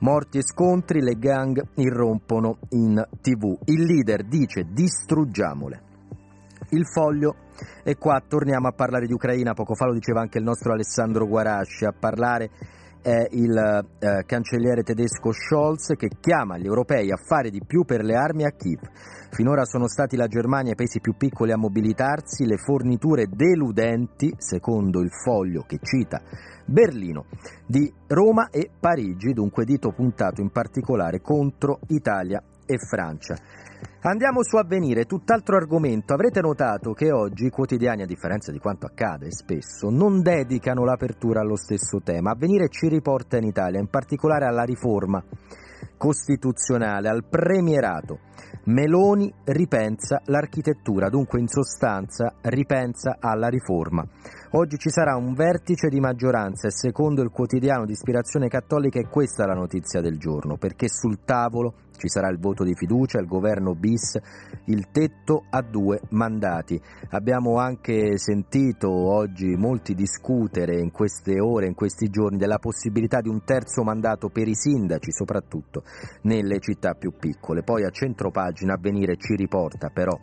Morti 0.00 0.38
e 0.38 0.42
scontri, 0.42 1.00
le 1.00 1.18
gang 1.18 1.60
irrompono 1.74 2.58
in 2.70 3.04
tv. 3.20 3.58
Il 3.64 3.82
leader 3.82 4.22
dice 4.22 4.68
distruggiamole. 4.70 5.82
Il 6.70 6.86
foglio 6.86 7.34
e 7.82 7.96
qua 7.96 8.22
torniamo 8.24 8.68
a 8.68 8.72
parlare 8.72 9.06
di 9.06 9.12
Ucraina, 9.12 9.52
poco 9.52 9.74
fa 9.74 9.86
lo 9.86 9.94
diceva 9.94 10.20
anche 10.20 10.38
il 10.38 10.44
nostro 10.44 10.72
Alessandro 10.72 11.26
Guarasci, 11.26 11.84
a 11.84 11.92
parlare 11.98 12.50
è 13.02 13.26
il 13.30 13.56
eh, 13.56 14.24
cancelliere 14.26 14.82
tedesco 14.82 15.32
Scholz 15.32 15.94
che 15.96 16.08
chiama 16.20 16.58
gli 16.58 16.66
europei 16.66 17.10
a 17.10 17.16
fare 17.16 17.50
di 17.50 17.62
più 17.66 17.84
per 17.84 18.02
le 18.02 18.14
armi 18.14 18.44
a 18.44 18.50
Kiev. 18.50 18.80
Finora 19.30 19.64
sono 19.64 19.88
stati 19.88 20.16
la 20.16 20.26
Germania 20.26 20.70
e 20.70 20.72
i 20.72 20.76
paesi 20.76 21.00
più 21.00 21.14
piccoli 21.16 21.52
a 21.52 21.56
mobilitarsi, 21.56 22.46
le 22.46 22.56
forniture 22.56 23.26
deludenti, 23.28 24.32
secondo 24.38 25.00
il 25.00 25.10
foglio 25.10 25.64
che 25.66 25.78
cita 25.82 26.22
Berlino, 26.64 27.26
di 27.66 27.90
Roma 28.08 28.50
e 28.50 28.70
Parigi, 28.78 29.32
dunque 29.32 29.64
dito 29.64 29.92
puntato 29.92 30.40
in 30.40 30.50
particolare 30.50 31.20
contro 31.20 31.80
Italia 31.88 32.42
e 32.66 32.76
Francia. 32.78 33.36
Andiamo 34.00 34.44
su 34.44 34.56
avvenire, 34.56 35.06
tutt'altro 35.06 35.56
argomento. 35.56 36.14
Avrete 36.14 36.40
notato 36.40 36.92
che 36.92 37.10
oggi 37.10 37.46
i 37.46 37.50
quotidiani, 37.50 38.02
a 38.02 38.06
differenza 38.06 38.52
di 38.52 38.60
quanto 38.60 38.86
accade 38.86 39.32
spesso, 39.32 39.90
non 39.90 40.22
dedicano 40.22 40.84
l'apertura 40.84 41.40
allo 41.40 41.56
stesso 41.56 42.00
tema. 42.00 42.30
Avvenire 42.30 42.68
ci 42.68 42.86
riporta 42.86 43.38
in 43.38 43.44
Italia, 43.44 43.80
in 43.80 43.88
particolare 43.88 44.46
alla 44.46 44.62
riforma 44.62 45.20
costituzionale, 45.96 47.08
al 47.08 47.24
premierato. 47.24 48.20
Meloni 48.66 49.32
ripensa 49.44 50.22
l'architettura, 50.26 51.08
dunque 51.08 51.40
in 51.40 51.48
sostanza 51.48 52.34
ripensa 52.42 53.16
alla 53.18 53.48
riforma. 53.48 54.06
Oggi 54.52 54.78
ci 54.78 54.90
sarà 54.90 55.16
un 55.16 55.34
vertice 55.34 55.88
di 55.88 55.98
maggioranza 55.98 56.68
e 56.68 56.70
secondo 56.70 57.22
il 57.22 57.30
quotidiano 57.30 57.84
di 57.84 57.92
ispirazione 57.92 58.46
cattolica 58.46 59.00
è 59.00 59.08
questa 59.08 59.44
la 59.44 59.54
notizia 59.54 60.00
del 60.00 60.18
giorno, 60.18 60.56
perché 60.56 60.88
sul 60.88 61.24
tavolo 61.24 61.74
ci 61.98 62.08
sarà 62.08 62.28
il 62.30 62.38
voto 62.38 62.64
di 62.64 62.74
fiducia, 62.74 63.18
il 63.18 63.26
governo 63.26 63.74
bis, 63.74 64.18
il 64.66 64.86
tetto 64.90 65.44
a 65.50 65.60
due 65.60 66.00
mandati. 66.10 66.80
Abbiamo 67.10 67.58
anche 67.58 68.16
sentito 68.16 68.90
oggi 68.90 69.56
molti 69.56 69.94
discutere 69.94 70.80
in 70.80 70.90
queste 70.90 71.40
ore, 71.40 71.66
in 71.66 71.74
questi 71.74 72.08
giorni, 72.08 72.38
della 72.38 72.58
possibilità 72.58 73.20
di 73.20 73.28
un 73.28 73.42
terzo 73.44 73.82
mandato 73.82 74.28
per 74.28 74.48
i 74.48 74.54
sindaci, 74.54 75.10
soprattutto 75.10 75.82
nelle 76.22 76.60
città 76.60 76.94
più 76.94 77.12
piccole. 77.18 77.62
Poi 77.62 77.84
a 77.84 77.90
centropagina 77.90 78.74
avvenire 78.74 79.16
ci 79.16 79.34
riporta 79.34 79.90
però 79.90 80.18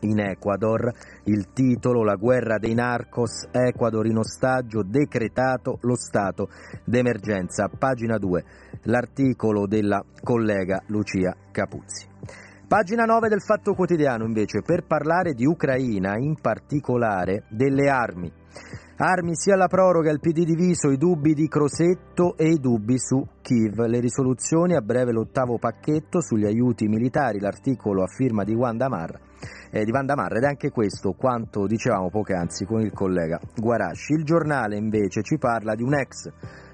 in 0.00 0.18
Ecuador. 0.20 0.92
Il 1.24 1.52
titolo 1.52 2.02
La 2.02 2.16
guerra 2.16 2.58
dei 2.58 2.74
narcos, 2.74 3.48
Ecuador 3.50 4.06
in 4.06 4.18
ostaggio, 4.18 4.82
decretato 4.82 5.78
lo 5.82 5.96
stato 5.96 6.48
d'emergenza. 6.84 7.68
Pagina 7.68 8.18
2, 8.18 8.44
l'articolo 8.82 9.66
della 9.66 10.04
collega 10.22 10.82
Lucia 10.86 11.34
Capuzzi. 11.50 12.08
Pagina 12.66 13.04
9 13.04 13.28
del 13.28 13.42
Fatto 13.42 13.74
Quotidiano 13.74 14.24
invece 14.24 14.62
per 14.62 14.86
parlare 14.86 15.34
di 15.34 15.44
Ucraina, 15.44 16.16
in 16.16 16.36
particolare 16.40 17.44
delle 17.48 17.88
armi. 17.88 18.32
Armi 19.02 19.34
sia 19.34 19.56
la 19.56 19.66
proroga, 19.66 20.10
il 20.10 20.20
PD 20.20 20.44
diviso, 20.44 20.90
i 20.90 20.98
dubbi 20.98 21.32
di 21.32 21.48
Crosetto 21.48 22.36
e 22.36 22.50
i 22.50 22.60
dubbi 22.60 22.98
su 22.98 23.26
Kiev. 23.40 23.86
Le 23.86 23.98
risoluzioni 23.98 24.74
a 24.74 24.82
breve 24.82 25.10
l'ottavo 25.10 25.56
pacchetto 25.56 26.20
sugli 26.20 26.44
aiuti 26.44 26.86
militari, 26.86 27.40
l'articolo 27.40 28.02
a 28.02 28.06
firma 28.06 28.44
di 28.44 28.52
Wanda 28.52 28.90
Marra 28.90 29.18
eh, 29.70 29.84
di 29.84 29.90
Vanda 29.90 30.14
Marra 30.14 30.36
ed 30.36 30.42
è 30.42 30.46
anche 30.48 30.70
questo 30.70 31.12
quanto 31.12 31.66
dicevamo 31.66 32.10
poc'anzi 32.10 32.64
con 32.64 32.80
il 32.80 32.92
collega 32.92 33.40
Guarasci. 33.56 34.12
Il 34.12 34.24
giornale 34.24 34.76
invece 34.76 35.22
ci 35.22 35.38
parla 35.38 35.74
di 35.74 35.82
un 35.82 35.94
ex 35.94 36.28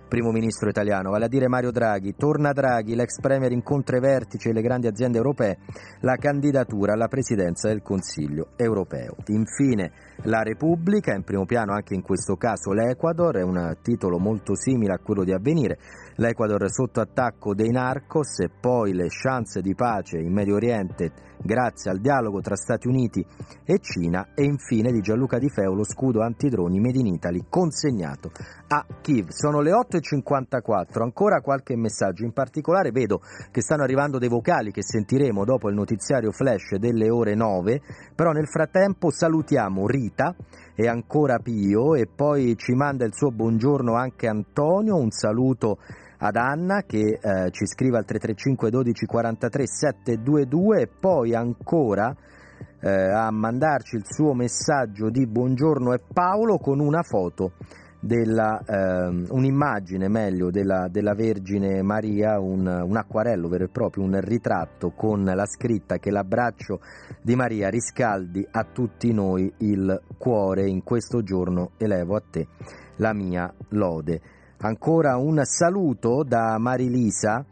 primo 0.09 0.31
ministro 0.31 0.69
italiano, 0.69 1.11
vale 1.11 1.25
a 1.25 1.29
dire 1.29 1.49
Mario 1.49 1.71
Draghi. 1.71 2.15
Torna 2.17 2.53
Draghi, 2.53 2.95
l'ex 2.95 3.21
premier 3.21 3.53
incontra 3.53 3.97
i 3.97 4.01
vertici 4.01 4.49
e 4.49 4.53
le 4.53 4.63
grandi 4.63 4.87
aziende 4.87 5.19
europee, 5.19 5.59
la 6.01 6.17
candidatura 6.17 6.93
alla 6.93 7.09
presidenza 7.09 7.69
del 7.69 7.83
Consiglio 7.83 8.49
europeo. 8.57 9.17
Infine 9.27 9.93
la 10.23 10.43
Repubblica, 10.43 11.15
in 11.15 11.25
primo 11.25 11.45
piano 11.45 11.73
anche 11.73 11.95
in 11.95 12.03
questo 12.03 12.37
caso 12.37 12.73
l'Ecuador, 12.73 13.37
è 13.37 13.43
un 13.43 13.77
titolo 13.83 14.19
molto 14.19 14.55
simile 14.55 14.95
a 14.95 14.99
quello 14.99 15.25
di 15.25 15.33
avvenire. 15.33 15.79
L'Ecuador 16.17 16.71
sotto 16.71 17.01
attacco 17.01 17.55
dei 17.55 17.71
narcos 17.71 18.41
e 18.41 18.49
poi 18.49 18.95
le 18.95 19.09
chance 19.09 19.61
di 19.61 19.75
pace 19.75 20.19
in 20.19 20.33
Medio 20.33 20.55
Oriente 20.55 21.35
grazie 21.43 21.91
al 21.91 22.01
dialogo 22.01 22.41
tra 22.41 22.57
Stati 22.57 22.89
Uniti 22.89 23.25
e 23.65 23.79
Cina 23.81 24.29
e 24.35 24.45
infine 24.45 24.93
di 24.93 25.01
Gianluca 25.01 25.39
Di 25.39 25.49
Feo 25.49 25.75
lo 25.75 25.85
scudo 25.85 26.23
antidroni 26.23 26.81
Made 26.81 26.99
in 26.99 27.07
Italy 27.07 27.45
consegnato 27.49 28.31
a 28.69 28.85
Kiev. 29.01 29.29
Sono 29.29 29.61
le 29.61 29.71
8.54, 29.71 31.03
ancora 31.03 31.41
qualche 31.41 31.77
messaggio, 31.77 32.25
in 32.25 32.33
particolare 32.33 32.91
vedo 32.91 33.21
che 33.51 33.61
stanno 33.61 33.83
arrivando 33.83 34.19
dei 34.19 34.29
vocali 34.29 34.73
che 34.73 34.83
sentiremo 34.83 35.45
dopo 35.45 35.69
il 35.69 35.75
notiziario 35.75 36.33
flash 36.33 36.77
delle 36.77 37.11
ore 37.11 37.35
9, 37.35 37.81
però 38.15 38.33
nel 38.33 38.49
frattempo 38.49 39.11
salutiamo 39.11 39.87
Rita 39.87 40.35
e 40.75 40.89
ancora 40.89 41.39
Pio 41.39 41.95
e 41.95 42.07
poi 42.07 42.57
ci 42.57 42.75
manda 42.75 43.05
il 43.05 43.15
suo 43.15 43.31
buongiorno 43.31 43.95
anche 43.95 44.27
Antonio, 44.27 44.97
un 44.97 45.11
saluto 45.11 45.79
ad 46.19 46.37
Anna 46.37 46.83
che 46.83 47.19
eh, 47.21 47.51
ci 47.51 47.67
scrive 47.67 47.99
al 47.99 48.05
335 48.05 48.71
12 48.71 49.07
43 49.07 49.67
722 49.67 50.81
e 50.81 50.89
poi 50.89 51.35
ancora 51.35 52.15
eh, 52.81 52.91
a 52.91 53.31
mandarci 53.31 53.97
il 53.97 54.05
suo 54.05 54.35
messaggio 54.35 55.11
di 55.11 55.27
buongiorno 55.27 55.93
è 55.93 56.01
Paolo 56.13 56.59
con 56.59 56.81
una 56.81 57.03
foto 57.03 57.53
della, 58.07 58.61
eh, 58.61 59.25
un'immagine 59.29 60.09
meglio 60.09 60.51
della, 60.51 60.89
della 60.89 61.15
Vergine 61.15 61.83
Maria, 61.83 62.39
un, 62.39 62.67
un, 62.67 62.97
acquarello 62.97 63.49
vero 63.49 63.65
e 63.65 63.69
proprio, 63.69 64.05
un 64.05 64.21
ritratto 64.21 64.91
con 64.91 65.25
la 65.25 65.47
scritta 65.47 65.99
che 65.99 66.11
l'abbraccio 66.11 66.81
di 67.21 67.35
Maria 67.35 67.69
riscaldi 67.69 68.47
a 68.49 68.65
tutti 68.65 69.13
noi 69.13 69.53
il 69.59 70.01
cuore 70.17 70.69
in 70.69 70.83
questo 70.83 71.23
giorno 71.23 71.73
elevo 71.79 72.15
a 72.15 72.23
te 72.31 72.47
la 72.97 73.13
mia 73.13 73.53
lode. 73.71 74.21
Ancora 74.59 75.17
un 75.17 75.43
saluto 75.45 76.23
da 76.23 76.59
Marilisa 76.59 77.45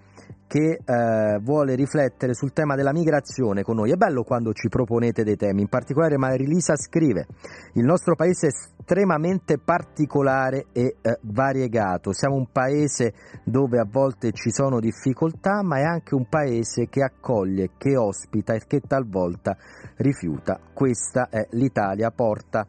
che 0.54 0.78
eh, 0.84 1.40
vuole 1.42 1.74
riflettere 1.74 2.32
sul 2.32 2.52
tema 2.52 2.76
della 2.76 2.92
migrazione 2.92 3.64
con 3.64 3.74
noi. 3.74 3.90
È 3.90 3.96
bello 3.96 4.22
quando 4.22 4.52
ci 4.52 4.68
proponete 4.68 5.24
dei 5.24 5.34
temi, 5.34 5.62
in 5.62 5.68
particolare 5.68 6.16
Marilisa 6.16 6.76
scrive 6.76 7.26
il 7.72 7.84
nostro 7.84 8.14
paese 8.14 8.46
è 8.46 8.50
estremamente 8.50 9.58
particolare 9.58 10.66
e 10.70 10.94
eh, 11.02 11.18
variegato, 11.22 12.12
siamo 12.12 12.36
un 12.36 12.46
paese 12.52 13.14
dove 13.42 13.80
a 13.80 13.86
volte 13.90 14.30
ci 14.30 14.52
sono 14.52 14.78
difficoltà, 14.78 15.64
ma 15.64 15.78
è 15.78 15.82
anche 15.82 16.14
un 16.14 16.28
paese 16.28 16.86
che 16.88 17.02
accoglie, 17.02 17.70
che 17.76 17.96
ospita 17.96 18.54
e 18.54 18.60
che 18.64 18.78
talvolta 18.78 19.56
rifiuta. 19.96 20.60
Questa 20.72 21.30
è 21.30 21.48
l'Italia 21.50 22.12
porta 22.12 22.64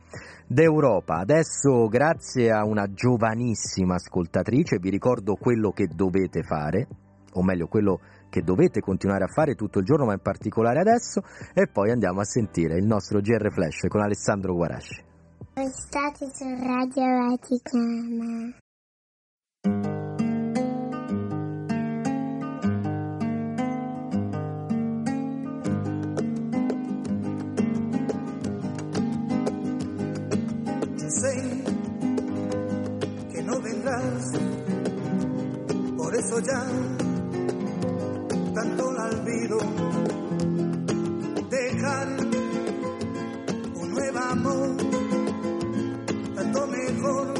d'Europa. 0.48 1.18
Adesso, 1.18 1.88
grazie 1.88 2.50
a 2.50 2.66
una 2.66 2.92
giovanissima 2.92 3.94
ascoltatrice, 3.94 4.80
vi 4.80 4.90
ricordo 4.90 5.36
quello 5.36 5.70
che 5.70 5.88
dovete 5.94 6.42
fare, 6.42 6.88
o 7.36 7.44
meglio 7.44 7.68
quello 7.68 8.00
che 8.30 8.42
dovete 8.42 8.82
continuare 8.82 9.24
a 9.24 9.28
fare 9.28 9.56
tutto 9.56 9.80
il 9.80 9.86
giorno, 9.86 10.06
ma 10.06 10.14
in 10.14 10.22
particolare 10.22 10.80
adesso, 10.80 11.22
e 11.54 11.68
poi 11.68 11.92
andiamo 11.92 12.20
a 12.20 12.26
sentire 12.26 12.78
il 12.78 12.86
nostro 12.86 13.20
GR 13.22 13.52
Flash 13.52 13.88
con 13.88 14.02
Alessandro 14.02 14.54
Guarasci. 14.54 15.04
State 15.54 16.30
su 16.34 16.44
Radio 16.44 17.30
Vaticana. 17.30 18.64
eso 36.26 36.40
ya 36.40 37.05
tanto 38.56 38.92
la 38.94 39.04
olvido. 39.04 39.58
Dejar 41.50 42.08
un 43.76 43.92
nuevo 43.92 44.20
amor 44.20 44.78
tanto 46.36 46.68
mejor 46.68 47.35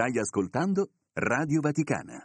Stai 0.00 0.18
ascoltando 0.18 0.88
Radio 1.12 1.60
Vaticana. 1.60 2.24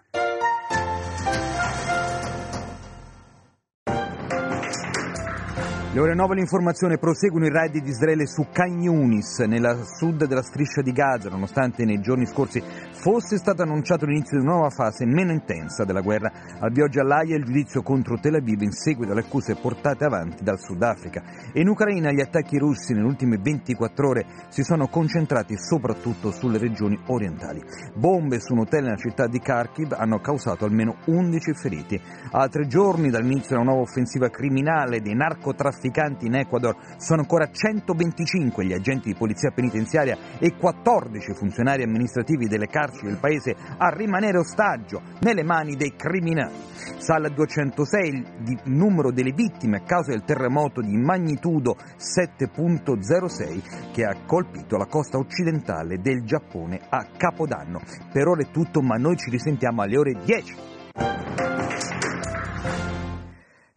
Le 5.92 6.00
ore 6.00 6.14
9 6.14 6.36
l'informazione 6.36 6.98
proseguono 6.98 7.48
i 7.48 7.50
raid 7.50 7.78
di 7.82 7.90
Israele 7.90 8.28
su 8.28 8.48
Khan 8.50 8.82
Yunis, 8.82 9.40
nella 9.40 9.84
sud 9.84 10.26
della 10.26 10.42
striscia 10.42 10.82
di 10.82 10.94
Gaza, 10.94 11.30
nonostante 11.30 11.84
nei 11.84 12.00
giorni 12.00 12.26
scorsi 12.26 12.64
fosse 13.06 13.38
stato 13.38 13.62
annunciato 13.62 14.08
l'inizio 14.08 14.39
di 14.39 14.43
una 14.43 14.56
nuova 14.56 14.72
fase 14.72 15.06
meno 15.06 15.32
intensa 15.32 15.86
della 15.86 16.01
guerra. 16.01 16.32
Al 16.60 16.72
viaggio 16.72 17.01
all'AIA 17.01 17.36
il 17.36 17.43
giudizio 17.43 17.84
contro 17.84 18.18
Tel 18.20 18.34
Aviv 18.34 18.64
in 18.64 18.72
seguito 18.72 19.12
alle 19.12 19.22
accuse 19.22 19.53
portate 19.53 20.06
avanti 20.06 20.43
dal 20.43 20.60
Sudafrica. 20.60 21.22
In 21.53 21.68
Ucraina 21.68 22.12
gli 22.12 22.20
attacchi 22.20 22.58
russi 22.58 22.93
nelle 22.93 23.06
ultime 23.06 23.38
24 23.38 24.10
ore 24.10 24.26
si 24.49 24.64
sono 24.64 24.88
concentrati 24.88 25.56
soprattutto 25.56 26.32
sulle 26.32 26.58
regioni 26.58 26.99
orientali. 27.06 27.62
Bombe 27.93 28.39
su 28.39 28.53
un 28.53 28.62
hotel 28.62 28.86
nella 28.86 28.95
città 28.95 29.28
di 29.28 29.38
Kharkiv 29.38 29.93
hanno 29.95 30.20
causato 30.20 30.66
almeno 30.66 30.95
11 31.06 31.53
feriti. 31.53 32.01
A 32.32 32.47
tre 32.47 32.66
giorni 32.66 33.12
dall'inizio 33.12 33.49
della 33.49 33.70
nuova 33.70 33.82
offensiva 33.82 34.30
criminale 34.30 35.01
dei 35.01 35.14
narcotrafficanti 35.14 35.53
trafficanti 35.56 36.26
in 36.26 36.36
Ecuador 36.38 36.76
sono 36.97 37.22
ancora 37.22 37.51
125 37.51 38.66
gli 38.66 38.74
agenti 38.74 39.10
di 39.10 39.16
polizia 39.16 39.51
penitenziaria 39.51 40.18
e 40.39 40.56
14 40.58 41.36
funzionari 41.36 41.84
amministrativi 41.84 42.47
delle 42.47 42.66
carceri 42.66 42.93
del 43.04 43.18
paese 43.18 43.56
a 43.78 43.89
rimanere 43.89 44.38
ostaggio 44.38 45.02
nelle 45.20 45.43
mani 45.43 45.76
dei 45.76 45.96
criminali. 45.96 46.54
Sale 46.98 47.28
a 47.28 47.30
206 47.30 48.10
il 48.10 48.60
numero 48.66 49.12
delle 49.12 49.32
vittime 49.32 49.78
a 49.78 49.84
causa 49.84 50.12
del 50.12 50.24
terremoto 50.24 50.82
di 50.82 50.96
magnitudo 50.96 51.76
7.06 51.98 53.91
che 53.91 54.04
ha 54.04 54.16
colpito 54.26 54.78
la 54.78 54.86
costa 54.86 55.18
occidentale 55.18 56.00
del 56.00 56.24
Giappone 56.24 56.80
a 56.89 57.08
Capodanno. 57.18 57.82
Per 58.12 58.28
ora 58.28 58.41
è 58.41 58.52
tutto, 58.52 58.82
ma 58.82 58.96
noi 58.96 59.18
ci 59.18 59.30
risentiamo 59.30 59.82
alle 59.82 59.98
ore 59.98 60.14
10. 60.24 61.95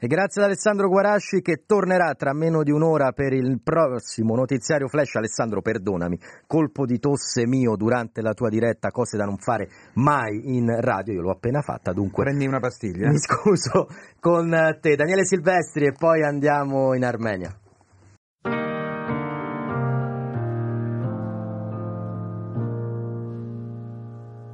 E 0.00 0.06
grazie 0.06 0.40
ad 0.42 0.46
Alessandro 0.46 0.88
Guarasci 0.88 1.40
che 1.40 1.64
tornerà 1.66 2.14
tra 2.14 2.32
meno 2.32 2.62
di 2.62 2.70
un'ora 2.70 3.10
per 3.10 3.32
il 3.32 3.60
prossimo 3.60 4.36
notiziario 4.36 4.86
flash. 4.86 5.16
Alessandro, 5.16 5.60
perdonami, 5.60 6.16
colpo 6.46 6.86
di 6.86 7.00
tosse 7.00 7.48
mio 7.48 7.74
durante 7.74 8.22
la 8.22 8.32
tua 8.32 8.48
diretta, 8.48 8.92
cose 8.92 9.16
da 9.16 9.24
non 9.24 9.38
fare 9.38 9.68
mai 9.94 10.56
in 10.56 10.72
radio, 10.80 11.14
io 11.14 11.22
l'ho 11.22 11.32
appena 11.32 11.62
fatta, 11.62 11.92
dunque... 11.92 12.22
Prendi 12.22 12.46
una 12.46 12.60
pastiglia. 12.60 13.08
Mi 13.08 13.18
scuso 13.18 13.88
con 14.20 14.78
te, 14.80 14.94
Daniele 14.94 15.24
Silvestri, 15.24 15.86
e 15.86 15.92
poi 15.98 16.22
andiamo 16.22 16.94
in 16.94 17.04
Armenia. 17.04 17.58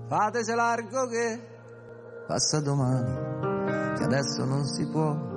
Fatese 0.09 0.55
largo 0.55 1.07
che 1.09 1.39
passa 2.27 2.61
domani, 2.63 3.95
che 3.99 4.05
adesso 4.05 4.47
non 4.47 4.65
si 4.65 4.89
può 4.89 5.33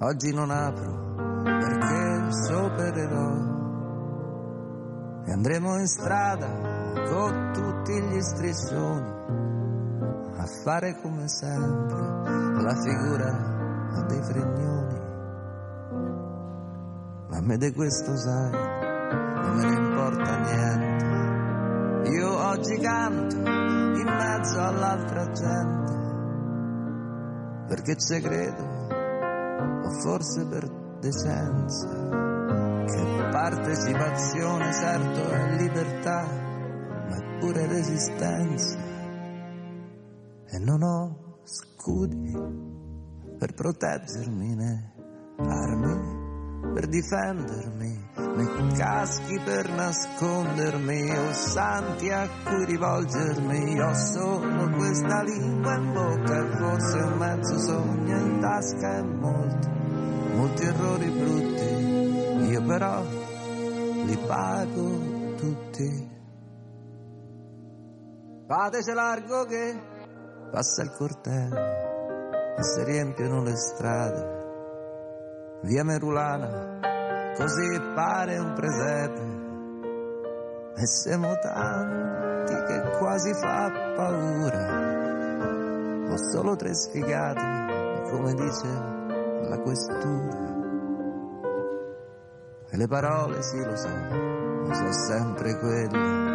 Oggi 0.00 0.32
non 0.32 0.48
apro 0.52 1.42
perché 1.42 2.30
soopererò 2.30 3.32
e 5.24 5.32
andremo 5.32 5.76
in 5.76 5.88
strada 5.88 6.46
con 7.08 7.50
tutti 7.52 8.00
gli 8.00 8.20
striscioni 8.20 9.10
a 10.36 10.46
fare 10.62 11.00
come 11.02 11.26
sempre 11.26 11.96
la 12.62 12.76
figura 12.76 14.04
dei 14.06 14.22
fregnoni. 14.22 15.00
Ma 17.28 17.36
a 17.36 17.42
me 17.42 17.56
di 17.56 17.72
questo 17.72 18.16
sai, 18.16 18.50
non 18.52 19.56
me 19.56 19.64
ne 19.64 19.76
importa 19.84 20.38
niente. 20.38 22.10
Io 22.10 22.38
oggi 22.38 22.78
canto 22.78 23.36
in 23.36 24.04
mezzo 24.04 24.60
all'altra 24.60 25.28
gente 25.32 25.96
perché 27.66 27.96
ci 27.96 28.20
credo 28.20 28.87
o 29.58 29.90
forse 30.00 30.46
per 30.46 30.68
decenza, 31.00 31.88
che 32.86 33.28
partecipazione 33.30 34.72
certo 34.72 35.28
è 35.30 35.56
libertà, 35.56 36.26
ma 37.08 37.16
è 37.16 37.38
pure 37.38 37.66
resistenza. 37.66 38.78
E 40.50 40.58
non 40.58 40.82
ho 40.82 41.40
scudi 41.44 42.32
per 43.38 43.54
proteggermi 43.54 44.54
né 44.54 44.92
armi 45.38 46.17
per 46.60 46.86
difendermi, 46.86 48.10
né 48.16 48.72
caschi 48.76 49.40
per 49.40 49.68
nascondermi, 49.70 51.10
o 51.10 51.32
santi 51.32 52.10
a 52.10 52.28
cui 52.44 52.64
rivolgermi. 52.64 53.80
Ho 53.80 53.94
solo 53.94 54.70
questa 54.70 55.22
lingua 55.22 55.74
in 55.74 55.92
bocca 55.92 56.38
e 56.38 56.56
forse 56.56 56.98
un 56.98 57.16
mezzo 57.18 57.58
sogno 57.58 58.16
in 58.16 58.40
tasca 58.40 58.96
e 58.96 59.02
molti, 59.02 59.68
molti 60.34 60.62
errori 60.62 61.10
brutti. 61.10 62.50
Io 62.50 62.62
però 62.62 63.02
li 64.04 64.18
pago 64.26 65.34
tutti. 65.36 66.16
Fateci 68.46 68.92
largo 68.92 69.44
che 69.44 69.80
passa 70.50 70.82
il 70.82 70.90
corteo 70.96 71.54
e 72.56 72.62
si 72.62 72.84
riempiono 72.84 73.42
le 73.42 73.56
strade 73.56 74.37
via 75.62 75.82
Merulana, 75.82 76.78
così 77.36 77.80
pare 77.94 78.38
un 78.38 78.52
presepe. 78.54 79.36
E 80.76 80.86
siamo 80.86 81.34
tanti 81.38 82.54
che 82.54 82.98
quasi 82.98 83.34
fa 83.34 83.70
paura. 83.96 84.86
Ho 86.10 86.16
solo 86.32 86.54
tre 86.56 86.72
sfigati, 86.74 88.10
come 88.10 88.34
dice 88.34 88.68
la 89.48 89.58
questura. 89.58 90.56
E 92.70 92.76
le 92.76 92.86
parole, 92.86 93.42
sì 93.42 93.64
lo 93.64 93.76
so, 93.76 93.88
sono 93.88 94.92
sempre 94.92 95.58
quelle. 95.58 96.26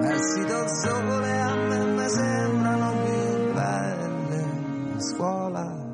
Messi 0.00 0.44
dal 0.46 0.68
sole 0.68 1.40
a 1.40 1.54
me 1.54 2.08
sembrano 2.08 2.92
più 3.04 3.52
belle. 3.52 4.92
La 4.94 5.00
scuola 5.00 5.86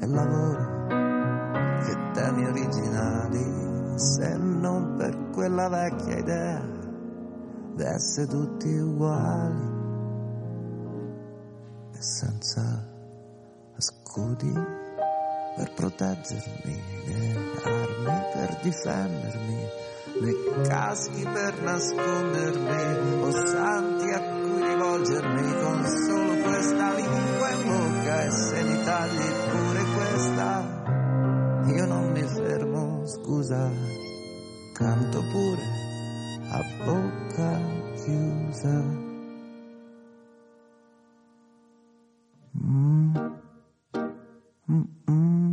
e 0.00 0.06
lavoro 0.06 0.69
originali, 2.70 3.98
se 3.98 4.36
non 4.36 4.94
per 4.96 5.30
quella 5.32 5.68
vecchia 5.68 6.18
idea 6.18 6.62
di 7.74 7.82
essere 7.82 8.26
tutti 8.28 8.68
uguali 8.68 9.78
e 11.92 12.02
senza 12.02 12.88
scudi 13.76 14.52
per 15.56 15.72
proteggermi, 15.74 16.82
né 17.06 17.36
armi 17.64 18.22
per 18.34 18.58
difendermi, 18.62 19.68
né 20.20 20.68
caschi 20.68 21.22
per 21.24 21.62
nascondermi, 21.62 23.22
o 23.22 23.30
santi 23.46 24.10
a 24.10 24.20
cui 24.20 24.62
rivolgermi 24.62 25.62
con 25.62 25.84
solo 26.06 26.42
questa 26.42 26.94
lingua 26.94 27.50
in 27.50 27.62
bocca 27.66 28.22
e 28.22 28.30
se 28.30 28.62
mi 28.62 28.84
tagli 28.84 29.32
pure 29.50 29.84
questa 29.94 30.80
io 31.66 31.86
non 31.86 32.10
mi 32.10 32.26
scusa, 33.10 33.62
canto 34.72 35.20
pure 35.30 35.66
a 36.56 36.60
bocca 36.84 37.50
chiusa. 37.98 38.76
Mm. 42.54 43.16
Mm 44.68 45.49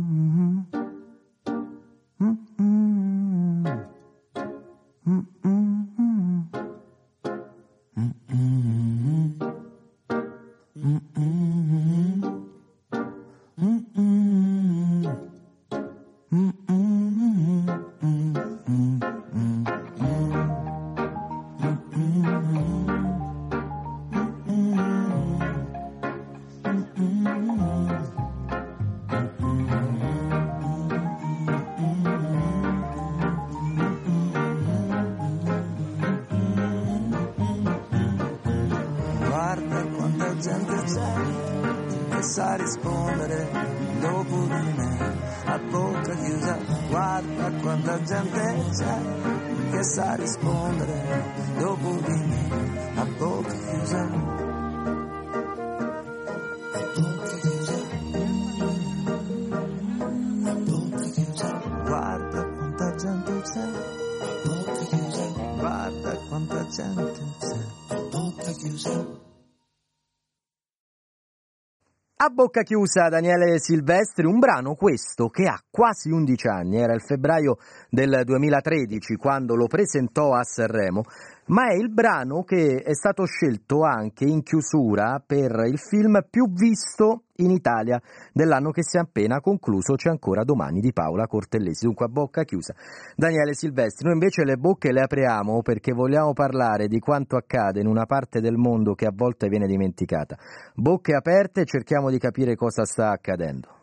bocca 72.38 72.62
chiusa 72.62 73.08
Daniele 73.08 73.58
Silvestri, 73.58 74.24
un 74.24 74.38
brano 74.38 74.76
questo 74.76 75.28
che 75.28 75.48
ha 75.48 75.60
quasi 75.68 76.08
11 76.10 76.46
anni, 76.46 76.76
era 76.76 76.94
il 76.94 77.02
febbraio 77.02 77.56
del 77.90 78.22
2013 78.24 79.16
quando 79.16 79.56
lo 79.56 79.66
presentò 79.66 80.34
a 80.34 80.44
Sanremo, 80.44 81.02
ma 81.48 81.68
è 81.68 81.74
il 81.74 81.90
brano 81.90 82.42
che 82.42 82.82
è 82.82 82.94
stato 82.94 83.24
scelto 83.24 83.82
anche 83.82 84.24
in 84.24 84.42
chiusura 84.42 85.22
per 85.24 85.64
il 85.66 85.78
film 85.78 86.24
più 86.28 86.50
visto 86.52 87.24
in 87.36 87.50
Italia 87.50 88.00
dell'anno 88.32 88.70
che 88.70 88.82
si 88.82 88.96
è 88.96 89.00
appena 89.00 89.40
concluso, 89.40 89.94
c'è 89.94 90.08
ancora 90.08 90.42
domani 90.42 90.80
di 90.80 90.92
Paola 90.92 91.26
Cortellesi, 91.26 91.86
dunque 91.86 92.06
a 92.06 92.08
bocca 92.08 92.42
chiusa. 92.44 92.74
Daniele 93.14 93.54
Silvestri, 93.54 94.06
noi 94.06 94.14
invece 94.14 94.44
le 94.44 94.56
bocche 94.56 94.92
le 94.92 95.02
apriamo 95.02 95.62
perché 95.62 95.92
vogliamo 95.92 96.32
parlare 96.32 96.88
di 96.88 96.98
quanto 96.98 97.36
accade 97.36 97.80
in 97.80 97.86
una 97.86 98.06
parte 98.06 98.40
del 98.40 98.56
mondo 98.56 98.94
che 98.94 99.06
a 99.06 99.12
volte 99.14 99.48
viene 99.48 99.66
dimenticata. 99.66 100.36
Bocche 100.74 101.14
aperte, 101.14 101.64
cerchiamo 101.64 102.10
di 102.10 102.18
capire 102.18 102.56
cosa 102.56 102.84
sta 102.84 103.10
accadendo. 103.10 103.77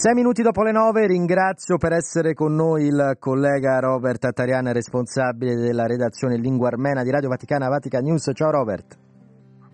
Sei 0.00 0.14
minuti 0.14 0.42
dopo 0.42 0.62
le 0.62 0.70
nove, 0.70 1.08
ringrazio 1.08 1.76
per 1.76 1.90
essere 1.90 2.32
con 2.32 2.54
noi 2.54 2.86
il 2.86 3.16
collega 3.18 3.80
Robert 3.80 4.26
Attariana, 4.26 4.70
responsabile 4.70 5.56
della 5.56 5.86
redazione 5.86 6.36
in 6.36 6.40
lingua 6.40 6.68
armena 6.68 7.02
di 7.02 7.10
Radio 7.10 7.28
Vaticana 7.28 7.66
Vatican 7.68 8.04
News. 8.04 8.30
Ciao 8.32 8.52
Robert. 8.52 8.96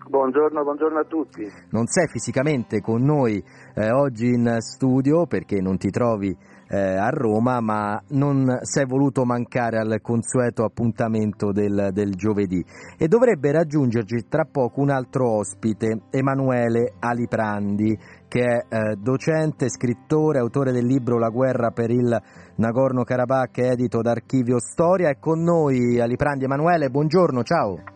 Buongiorno, 0.09 0.63
buongiorno 0.63 0.97
a 0.97 1.03
tutti. 1.03 1.47
Non 1.69 1.85
sei 1.85 2.07
fisicamente 2.07 2.81
con 2.81 3.03
noi 3.03 3.37
eh, 3.75 3.91
oggi 3.91 4.33
in 4.33 4.57
studio 4.61 5.27
perché 5.27 5.61
non 5.61 5.77
ti 5.77 5.91
trovi 5.91 6.35
eh, 6.75 6.97
a 6.97 7.09
Roma, 7.09 7.61
ma 7.61 8.01
non 8.09 8.59
sei 8.61 8.85
voluto 8.85 9.23
mancare 9.23 9.79
al 9.79 9.99
consueto 10.01 10.65
appuntamento 10.65 11.51
del, 11.51 11.89
del 11.93 12.11
giovedì. 12.15 12.63
E 12.97 13.07
dovrebbe 13.07 13.51
raggiungerci 13.51 14.25
tra 14.27 14.43
poco 14.43 14.81
un 14.81 14.89
altro 14.89 15.37
ospite, 15.37 16.01
Emanuele 16.09 16.95
Aliprandi, 16.99 17.97
che 18.27 18.41
è 18.41 18.65
eh, 18.67 18.95
docente, 18.97 19.69
scrittore, 19.69 20.39
autore 20.39 20.73
del 20.73 20.85
libro 20.85 21.17
La 21.17 21.29
guerra 21.29 21.71
per 21.71 21.89
il 21.89 22.21
Nagorno-Karabakh, 22.55 23.57
edito 23.59 24.01
da 24.01 24.11
Archivio 24.11 24.59
Storia. 24.59 25.09
È 25.09 25.17
con 25.17 25.41
noi 25.41 25.99
Aliprandi 25.99 26.43
Emanuele, 26.43 26.89
buongiorno, 26.89 27.43
ciao. 27.43 27.94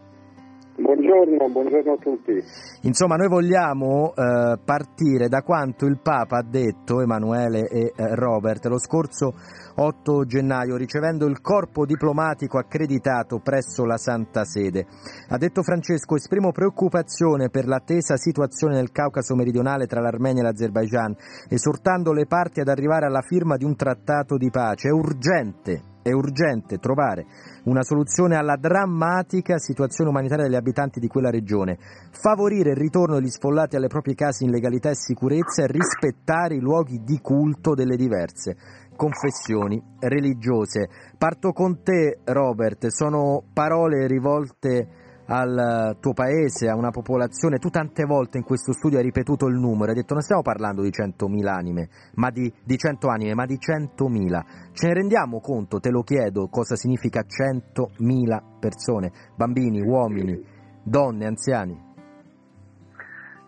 Buongiorno, 0.79 1.49
buongiorno 1.49 1.91
a 1.91 1.97
tutti. 1.97 2.41
Insomma, 2.83 3.15
noi 3.15 3.27
vogliamo 3.27 4.13
eh, 4.15 4.57
partire 4.63 5.27
da 5.27 5.41
quanto 5.41 5.85
il 5.85 5.99
Papa 6.01 6.37
ha 6.37 6.43
detto, 6.43 7.01
Emanuele 7.01 7.67
e 7.67 7.91
eh, 7.93 8.15
Robert, 8.15 8.65
lo 8.67 8.79
scorso 8.79 9.33
8 9.75 10.25
gennaio, 10.25 10.77
ricevendo 10.77 11.25
il 11.25 11.41
corpo 11.41 11.85
diplomatico 11.85 12.57
accreditato 12.57 13.39
presso 13.39 13.83
la 13.83 13.97
Santa 13.97 14.45
Sede. 14.45 14.85
Ha 15.27 15.37
detto 15.37 15.63
Francesco, 15.63 16.15
esprimo 16.15 16.51
preoccupazione 16.51 17.49
per 17.49 17.67
l'attesa 17.67 18.15
situazione 18.15 18.75
nel 18.75 18.91
Caucaso 18.91 19.35
meridionale 19.35 19.85
tra 19.85 19.99
l'Armenia 19.99 20.43
e 20.43 20.45
l'Azerbaigian, 20.45 21.13
esortando 21.49 22.13
le 22.13 22.25
parti 22.25 22.61
ad 22.61 22.69
arrivare 22.69 23.05
alla 23.05 23.21
firma 23.21 23.57
di 23.57 23.65
un 23.65 23.75
trattato 23.75 24.37
di 24.37 24.49
pace. 24.49 24.87
È 24.87 24.91
urgente, 24.91 25.98
è 26.01 26.11
urgente 26.11 26.77
trovare 26.77 27.25
una 27.65 27.83
soluzione 27.83 28.35
alla 28.35 28.55
drammatica 28.55 29.57
situazione 29.57 30.09
umanitaria 30.09 30.45
degli 30.45 30.55
abitanti 30.55 30.99
di 30.99 31.07
quella 31.07 31.29
regione, 31.29 31.77
favorire 32.11 32.71
il 32.71 32.77
ritorno 32.77 33.15
degli 33.15 33.29
sfollati 33.29 33.75
alle 33.75 33.87
proprie 33.87 34.15
case 34.15 34.43
in 34.43 34.51
legalità 34.51 34.89
e 34.89 34.95
sicurezza 34.95 35.63
e 35.63 35.67
rispettare 35.67 36.55
i 36.55 36.59
luoghi 36.59 37.01
di 37.03 37.19
culto 37.21 37.73
delle 37.73 37.95
diverse 37.95 38.55
confessioni 38.99 39.81
religiose. 39.99 40.89
Parto 41.17 41.53
con 41.53 41.81
te, 41.83 42.19
Robert, 42.25 42.87
sono 42.87 43.43
parole 43.53 44.07
rivolte 44.07 44.98
al 45.31 45.97
tuo 45.99 46.13
paese, 46.13 46.69
a 46.69 46.75
una 46.75 46.89
popolazione, 46.89 47.59
tu 47.59 47.69
tante 47.69 48.03
volte 48.03 48.37
in 48.37 48.43
questo 48.43 48.73
studio 48.73 48.97
hai 48.97 49.03
ripetuto 49.03 49.45
il 49.45 49.55
numero, 49.55 49.91
hai 49.91 49.95
detto 49.95 50.13
non 50.13 50.23
stiamo 50.23 50.41
parlando 50.41 50.81
di 50.81 50.89
100.000 50.89 51.45
anime, 51.47 51.89
ma 52.15 52.31
di, 52.31 52.51
di 52.63 52.77
100 52.77 53.07
anime, 53.07 53.35
ma 53.35 53.45
di 53.45 53.57
100.000. 53.57 54.71
Ce 54.73 54.87
ne 54.87 54.93
rendiamo 54.93 55.39
conto, 55.39 55.79
te 55.79 55.91
lo 55.91 56.01
chiedo, 56.01 56.47
cosa 56.49 56.75
significa 56.75 57.21
100.000 57.21 58.59
persone, 58.59 59.11
bambini, 59.35 59.81
uomini, 59.81 60.43
donne, 60.83 61.27
anziani? 61.27 61.87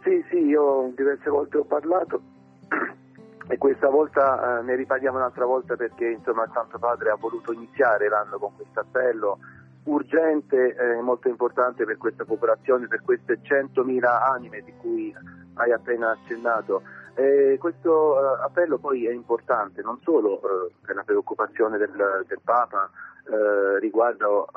Sì, 0.03 0.23
sì, 0.29 0.37
io 0.37 0.91
diverse 0.95 1.29
volte 1.31 1.57
ho 1.57 1.65
parlato 1.65 2.21
e 3.47 3.57
questa 3.57 3.89
volta 3.89 4.59
eh, 4.59 4.63
ne 4.63 4.75
riparliamo 4.75 5.17
un'altra 5.17 5.45
volta 5.45 5.75
perché 5.75 6.09
insomma 6.09 6.43
il 6.43 6.51
Santo 6.53 6.77
Padre 6.77 7.09
ha 7.09 7.17
voluto 7.19 7.51
iniziare 7.53 8.07
l'anno 8.07 8.37
con 8.37 8.51
questo 8.55 8.79
appello 8.81 9.39
urgente 9.83 10.75
e 10.75 10.97
eh, 10.97 11.01
molto 11.01 11.27
importante 11.27 11.85
per 11.85 11.97
questa 11.97 12.25
popolazione, 12.25 12.87
per 12.87 13.01
queste 13.01 13.39
100.000 13.41 14.05
anime 14.05 14.61
di 14.61 14.73
cui 14.79 15.13
hai 15.55 15.71
appena 15.71 16.11
accennato. 16.11 16.83
E 17.15 17.57
questo 17.59 17.91
uh, 17.91 18.43
appello 18.43 18.77
poi 18.77 19.05
è 19.05 19.11
importante 19.11 19.81
non 19.81 19.99
solo 20.01 20.35
uh, 20.35 20.71
per 20.85 20.95
la 20.95 21.03
preoccupazione 21.03 21.77
del, 21.77 21.91
del 22.25 22.39
Papa 22.43 22.89
uh, 23.25 23.77
riguardo 23.79 24.47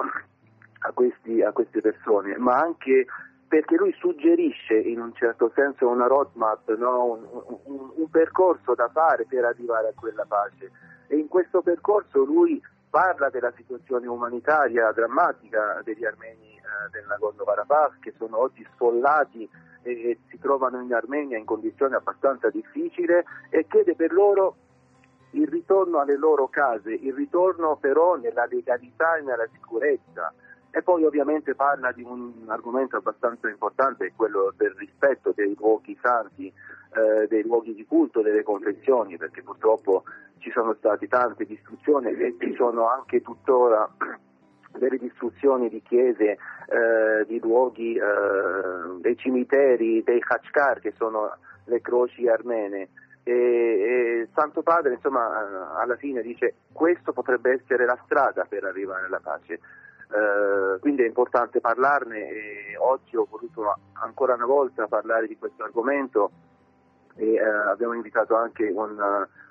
a, 0.79 0.93
questi, 0.93 1.43
a, 1.43 1.51
queste 1.53 1.81
persone, 1.81 2.37
ma 2.39 2.59
anche 2.59 3.07
perché 3.49 3.77
lui 3.77 3.93
suggerisce 3.99 4.75
in 4.75 5.01
un 5.01 5.12
certo 5.14 5.51
senso 5.55 5.89
una 5.89 6.07
roadmap, 6.07 6.75
no? 6.77 7.05
un, 7.05 7.27
un, 7.64 7.91
un 7.95 8.11
percorso 8.11 8.75
da 8.75 8.89
fare 8.89 9.27
per 9.29 9.45
arrivare 9.45 9.89
a 9.89 9.93
quella 9.95 10.25
pace. 10.27 10.70
E 11.09 11.16
in 11.16 11.29
questo 11.29 11.61
percorso 11.61 12.25
lui 12.25 12.61
parla 12.95 13.29
della 13.29 13.53
situazione 13.57 14.07
umanitaria 14.07 14.93
drammatica 14.93 15.81
degli 15.83 16.05
armeni 16.05 16.55
eh, 16.55 16.91
del 16.93 17.05
Nagorno-Karabakh 17.09 17.99
che 17.99 18.15
sono 18.17 18.39
oggi 18.39 18.65
sfollati 18.73 19.51
e, 19.83 19.91
e, 19.91 20.19
si 20.29 20.39
trovano 20.39 20.81
in 20.81 20.95
Armenia 20.95 21.37
in 21.37 21.45
condizioni 21.45 21.95
abbastanza 21.95 22.51
difficili 22.51 23.15
e 23.51 23.67
chiede 23.67 23.97
per 23.97 24.13
loro 24.13 24.55
il 25.31 25.49
ritorno 25.49 25.99
alle 25.99 26.17
loro 26.17 26.47
case, 26.47 26.93
il 26.93 27.13
ritorno 27.15 27.75
però 27.75 28.15
nella 28.15 28.47
legalità 28.47 29.17
e 29.17 29.23
nella 29.23 29.49
sicurezza. 29.51 30.33
E 30.77 30.83
poi 30.83 31.05
ovviamente 31.05 31.55
parla 31.55 31.93
di 31.93 32.03
un 32.03 32.33
argomento 32.49 32.97
abbastanza 32.97 33.49
importante, 33.49 34.12
quello 34.16 34.53
del 34.57 34.72
rispetto 34.72 35.31
dei 35.33 35.55
luoghi 35.57 35.97
santi, 36.03 36.49
eh, 36.49 37.29
dei 37.29 37.45
luoghi 37.45 37.75
di 37.75 37.87
culto, 37.87 38.22
delle 38.22 38.43
confessioni, 38.43 39.16
perché 39.16 39.41
purtroppo 39.45 40.03
ci 40.39 40.51
sono 40.51 40.75
state 40.75 41.07
tante 41.07 41.45
distruzioni 41.45 42.09
e 42.09 42.35
ci 42.41 42.53
sono 42.57 42.89
anche 42.89 43.22
tuttora 43.22 43.89
delle 44.77 44.99
distruzioni 44.99 45.68
di 45.68 45.81
chiese, 45.81 46.39
eh, 46.66 47.25
di 47.25 47.39
luoghi, 47.39 47.95
eh, 47.95 48.99
dei 48.99 49.16
cimiteri, 49.16 50.03
dei 50.03 50.18
Khachkar 50.18 50.81
che 50.81 50.93
sono 50.97 51.37
le 51.66 51.81
croci 51.83 52.27
armene. 52.27 52.89
E, 53.22 53.33
e 53.33 54.29
Santo 54.35 54.62
Padre 54.62 54.95
insomma 54.95 55.79
alla 55.79 55.97
fine 55.97 56.20
dice 56.20 56.57
questo 56.72 57.12
potrebbe 57.12 57.53
essere 57.53 57.87
la 57.87 57.99
strada 58.05 58.45
per 58.45 58.64
arrivare 58.64 59.07
alla 59.07 59.20
pace. 59.22 59.61
Uh, 60.15 60.79
quindi 60.79 61.03
è 61.03 61.07
importante 61.07 61.59
parlarne 61.61 62.29
e 62.29 62.77
oggi 62.79 63.17
ho 63.17 63.27
voluto 63.29 63.77
ancora 63.95 64.35
una 64.35 64.47
volta 64.47 64.87
parlare 64.87 65.27
di 65.27 65.37
questo 65.37 65.65
argomento 65.65 66.31
e 67.17 67.33
uh, 67.43 67.69
abbiamo 67.69 67.95
invitato 67.95 68.37
anche 68.37 68.71
un, 68.73 68.97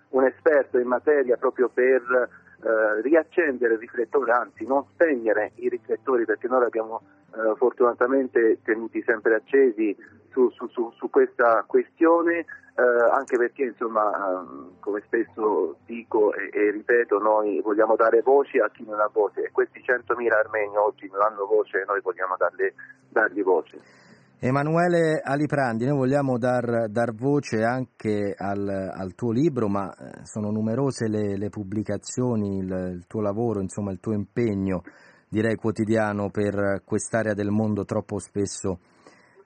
un 0.07 0.23
esperto 0.23 0.79
in 0.79 0.87
materia 0.87 1.35
proprio 1.35 1.67
per 1.67 2.29
eh, 2.63 3.01
riaccendere 3.01 3.73
il 3.73 3.79
riflettore, 3.79 4.31
anzi 4.31 4.65
non 4.65 4.85
spegnere 4.93 5.51
i 5.55 5.69
riflettori 5.69 6.25
perché 6.25 6.47
noi 6.47 6.59
li 6.59 6.65
abbiamo 6.65 7.01
eh, 7.35 7.55
fortunatamente 7.57 8.59
tenuti 8.63 9.03
sempre 9.05 9.35
accesi 9.35 9.95
su, 10.31 10.49
su, 10.51 10.67
su, 10.67 10.91
su 10.95 11.09
questa 11.09 11.63
questione, 11.67 12.45
eh, 12.75 12.81
anche 13.11 13.37
perché 13.37 13.63
insomma, 13.63 14.11
eh, 14.11 14.79
come 14.79 15.01
spesso 15.05 15.77
dico 15.85 16.33
e, 16.33 16.49
e, 16.51 16.71
ripeto, 16.71 17.19
noi 17.19 17.59
vogliamo 17.61 17.95
dare 17.95 18.21
voce 18.21 18.59
a 18.59 18.69
chi 18.69 18.83
non 18.85 18.99
ha 18.99 19.09
voce 19.11 19.43
e 19.43 19.51
questi 19.51 19.83
100.000 19.85 20.31
armeni 20.31 20.75
oggi 20.77 21.09
non 21.11 21.21
hanno 21.21 21.45
voce 21.45 21.81
e 21.81 21.85
noi 21.85 22.01
vogliamo 22.01 22.35
darle, 22.37 22.73
dargli 23.09 23.43
voce. 23.43 24.02
Emanuele 24.45 25.21
Aliprandi, 25.23 25.85
noi 25.85 25.95
vogliamo 25.95 26.37
dar, 26.37 26.89
dar 26.89 27.15
voce 27.15 27.63
anche 27.63 28.35
al, 28.37 28.67
al, 28.67 29.15
tuo 29.15 29.31
libro, 29.31 29.69
ma 29.69 29.89
eh, 29.95 30.25
sono 30.25 30.51
numerose 30.51 31.07
le, 31.07 31.37
le 31.37 31.47
pubblicazioni, 31.47 32.57
il, 32.57 32.95
il, 32.95 33.05
tuo 33.07 33.21
lavoro, 33.21 33.61
insomma 33.61 33.93
il 33.93 34.01
tuo 34.01 34.11
impegno, 34.11 34.81
direi 35.29 35.55
quotidiano, 35.55 36.29
per 36.29 36.81
quest'area 36.83 37.33
del 37.33 37.51
mondo 37.51 37.85
troppo 37.85 38.19
spesso 38.19 38.79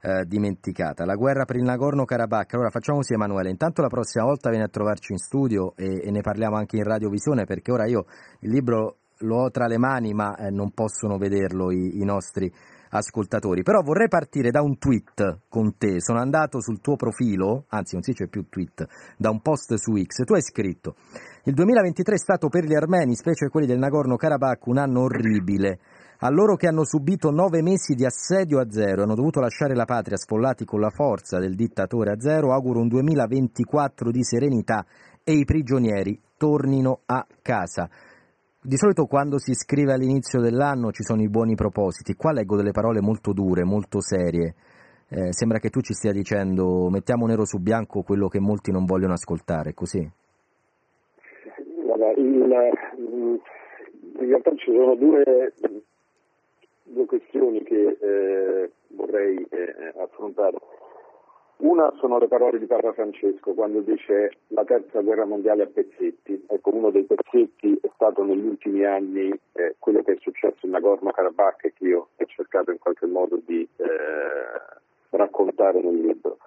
eh, 0.01 0.25
dimenticata. 0.25 1.05
La 1.05 1.13
guerra 1.13 1.45
per 1.45 1.57
il 1.57 1.63
Nagorno-Karabakh. 1.65 2.55
Allora 2.55 2.71
facciamo 2.71 2.97
così 2.97 3.13
Emanuele, 3.13 3.51
intanto 3.51 3.83
la 3.83 3.89
prossima 3.89 4.25
volta 4.25 4.49
vieni 4.49 4.65
a 4.65 4.69
trovarci 4.69 5.11
in 5.11 5.19
studio 5.19 5.75
e, 5.75 6.07
e 6.07 6.09
ne 6.09 6.21
parliamo 6.21 6.55
anche 6.55 6.75
in 6.75 6.83
radiovisione 6.83 7.45
perché 7.45 7.71
ora 7.71 7.85
io 7.85 8.05
il 8.39 8.49
libro 8.49 8.95
lo 9.19 9.43
ho 9.43 9.51
tra 9.51 9.67
le 9.67 9.77
mani 9.77 10.13
ma 10.13 10.35
eh, 10.35 10.49
non 10.49 10.71
possono 10.71 11.17
vederlo 11.19 11.71
i, 11.71 11.99
i 11.99 12.03
nostri 12.03 12.51
ascoltatori. 12.97 13.63
Però 13.63 13.81
vorrei 13.81 14.07
partire 14.07 14.51
da 14.51 14.61
un 14.61 14.77
tweet 14.77 15.39
con 15.47 15.77
te. 15.77 16.01
Sono 16.01 16.19
andato 16.19 16.61
sul 16.61 16.81
tuo 16.81 16.95
profilo, 16.95 17.65
anzi 17.69 17.93
non 17.93 18.03
si 18.03 18.11
dice 18.11 18.27
più 18.27 18.47
tweet, 18.49 18.85
da 19.17 19.29
un 19.29 19.41
post 19.41 19.75
su 19.75 19.95
X. 19.95 20.23
Tu 20.23 20.33
hai 20.33 20.41
scritto: 20.41 20.95
Il 21.43 21.53
2023 21.53 22.15
è 22.15 22.19
stato 22.19 22.49
per 22.49 22.65
gli 22.65 22.75
armeni, 22.75 23.15
specie 23.15 23.49
quelli 23.49 23.67
del 23.67 23.79
Nagorno-Karabakh, 23.79 24.65
un 24.67 24.77
anno 24.77 25.01
orribile. 25.01 25.79
A 26.19 26.29
loro 26.29 26.55
che 26.55 26.67
hanno 26.67 26.83
subito 26.83 27.29
nove 27.29 27.61
mesi 27.61 27.93
di 27.93 28.03
assedio 28.03 28.59
a 28.59 28.65
zero 28.67 29.01
e 29.01 29.03
hanno 29.03 29.13
dovuto 29.13 29.39
lasciare 29.39 29.75
la 29.75 29.85
patria 29.85 30.17
sfollati 30.17 30.65
con 30.65 30.79
la 30.79 30.89
forza 30.89 31.37
del 31.37 31.53
dittatore 31.53 32.11
a 32.11 32.19
zero, 32.19 32.53
auguro 32.53 32.79
un 32.79 32.87
2024 32.87 34.09
di 34.09 34.23
serenità 34.23 34.83
e 35.23 35.33
i 35.33 35.45
prigionieri 35.45 36.19
tornino 36.35 37.01
a 37.05 37.23
casa. 37.43 37.87
Di 38.59 38.75
solito 38.75 39.05
quando 39.05 39.37
si 39.37 39.53
scrive 39.53 39.93
all'inizio 39.93 40.41
dell'anno 40.41 40.91
ci 40.91 41.03
sono 41.03 41.21
i 41.21 41.29
buoni 41.29 41.55
propositi, 41.55 42.15
qua 42.15 42.31
leggo 42.31 42.55
delle 42.55 42.71
parole 42.71 42.99
molto 43.01 43.31
dure, 43.31 43.63
molto 43.63 44.01
serie. 44.01 44.55
Eh, 45.09 45.31
sembra 45.31 45.59
che 45.59 45.69
tu 45.69 45.79
ci 45.79 45.93
stia 45.93 46.11
dicendo 46.11 46.89
mettiamo 46.89 47.27
nero 47.27 47.45
su 47.45 47.59
bianco 47.59 48.01
quello 48.01 48.27
che 48.27 48.41
molti 48.41 48.71
non 48.71 48.83
vogliono 48.83 49.13
ascoltare, 49.13 49.73
così? 49.73 50.05
Guarda, 51.85 52.11
il, 52.11 53.39
in 54.19 54.27
realtà 54.27 54.53
ci 54.55 54.71
sono 54.71 54.95
due, 54.95 55.53
due 56.83 57.05
questioni 57.05 57.63
che 57.63 57.97
eh, 58.01 58.71
vorrei 58.89 59.37
eh, 59.49 59.93
affrontare. 60.01 60.57
Una 61.59 61.91
sono 61.97 62.19
le 62.19 62.27
parole 62.27 62.59
di 62.59 62.67
Papa 62.67 62.93
Francesco 62.93 63.53
quando 63.53 63.79
dice 63.79 64.31
la 64.49 64.63
terza 64.63 65.01
guerra 65.01 65.25
mondiale 65.25 65.63
a 65.63 65.65
pezzetti. 65.65 66.45
Ecco, 66.47 66.75
uno 66.75 66.91
dei 66.91 67.03
pezzetti 67.03 67.79
è 67.81 67.89
stato 67.95 68.23
negli 68.23 68.45
ultimi 68.45 68.85
anni 68.85 69.29
eh, 69.53 69.75
quello 69.79 70.03
che 70.03 70.13
è 70.13 70.17
successo 70.19 70.67
in 70.67 70.71
Nagorno-Karabakh 70.71 71.65
e 71.65 71.73
che 71.73 71.87
io 71.87 72.09
ho 72.15 72.25
cercato 72.25 72.69
in 72.69 72.77
qualche 72.77 73.07
modo 73.07 73.39
di 73.43 73.67
eh, 73.77 73.85
raccontare 75.09 75.81
nel 75.81 75.99
libro. 75.99 76.37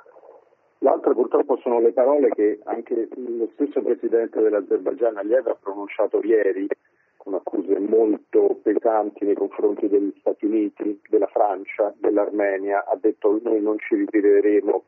L'altra 0.78 1.12
purtroppo 1.12 1.56
sono 1.56 1.80
le 1.80 1.92
parole 1.92 2.28
che 2.30 2.60
anche 2.64 3.08
lo 3.16 3.48
stesso 3.54 3.82
presidente 3.82 4.40
dell'Azerbaijan 4.40 5.16
Aliyev 5.16 5.48
ha 5.48 5.56
pronunciato 5.60 6.20
ieri 6.22 6.68
con 7.16 7.34
accuse 7.34 7.78
molto 7.80 8.60
pesanti 8.62 9.24
nei 9.24 9.34
confronti 9.34 9.88
degli 9.88 10.14
Stati 10.20 10.46
Uniti, 10.46 11.00
della 11.10 11.26
Francia, 11.26 11.92
dell'Armenia, 11.98 12.86
ha 12.86 12.96
detto 12.98 13.38
noi 13.42 13.60
non 13.60 13.76
ci 13.78 13.96
ritireremo 13.96 14.84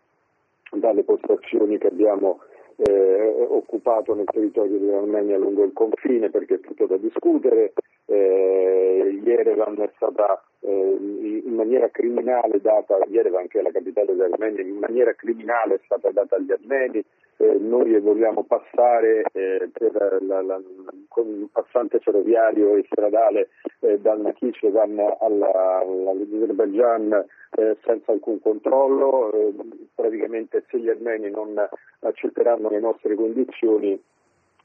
dalle 0.78 1.04
postazioni 1.04 1.78
che 1.78 1.88
abbiamo 1.88 2.40
eh, 2.76 3.46
occupato 3.48 4.14
nel 4.14 4.26
territorio 4.26 4.78
dell'Armenia 4.78 5.38
lungo 5.38 5.64
il 5.64 5.72
confine 5.72 6.30
perché 6.30 6.54
è 6.54 6.60
tutto 6.60 6.86
da 6.86 6.96
discutere. 6.96 7.72
Eh, 8.06 9.20
Yerevan 9.24 9.80
è 9.80 9.90
stata 9.96 10.42
eh, 10.60 10.98
in 11.00 11.54
maniera 11.54 11.88
criminale 11.90 12.60
data, 12.60 12.98
Yerevan 13.08 13.48
che 13.48 13.60
è 13.60 13.62
la 13.62 13.70
capitale 13.70 14.14
dell'Armenia, 14.14 14.62
in 14.62 14.78
maniera 14.78 15.14
criminale 15.14 15.74
è 15.74 15.80
stata 15.84 16.10
data 16.10 16.36
agli 16.36 16.52
armeni, 16.52 17.02
eh, 17.38 17.56
noi 17.58 17.98
vogliamo 18.00 18.44
passare 18.44 19.24
eh, 19.32 19.70
per 19.72 20.18
la, 20.22 20.42
la, 20.42 20.60
con 21.08 21.26
un 21.26 21.48
passante 21.50 21.98
ferroviario 22.00 22.76
e 22.76 22.84
stradale 22.90 23.48
eh, 23.80 23.98
dal 23.98 24.20
Nakhichevan 24.20 25.00
all'Azerbaijan 25.20 27.24
eh, 27.56 27.76
senza 27.84 28.12
alcun 28.12 28.40
controllo, 28.40 29.32
eh, 29.32 29.54
praticamente 29.94 30.64
se 30.68 30.78
gli 30.78 30.88
armeni 30.88 31.30
non 31.30 31.54
accetteranno 32.00 32.68
le 32.68 32.80
nostre 32.80 33.14
condizioni 33.14 34.00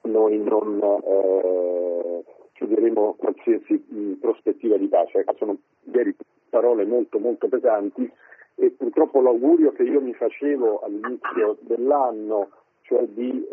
noi 0.04 0.38
non 0.38 0.80
eh, 1.04 2.24
chiuderemo 2.58 3.16
qualsiasi 3.18 3.84
mh, 3.88 4.14
prospettiva 4.14 4.78
di 4.78 4.88
pace. 4.88 5.24
Sono 5.38 5.58
ieri 5.94 6.16
parole 6.50 6.86
molto 6.86 7.20
molto 7.20 7.48
pesanti 7.48 8.10
e 8.56 8.72
purtroppo 8.72 9.22
l'augurio 9.22 9.72
che 9.72 9.84
io 9.84 10.02
mi 10.02 10.14
facevo 10.14 10.80
all'inizio 10.80 11.58
dell'anno, 11.62 12.50
cioè 12.82 13.06
di 13.08 13.48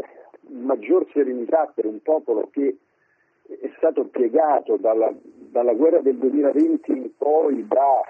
maggior 0.49 1.07
serenità 1.13 1.71
per 1.75 1.85
un 1.87 2.01
popolo 2.03 2.49
che 2.51 2.77
è 3.47 3.71
stato 3.77 4.05
piegato 4.05 4.77
dalla, 4.77 5.13
dalla 5.23 5.75
guerra 5.75 6.01
del 6.01 6.17
2020 6.17 6.91
in 6.91 7.11
poi 7.17 7.67
da 7.67 8.01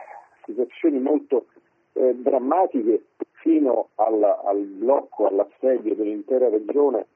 situazioni 0.45 1.01
molto 1.01 1.47
eh, 1.95 2.15
drammatiche 2.15 3.07
fino 3.33 3.89
alla, 3.97 4.41
al 4.45 4.59
blocco, 4.59 5.27
all'assedio 5.27 5.95
dell'intera 5.95 6.49
regione 6.49 7.07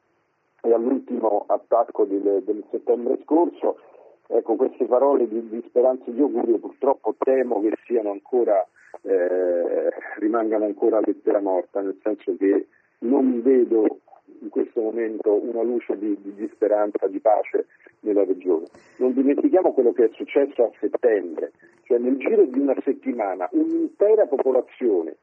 e 0.63 0.73
all'ultimo 0.73 1.45
attacco 1.47 2.05
del, 2.05 2.43
del 2.45 2.65
settembre 2.71 3.19
scorso. 3.23 3.79
Ecco, 4.27 4.57
queste 4.57 4.85
parole 4.85 5.27
di, 5.27 5.49
di 5.49 5.65
speranza 5.69 6.05
e 6.07 6.13
di 6.13 6.21
augurio 6.21 6.59
purtroppo 6.59 7.15
temo 7.19 7.61
che 7.63 7.73
siano 7.87 8.11
ancora, 8.11 8.67
eh, 9.03 9.89
rimangano 10.19 10.67
ancora 10.67 11.01
lettera 11.01 11.41
morta, 11.41 11.81
nel 11.81 11.99
senso 12.03 12.37
che 12.37 12.67
non 13.01 13.41
vedo 13.43 14.01
in 14.41 14.51
questo 14.51 14.81
momento 14.81 15.33
una 15.33 15.63
luce 15.63 15.97
di, 15.99 16.17
di, 16.21 16.35
di, 16.35 16.51
speranza, 16.53 17.07
di 17.07 17.19
pace 17.21 17.67
nella 18.01 18.25
regione. 18.25 18.67
Non 18.97 19.15
dimentichiamo 19.15 19.73
quello 19.73 19.93
che 19.93 20.05
è 20.05 20.11
successo 20.13 20.65
a 20.65 20.71
settembre, 20.79 21.53
cioè 21.85 21.99
nel 21.99 22.19
giro 22.19 22.45
di 22.45 22.59
una 22.59 22.77
settimana 22.85 23.49
un'intera 23.53 24.27
popolazione, 24.27 25.17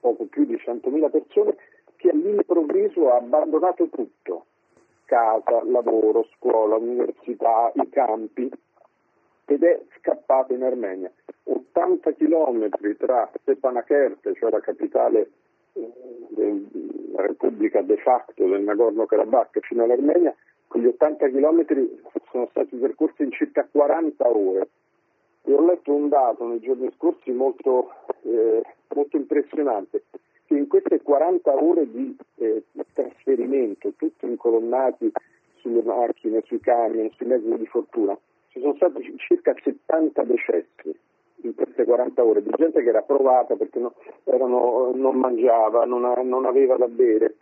poco 0.00 0.24
più 0.24 0.44
di 0.44 0.54
100.000 0.54 1.10
persone, 1.10 1.56
che 1.96 2.08
all'improvviso 2.10 3.10
ha 3.10 3.16
abbandonato 3.16 3.88
tutto, 3.88 4.46
casa, 5.08 5.64
lavoro, 5.64 6.28
scuola, 6.36 6.76
università, 6.76 7.72
i 7.74 7.88
campi, 7.88 8.50
ed 9.46 9.62
è 9.64 9.80
scappata 9.98 10.52
in 10.52 10.62
Armenia. 10.62 11.10
80 11.44 12.12
chilometri 12.12 12.94
tra 12.98 13.30
Stepanakert, 13.40 14.34
cioè 14.34 14.50
la 14.50 14.60
capitale 14.60 15.30
della 15.72 17.26
Repubblica 17.26 17.80
de 17.80 17.96
facto 17.96 18.46
del 18.46 18.60
Nagorno-Karabakh 18.62 19.60
fino 19.60 19.84
all'Armenia, 19.84 20.34
quegli 20.66 20.86
80 20.86 21.28
km 21.28 21.64
sono 22.30 22.48
stati 22.50 22.76
percorsi 22.76 23.22
in 23.22 23.32
circa 23.32 23.66
40 23.70 24.28
ore. 24.28 24.68
E 25.44 25.52
ho 25.54 25.64
letto 25.64 25.94
un 25.94 26.08
dato 26.08 26.46
nei 26.46 26.60
giorni 26.60 26.92
scorsi 26.96 27.30
molto, 27.30 27.90
eh, 28.24 28.62
molto 28.94 29.16
impressionante, 29.16 30.02
che 30.48 30.56
in 30.56 30.66
queste 30.66 31.02
40 31.02 31.62
ore 31.62 31.90
di 31.90 32.16
eh, 32.36 32.64
trasferimento, 32.94 33.92
tutti 33.96 34.24
incolonnati 34.24 35.12
sulle 35.56 35.82
macchine, 35.82 36.42
sui 36.46 36.58
camion, 36.58 37.10
sui 37.16 37.26
mezzi 37.26 37.54
di 37.54 37.66
fortuna, 37.66 38.18
ci 38.48 38.60
sono 38.60 38.74
stati 38.76 39.14
circa 39.18 39.54
70 39.62 40.24
decessi 40.24 40.96
in 41.42 41.54
queste 41.54 41.84
40 41.84 42.24
ore 42.24 42.42
di 42.42 42.50
gente 42.56 42.82
che 42.82 42.88
era 42.88 43.02
provata 43.02 43.56
perché 43.56 43.78
no, 43.78 43.92
erano, 44.24 44.90
non 44.94 45.16
mangiava, 45.16 45.84
non, 45.84 46.00
non, 46.00 46.46
aveva 46.46 46.76
da 46.76 46.88
bere, 46.88 47.36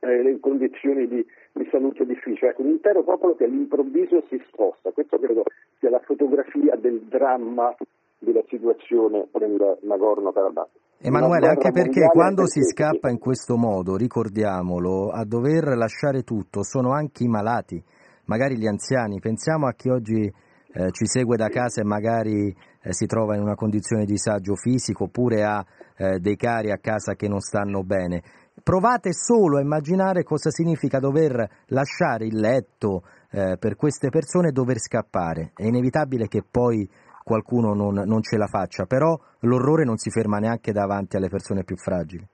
eh, 0.00 0.20
in 0.20 0.38
condizioni 0.38 1.08
di, 1.08 1.26
di, 1.52 1.66
salute 1.70 2.04
difficili. 2.04 2.50
Ecco, 2.50 2.60
un 2.60 2.68
intero 2.68 3.02
popolo 3.02 3.34
che 3.36 3.44
all'improvviso 3.44 4.22
si 4.28 4.40
sposta. 4.48 4.90
Questo 4.92 5.18
credo 5.18 5.44
sia 5.78 5.88
la 5.88 6.00
fotografia 6.00 6.76
del 6.76 7.00
dramma 7.00 7.74
della 8.18 8.44
situazione 8.48 9.28
nel 9.32 9.78
Nagorno-Karabakh. 9.80 10.82
Emanuele, 10.98 11.48
anche 11.48 11.70
perché 11.70 12.06
quando 12.10 12.46
si 12.46 12.62
scappa 12.62 13.10
in 13.10 13.18
questo 13.18 13.56
modo, 13.56 13.96
ricordiamolo, 13.96 15.10
a 15.10 15.24
dover 15.24 15.76
lasciare 15.76 16.22
tutto 16.22 16.62
sono 16.62 16.92
anche 16.92 17.24
i 17.24 17.28
malati, 17.28 17.82
magari 18.24 18.56
gli 18.56 18.66
anziani. 18.66 19.20
Pensiamo 19.20 19.66
a 19.66 19.72
chi 19.72 19.90
oggi 19.90 20.32
eh, 20.76 20.90
ci 20.90 21.06
segue 21.06 21.36
da 21.36 21.48
casa 21.48 21.80
e 21.82 21.84
magari 21.84 22.48
eh, 22.82 22.92
si 22.92 23.06
trova 23.06 23.36
in 23.36 23.42
una 23.42 23.54
condizione 23.54 24.04
di 24.04 24.12
disagio 24.12 24.54
fisico 24.54 25.04
oppure 25.04 25.44
ha 25.44 25.64
eh, 25.96 26.18
dei 26.18 26.36
cari 26.36 26.70
a 26.70 26.78
casa 26.78 27.14
che 27.14 27.28
non 27.28 27.40
stanno 27.40 27.82
bene. 27.82 28.22
Provate 28.62 29.12
solo 29.12 29.58
a 29.58 29.60
immaginare 29.60 30.22
cosa 30.22 30.50
significa 30.50 30.98
dover 31.00 31.48
lasciare 31.66 32.24
il 32.26 32.38
letto 32.38 33.02
eh, 33.30 33.56
per 33.58 33.76
queste 33.76 34.08
persone 34.08 34.48
e 34.48 34.52
dover 34.52 34.78
scappare. 34.78 35.52
È 35.54 35.64
inevitabile 35.64 36.28
che 36.28 36.42
poi 36.48 36.88
qualcuno 37.24 37.72
non, 37.72 37.94
non 38.06 38.22
ce 38.22 38.36
la 38.36 38.46
faccia, 38.46 38.84
però 38.84 39.18
l'orrore 39.40 39.84
non 39.84 39.96
si 39.96 40.10
ferma 40.10 40.38
neanche 40.38 40.72
davanti 40.72 41.16
alle 41.16 41.28
persone 41.28 41.64
più 41.64 41.76
fragili. 41.76 42.24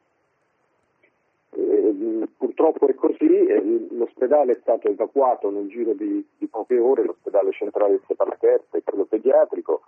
Eh, 1.51 2.29
purtroppo 2.37 2.89
è 2.89 2.95
così, 2.95 3.87
l'ospedale 3.97 4.53
è 4.53 4.59
stato 4.61 4.89
evacuato 4.89 5.51
nel 5.51 5.69
giro 5.69 5.95
di, 5.95 6.27
di 6.37 6.47
poche 6.49 6.79
ore, 6.79 7.05
l'ospedale 7.05 7.53
centrale 7.53 7.93
di 7.93 8.01
Stepanakert 8.05 8.75
e 8.75 8.83
quello 8.83 9.05
pediatrico, 9.05 9.81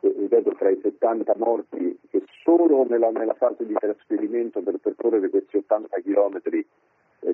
ripeto 0.00 0.52
fra 0.52 0.70
i 0.70 0.78
70 0.80 1.34
morti 1.36 1.98
che 2.08 2.22
solo 2.44 2.86
nella, 2.88 3.10
nella 3.10 3.34
fase 3.34 3.66
di 3.66 3.74
trasferimento 3.74 4.60
per 4.62 4.78
percorrere 4.78 5.28
questi 5.28 5.56
80 5.56 5.98
chilometri 5.98 6.64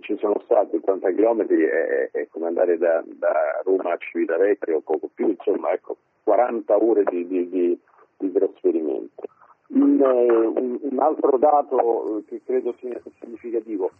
ci 0.01 0.17
sono 0.19 0.41
stati 0.45 0.77
80 0.77 1.11
chilometri 1.13 1.63
è, 1.65 2.11
è, 2.11 2.27
come 2.31 2.47
andare 2.47 2.79
da, 2.79 3.03
da, 3.07 3.61
Roma 3.65 3.93
a 3.93 3.97
Civitavecchia 3.99 4.77
o 4.77 4.81
poco 4.81 5.09
più, 5.13 5.29
insomma 5.29 5.73
ecco 5.73 5.97
40 6.25 6.83
ore 6.83 7.05
di, 7.05 7.27
di, 7.27 7.49
di, 7.49 7.79
di 8.17 8.33
trasferimento. 8.33 9.23
Un, 9.69 10.01
un, 10.01 10.79
un 10.81 10.99
altro 10.99 11.39
dato 11.39 12.23
che 12.27 12.41
credo 12.45 12.75
sia 12.79 13.01
significativo, 13.21 13.91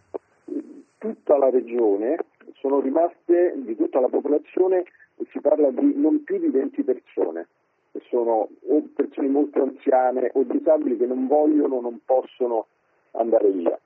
tutta 0.99 1.37
la 1.37 1.51
regione 1.51 2.17
sono 2.55 2.81
rimaste, 2.81 3.55
di 3.57 3.75
tutta 3.77 4.01
la 4.01 4.09
popolazione, 4.09 4.85
si 5.31 5.41
parla 5.41 5.71
di 5.71 5.95
non 5.97 6.23
più 6.23 6.39
di 6.39 6.49
20 6.49 6.83
persone, 6.85 7.49
che 7.91 8.01
sono 8.09 8.49
o 8.69 8.83
persone 8.95 9.29
molto 9.29 9.63
anziane 9.63 10.31
o 10.35 10.43
disabili 10.45 10.97
che 10.97 11.07
non 11.07 11.27
vogliono, 11.27 11.81
non 11.81 12.01
possono 12.05 12.67
andare 13.13 13.51
via. 13.51 13.79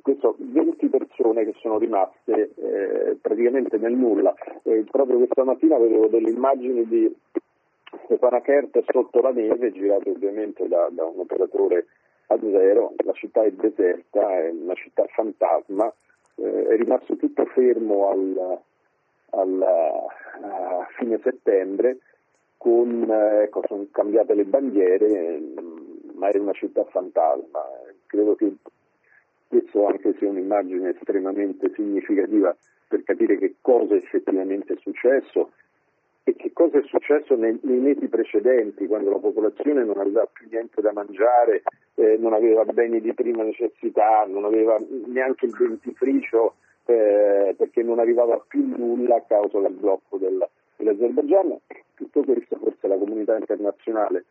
Questo 0.00 0.36
20 0.38 0.86
persone 0.88 1.44
che 1.44 1.54
sono 1.60 1.78
rimaste 1.78 2.50
eh, 2.56 3.16
praticamente 3.20 3.76
nel 3.76 3.92
nulla. 3.92 4.34
Eh, 4.62 4.84
proprio 4.90 5.18
questa 5.18 5.44
mattina 5.44 5.78
vedevo 5.78 6.08
delle 6.08 6.30
immagini 6.30 6.86
di 6.86 7.14
Stefana 8.04 8.40
Kert 8.40 8.82
sotto 8.90 9.20
la 9.20 9.30
neve, 9.30 9.72
girate 9.72 10.10
ovviamente 10.10 10.66
da, 10.66 10.88
da 10.90 11.04
un 11.04 11.20
operatore 11.20 11.86
a 12.28 12.38
zero, 12.40 12.94
la 13.04 13.12
città 13.12 13.42
è 13.42 13.50
deserta, 13.52 14.38
è 14.38 14.50
una 14.50 14.74
città 14.74 15.04
fantasma, 15.08 15.92
eh, 16.36 16.66
è 16.68 16.76
rimasto 16.76 17.16
tutto 17.16 17.44
fermo 17.46 18.08
al, 18.08 18.58
al 19.30 19.62
a 19.62 20.86
fine 20.96 21.20
settembre, 21.22 21.98
con, 22.56 23.06
eh, 23.10 23.42
ecco, 23.42 23.62
sono 23.66 23.86
cambiate 23.90 24.34
le 24.34 24.44
bandiere, 24.44 25.40
ma 26.14 26.28
è 26.28 26.38
una 26.38 26.52
città 26.52 26.84
fantasma. 26.84 27.60
Credo 28.06 28.34
che 28.36 28.52
questo 29.52 29.86
anche 29.86 30.14
sia 30.16 30.30
un'immagine 30.30 30.94
estremamente 30.96 31.70
significativa 31.74 32.56
per 32.88 33.02
capire 33.02 33.36
che 33.36 33.56
cosa 33.60 33.94
effettivamente 33.94 34.72
è 34.72 34.76
successo 34.80 35.50
e 36.24 36.34
che 36.36 36.52
cosa 36.54 36.78
è 36.78 36.82
successo 36.84 37.34
nei, 37.34 37.58
nei 37.62 37.78
mesi 37.78 38.08
precedenti, 38.08 38.86
quando 38.86 39.10
la 39.10 39.18
popolazione 39.18 39.84
non 39.84 39.98
aveva 39.98 40.26
più 40.32 40.46
niente 40.50 40.80
da 40.80 40.92
mangiare, 40.92 41.64
eh, 41.96 42.16
non 42.18 42.32
aveva 42.32 42.64
beni 42.64 43.00
di 43.00 43.12
prima 43.12 43.42
necessità, 43.42 44.24
non 44.26 44.46
aveva 44.46 44.78
neanche 45.06 45.46
il 45.46 45.52
dentifricio 45.52 46.54
eh, 46.86 47.54
perché 47.54 47.82
non 47.82 47.98
arrivava 47.98 48.42
più 48.46 48.64
nulla 48.64 49.16
a 49.16 49.24
causa 49.26 49.58
del 49.58 49.72
blocco 49.72 50.16
del, 50.16 50.46
dell'Azerbaigian. 50.76 51.58
Tutto 51.94 52.22
questo 52.22 52.56
forse 52.56 52.86
la 52.86 52.96
comunità 52.96 53.36
internazionale, 53.36 54.24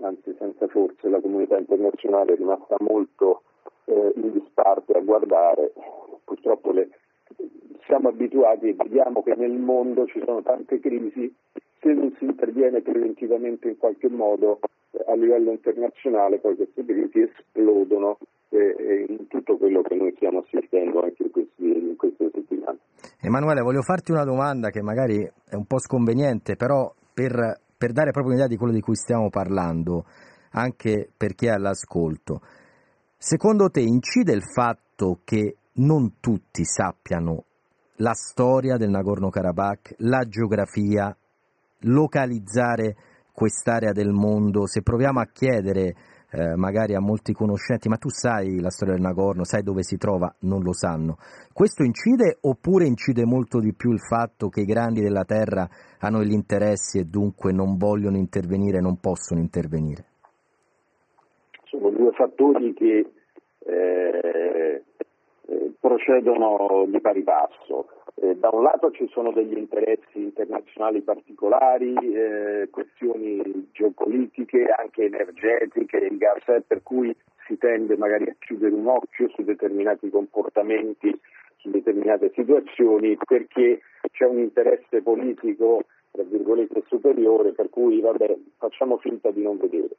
anzi 0.00 0.34
senza 0.36 0.66
forse, 0.66 1.08
la 1.08 1.20
comunità 1.20 1.58
internazionale 1.58 2.32
è 2.32 2.36
rimasta 2.36 2.76
molto 2.80 3.42
eh, 3.84 4.12
in 4.16 4.32
disparte 4.32 4.92
a 4.92 5.00
guardare. 5.00 5.72
Purtroppo 6.24 6.72
le, 6.72 6.88
siamo 7.86 8.08
abituati 8.08 8.68
e 8.68 8.74
vediamo 8.74 9.22
che 9.22 9.34
nel 9.36 9.52
mondo 9.52 10.06
ci 10.06 10.22
sono 10.24 10.42
tante 10.42 10.80
crisi, 10.80 11.32
se 11.80 11.92
non 11.92 12.14
si 12.18 12.24
interviene 12.24 12.80
preventivamente 12.80 13.68
in 13.68 13.78
qualche 13.78 14.08
modo 14.08 14.60
eh, 14.90 15.04
a 15.06 15.14
livello 15.14 15.50
internazionale 15.50 16.38
poi 16.38 16.56
queste 16.56 16.84
crisi 16.84 17.20
esplodono 17.20 18.18
eh, 18.48 19.06
in 19.08 19.26
tutto 19.28 19.56
quello 19.56 19.82
che 19.82 19.94
noi 19.94 20.12
stiamo 20.16 20.38
assistendo 20.40 21.02
anche 21.02 21.24
in, 21.24 21.30
questi, 21.30 21.64
in 21.64 21.96
settimane. 21.98 22.78
Emanuele, 23.20 23.60
voglio 23.60 23.82
farti 23.82 24.12
una 24.12 24.24
domanda 24.24 24.70
che 24.70 24.82
magari 24.82 25.18
è 25.22 25.54
un 25.54 25.66
po' 25.66 25.78
sconveniente, 25.78 26.56
però 26.56 26.92
per, 27.12 27.60
per 27.76 27.92
dare 27.92 28.10
proprio 28.10 28.32
un'idea 28.32 28.48
di 28.48 28.56
quello 28.56 28.72
di 28.72 28.80
cui 28.80 28.94
stiamo 28.94 29.28
parlando, 29.28 30.04
anche 30.52 31.08
per 31.16 31.34
chi 31.34 31.46
è 31.46 31.50
all'ascolto. 31.50 32.40
Secondo 33.16 33.70
te 33.70 33.80
incide 33.80 34.32
il 34.32 34.42
fatto 34.42 35.20
che 35.24 35.56
non 35.74 36.20
tutti 36.20 36.64
sappiano 36.64 37.44
la 37.96 38.12
storia 38.14 38.76
del 38.76 38.90
Nagorno-Karabakh, 38.90 39.94
la 39.98 40.24
geografia, 40.26 41.16
localizzare 41.80 42.96
quest'area 43.32 43.92
del 43.92 44.12
mondo, 44.12 44.66
se 44.66 44.82
proviamo 44.82 45.20
a 45.20 45.26
chiedere 45.26 45.94
eh, 46.30 46.56
magari 46.56 46.94
a 46.94 47.00
molti 47.00 47.32
conoscenti, 47.32 47.88
ma 47.88 47.96
tu 47.96 48.08
sai 48.08 48.60
la 48.60 48.70
storia 48.70 48.94
del 48.94 49.02
Nagorno, 49.02 49.44
sai 49.44 49.62
dove 49.62 49.84
si 49.84 49.96
trova, 49.96 50.34
non 50.40 50.62
lo 50.62 50.72
sanno. 50.72 51.18
Questo 51.52 51.84
incide 51.84 52.38
oppure 52.40 52.86
incide 52.86 53.24
molto 53.24 53.60
di 53.60 53.72
più 53.72 53.92
il 53.92 54.00
fatto 54.00 54.48
che 54.48 54.62
i 54.62 54.66
grandi 54.66 55.00
della 55.00 55.24
terra 55.24 55.68
hanno 55.98 56.24
gli 56.24 56.32
interessi 56.32 56.98
e 56.98 57.04
dunque 57.04 57.52
non 57.52 57.76
vogliono 57.76 58.16
intervenire, 58.16 58.80
non 58.80 58.98
possono 58.98 59.40
intervenire? 59.40 60.06
Sono 61.74 61.90
due 61.90 62.12
fattori 62.12 62.72
che 62.72 63.04
eh, 63.66 64.82
eh, 65.46 65.72
procedono 65.80 66.84
di 66.86 67.00
pari 67.00 67.22
passo. 67.22 67.88
Eh, 68.14 68.36
da 68.36 68.48
un 68.52 68.62
lato 68.62 68.92
ci 68.92 69.08
sono 69.08 69.32
degli 69.32 69.58
interessi 69.58 70.22
internazionali 70.22 71.00
particolari, 71.00 71.94
eh, 71.96 72.68
questioni 72.70 73.70
geopolitiche, 73.72 74.66
anche 74.66 75.06
energetiche, 75.06 75.96
il 75.96 76.16
gas 76.16 76.44
è 76.44 76.60
per 76.64 76.84
cui 76.84 77.12
si 77.48 77.58
tende 77.58 77.96
magari 77.96 78.28
a 78.28 78.36
chiudere 78.38 78.72
un 78.72 78.86
occhio 78.86 79.28
su 79.30 79.42
determinati 79.42 80.08
comportamenti, 80.10 81.12
su 81.56 81.70
determinate 81.70 82.30
situazioni, 82.36 83.16
perché 83.16 83.80
c'è 84.12 84.26
un 84.26 84.38
interesse 84.38 85.02
politico, 85.02 85.82
tra 86.12 86.22
virgolette, 86.22 86.84
superiore, 86.86 87.50
per 87.50 87.68
cui 87.68 88.00
vabbè, 88.00 88.36
facciamo 88.58 88.96
finta 88.98 89.32
di 89.32 89.42
non 89.42 89.58
vedere 89.58 89.96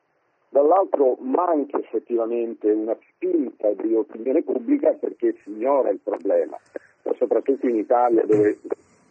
dall'altro 0.55 1.17
manca 1.19 1.77
effettivamente 1.77 2.71
una 2.71 2.95
spinta 3.09 3.69
di 3.73 3.93
opinione 3.93 4.41
pubblica 4.41 4.93
perché 4.93 5.35
si 5.43 5.49
ignora 5.49 5.89
il 5.89 5.99
problema, 6.01 6.57
soprattutto 7.17 7.67
in 7.67 7.75
Italia 7.75 8.25
dove 8.25 8.59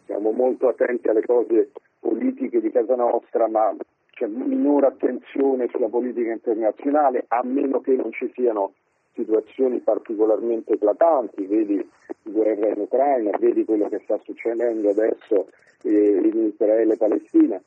siamo 0.05 0.31
molto 0.31 0.69
attenti 0.69 1.07
alle 1.07 1.23
cose 1.23 1.69
politiche 1.99 2.59
di 2.59 2.71
casa 2.71 2.95
nostra, 2.95 3.47
ma 3.47 3.75
c'è 4.09 4.25
minore 4.25 4.87
attenzione 4.87 5.67
sulla 5.69 5.87
politica 5.87 6.31
internazionale, 6.31 7.25
a 7.27 7.43
meno 7.43 7.79
che 7.79 7.91
non 7.93 8.11
ci 8.11 8.31
siano 8.33 8.73
situazioni 9.13 9.77
particolarmente 9.81 10.73
eclatanti, 10.73 11.45
vedi 11.45 11.87
guerra 12.23 12.69
in 12.69 12.79
Ucraina, 12.79 13.37
vedi 13.37 13.65
quello 13.65 13.87
che 13.89 14.01
sta 14.03 14.19
succedendo 14.23 14.89
adesso 14.89 15.47
eh, 15.83 16.21
in 16.23 16.51
Israele 16.51 16.93
e 16.93 16.97
Palestina. 16.97 17.61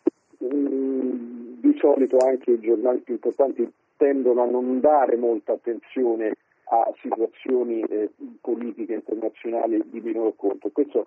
Di 1.60 1.76
solito 1.78 2.18
anche 2.18 2.52
i 2.52 2.60
giornali 2.60 2.98
più 3.00 3.14
importanti 3.14 3.70
tendono 3.96 4.42
a 4.42 4.46
non 4.46 4.80
dare 4.80 5.16
molta 5.16 5.52
attenzione 5.52 6.34
a 6.70 6.92
situazioni 7.00 7.80
eh, 7.82 8.10
politiche 8.40 8.94
internazionali 8.94 9.82
di 9.86 10.00
minor 10.00 10.34
conto. 10.36 10.70
Questo 10.70 11.06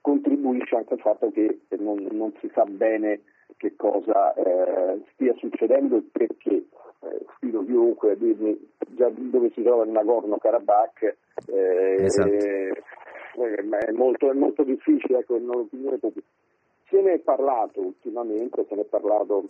contribuisce 0.00 0.76
anche 0.76 0.94
al 0.94 1.00
fatto 1.00 1.30
che 1.30 1.60
non, 1.78 2.06
non 2.10 2.32
si 2.40 2.50
sa 2.52 2.64
bene 2.64 3.20
che 3.56 3.74
cosa 3.76 4.34
eh, 4.34 5.00
stia 5.12 5.34
succedendo 5.38 5.96
e 5.96 6.02
perché. 6.12 6.64
Eh, 7.00 7.24
sfido 7.36 7.64
chiunque 7.64 8.12
a 8.12 8.14
dirmi 8.16 8.58
già 8.88 9.10
dove 9.10 9.50
si 9.54 9.62
trova 9.62 9.84
il 9.84 9.90
Nagorno-Karabakh. 9.90 11.16
Eh, 11.46 11.96
esatto. 12.00 12.28
Eh, 12.28 12.82
è, 13.34 13.92
molto, 13.92 14.30
è 14.30 14.34
molto 14.34 14.62
difficile, 14.62 15.18
ecco, 15.18 15.34
un'opinione 15.34 15.98
pubblica. 15.98 16.26
Se 16.88 17.00
ne 17.00 17.14
è 17.14 17.18
parlato 17.18 17.80
ultimamente, 17.80 18.64
se 18.68 18.74
ne 18.74 18.82
è 18.82 18.84
parlato 18.84 19.48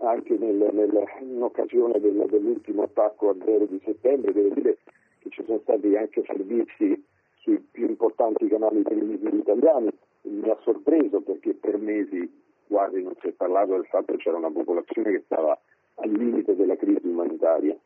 anche 0.00 0.36
nel, 0.36 0.68
nel, 0.72 1.04
in 1.20 1.42
occasione 1.42 2.00
del, 2.00 2.26
dell'ultimo 2.28 2.82
attacco 2.82 3.30
a 3.30 3.36
zero 3.44 3.66
di 3.66 3.80
settembre, 3.84 4.32
devo 4.32 4.54
dire 4.54 4.78
che 5.20 5.30
ci 5.30 5.44
sono 5.44 5.60
stati 5.62 5.96
anche 5.96 6.24
servizi 6.26 7.02
sui 7.38 7.58
più 7.70 7.88
importanti 7.88 8.48
canali 8.48 8.82
televisivi 8.82 9.38
italiani, 9.38 9.90
mi 10.22 10.48
ha 10.48 10.58
sorpreso 10.62 11.20
perché 11.20 11.54
per 11.54 11.78
mesi 11.78 12.42
quasi 12.66 13.02
non 13.02 13.14
si 13.20 13.28
è 13.28 13.32
parlato 13.32 13.72
del 13.72 13.86
fatto 13.86 14.12
che 14.12 14.18
c'era 14.18 14.36
una 14.36 14.50
popolazione 14.50 15.12
che 15.12 15.22
stava 15.26 15.58
al 15.96 16.10
limite 16.10 16.56
della 16.56 16.76
crisi 16.76 17.06
umanitaria. 17.06 17.76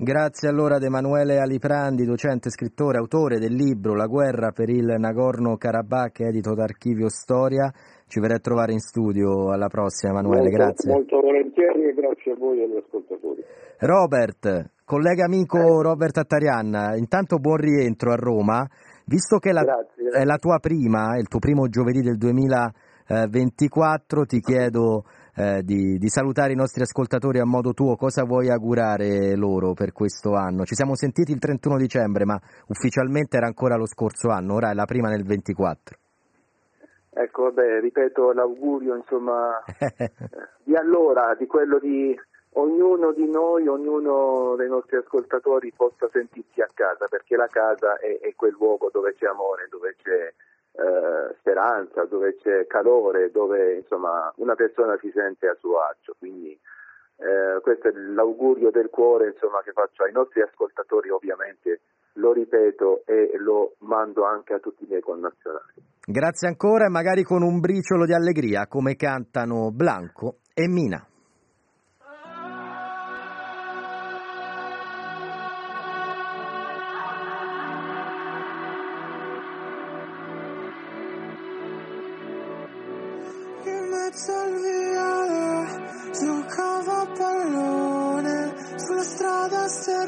Grazie 0.00 0.48
allora 0.48 0.76
ad 0.76 0.84
Emanuele 0.84 1.40
Aliprandi, 1.40 2.04
docente, 2.04 2.50
scrittore, 2.50 2.98
autore 2.98 3.40
del 3.40 3.52
libro 3.52 3.96
La 3.96 4.06
guerra 4.06 4.52
per 4.52 4.68
il 4.68 4.94
Nagorno-Karabakh, 4.96 6.20
edito 6.20 6.54
da 6.54 6.62
Archivio 6.62 7.08
Storia. 7.08 7.68
Ci 8.06 8.20
verrei 8.20 8.36
a 8.36 8.38
trovare 8.38 8.70
in 8.70 8.78
studio 8.78 9.50
alla 9.50 9.66
prossima, 9.66 10.12
Emanuele, 10.12 10.50
molto, 10.50 10.56
grazie. 10.56 10.92
Molto 10.92 11.20
volentieri 11.20 11.88
e 11.88 11.94
grazie 11.94 12.30
a 12.30 12.36
voi 12.36 12.60
e 12.60 12.62
agli 12.62 12.76
ascoltatori. 12.76 13.42
Robert, 13.78 14.70
collega 14.84 15.24
amico 15.24 15.58
eh. 15.58 15.82
Robert 15.82 16.16
Attarian, 16.16 16.94
intanto 16.96 17.38
buon 17.38 17.56
rientro 17.56 18.12
a 18.12 18.16
Roma. 18.16 18.64
Visto 19.04 19.38
che 19.38 19.50
la, 19.50 19.64
grazie, 19.64 20.10
è 20.10 20.24
la 20.24 20.36
tua 20.36 20.60
prima, 20.60 21.18
il 21.18 21.26
tuo 21.26 21.40
primo 21.40 21.66
giovedì 21.66 22.02
del 22.02 22.18
2024, 22.18 24.26
ti 24.26 24.38
chiedo 24.38 25.02
eh, 25.38 25.62
di, 25.62 25.98
di, 25.98 26.08
salutare 26.08 26.52
i 26.52 26.56
nostri 26.56 26.82
ascoltatori 26.82 27.38
a 27.38 27.44
modo 27.44 27.72
tuo, 27.72 27.94
cosa 27.94 28.24
vuoi 28.24 28.50
augurare 28.50 29.36
loro 29.36 29.72
per 29.72 29.92
questo 29.92 30.34
anno? 30.34 30.64
Ci 30.64 30.74
siamo 30.74 30.96
sentiti 30.96 31.30
il 31.30 31.38
31 31.38 31.76
dicembre, 31.76 32.24
ma 32.24 32.40
ufficialmente 32.66 33.36
era 33.36 33.46
ancora 33.46 33.76
lo 33.76 33.86
scorso 33.86 34.30
anno, 34.30 34.54
ora 34.54 34.70
è 34.70 34.74
la 34.74 34.84
prima 34.84 35.08
nel 35.08 35.24
24. 35.24 35.96
Ecco, 37.10 37.42
vabbè, 37.44 37.80
ripeto 37.80 38.32
l'augurio, 38.32 38.96
insomma, 38.96 39.62
di 40.64 40.74
allora, 40.74 41.34
di 41.38 41.46
quello 41.46 41.78
di 41.78 42.18
ognuno 42.54 43.12
di 43.12 43.28
noi, 43.28 43.68
ognuno 43.68 44.56
dei 44.56 44.68
nostri 44.68 44.96
ascoltatori 44.96 45.72
possa 45.76 46.08
sentirsi 46.12 46.60
a 46.60 46.68
casa, 46.74 47.06
perché 47.08 47.36
la 47.36 47.48
casa 47.48 47.96
è, 47.98 48.18
è 48.20 48.34
quel 48.34 48.56
luogo 48.58 48.90
dove 48.92 49.14
c'è 49.14 49.26
amore, 49.26 49.68
dove 49.70 49.94
c'è 50.02 50.32
eh, 50.78 51.34
speranza, 51.40 52.04
dove 52.04 52.36
c'è 52.36 52.66
calore, 52.66 53.30
dove 53.30 53.74
insomma 53.74 54.32
una 54.36 54.54
persona 54.54 54.96
si 55.00 55.10
sente 55.12 55.48
a 55.48 55.56
suo 55.58 55.80
agio. 55.80 56.14
Quindi 56.18 56.58
Eh, 57.20 57.60
questo 57.62 57.88
è 57.88 57.92
l'augurio 57.92 58.70
del 58.70 58.90
cuore 58.90 59.30
insomma, 59.30 59.60
che 59.64 59.72
faccio 59.72 60.04
ai 60.04 60.12
nostri 60.12 60.40
ascoltatori 60.40 61.10
ovviamente, 61.10 61.80
lo 62.22 62.32
ripeto 62.32 63.02
e 63.06 63.32
lo 63.38 63.74
mando 63.80 64.22
anche 64.22 64.54
a 64.54 64.60
tutti 64.60 64.84
i 64.84 64.86
miei 64.86 65.02
connazionali. 65.02 65.82
Grazie 66.06 66.46
ancora 66.46 66.84
e 66.86 66.90
magari 66.90 67.24
con 67.24 67.42
un 67.42 67.58
briciolo 67.58 68.06
di 68.06 68.14
allegria 68.14 68.68
come 68.68 68.94
cantano 68.94 69.72
Blanco 69.72 70.36
e 70.54 70.68
Mina. 70.68 71.04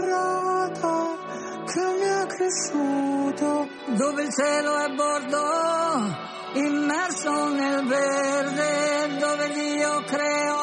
Sterrata 0.01 1.17
che 1.67 1.81
mi 1.99 2.09
è 2.09 2.27
cresciuto 2.27 3.69
dove 3.97 4.23
il 4.23 4.33
cielo 4.33 4.77
è 4.79 4.89
bordo 4.95 6.29
immerso 6.55 7.49
nel 7.49 7.87
verde 7.87 9.17
dove 9.19 9.53
Dio 9.53 10.03
creò 10.07 10.60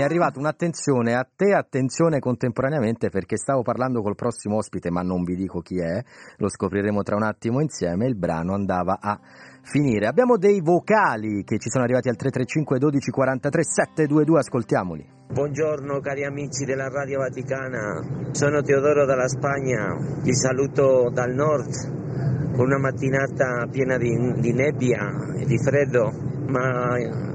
Mi 0.00 0.06
è 0.06 0.08
arrivata 0.08 0.38
un'attenzione 0.38 1.14
a 1.14 1.28
te, 1.30 1.52
attenzione 1.52 2.20
contemporaneamente 2.20 3.10
perché 3.10 3.36
stavo 3.36 3.60
parlando 3.60 4.00
col 4.00 4.14
prossimo 4.14 4.56
ospite, 4.56 4.90
ma 4.90 5.02
non 5.02 5.24
vi 5.24 5.36
dico 5.36 5.60
chi 5.60 5.78
è, 5.78 6.02
lo 6.38 6.48
scopriremo 6.48 7.02
tra 7.02 7.16
un 7.16 7.22
attimo 7.22 7.60
insieme, 7.60 8.06
il 8.06 8.16
brano 8.16 8.54
andava 8.54 8.96
a 8.98 9.20
finire. 9.60 10.06
Abbiamo 10.06 10.38
dei 10.38 10.62
vocali 10.62 11.44
che 11.44 11.58
ci 11.58 11.68
sono 11.68 11.84
arrivati 11.84 12.08
al 12.08 12.16
335 12.16 12.78
12 12.78 13.10
43 13.10 13.62
722, 13.62 14.38
ascoltiamoli. 14.38 15.06
Buongiorno 15.34 16.00
cari 16.00 16.24
amici 16.24 16.64
della 16.64 16.88
Radio 16.88 17.18
Vaticana, 17.18 18.30
sono 18.30 18.62
Teodoro 18.62 19.04
dalla 19.04 19.28
Spagna, 19.28 19.98
vi 20.22 20.34
saluto 20.34 21.10
dal 21.12 21.34
nord. 21.34 22.54
Con 22.56 22.64
una 22.64 22.78
mattinata 22.78 23.66
piena 23.70 23.98
di, 23.98 24.16
di 24.40 24.54
nebbia 24.54 25.34
e 25.36 25.44
di 25.44 25.58
freddo, 25.58 26.10
ma 26.46 27.28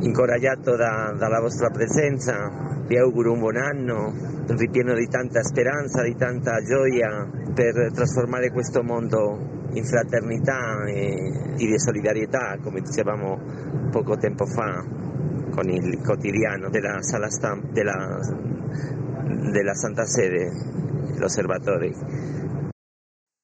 incoraggiato 0.00 0.76
da- 0.76 1.14
dalla 1.16 1.40
vostra 1.40 1.70
presenza, 1.70 2.82
vi 2.86 2.96
auguro 2.96 3.32
un 3.32 3.40
buon 3.40 3.56
anno, 3.56 4.12
ripieno 4.46 4.94
di 4.94 5.06
tanta 5.06 5.42
speranza, 5.42 6.02
di 6.02 6.14
tanta 6.14 6.62
gioia 6.62 7.28
per 7.52 7.92
trasformare 7.92 8.50
questo 8.50 8.82
mondo 8.82 9.66
in 9.72 9.84
fraternità 9.84 10.84
e 10.86 11.54
di 11.56 11.78
solidarietà, 11.78 12.56
come 12.62 12.80
dicevamo 12.80 13.90
poco 13.90 14.16
tempo 14.16 14.46
fa 14.46 14.82
con 15.50 15.68
il 15.68 16.00
quotidiano 16.02 16.70
della 16.70 17.02
sala 17.02 17.28
stampa 17.28 17.66
della, 17.72 18.18
della 19.50 19.74
Santa 19.74 20.04
Sede, 20.04 20.50
l'Osservatori. 21.18 21.92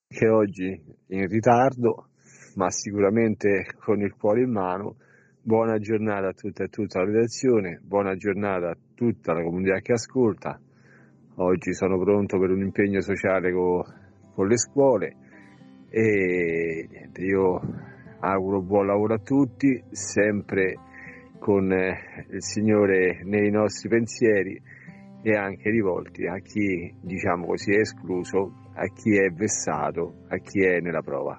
che 0.07 0.29
oggi 0.29 0.81
in 1.09 1.27
ritardo, 1.27 2.11
ma 2.55 2.71
sicuramente 2.71 3.67
con 3.81 4.01
il 4.01 4.15
cuore 4.15 4.43
in 4.43 4.53
mano. 4.53 4.97
Buona 5.47 5.77
giornata 5.77 6.29
a 6.29 6.33
tutta 6.33 6.62
e 6.62 6.66
a 6.66 6.69
tutta 6.71 7.01
la 7.01 7.05
redazione, 7.05 7.79
buona 7.83 8.16
giornata 8.16 8.71
a 8.71 8.77
tutta 8.95 9.35
la 9.35 9.43
comunità 9.43 9.79
che 9.81 9.93
ascolta. 9.93 10.59
Oggi 11.35 11.75
sono 11.75 11.99
pronto 11.99 12.39
per 12.39 12.49
un 12.49 12.62
impegno 12.62 13.03
sociale 13.03 13.53
co- 13.53 13.85
con, 14.33 14.47
le 14.49 14.57
scuole 14.57 15.16
e 15.91 16.89
io 17.16 17.61
auguro 18.21 18.62
buon 18.62 18.87
lavoro 18.87 19.12
a 19.12 19.19
tutti, 19.19 19.85
sempre 19.91 20.79
con 21.39 21.71
eh, 21.71 22.25
il 22.31 22.43
Signore 22.43 23.21
nei 23.25 23.51
nostri 23.51 23.91
pensieri 23.91 24.59
e 25.21 25.37
anche 25.37 25.69
rivolti 25.69 26.27
a 26.27 26.39
chi, 26.39 26.91
diciamo 27.03 27.45
così, 27.45 27.73
è 27.73 27.81
escluso 27.81 28.71
a 28.73 28.87
chi 28.87 29.15
è 29.19 29.29
vessato, 29.29 30.25
a 30.29 30.39
chi 30.39 30.65
è 30.65 30.81
nella 30.81 31.03
prova. 31.03 31.39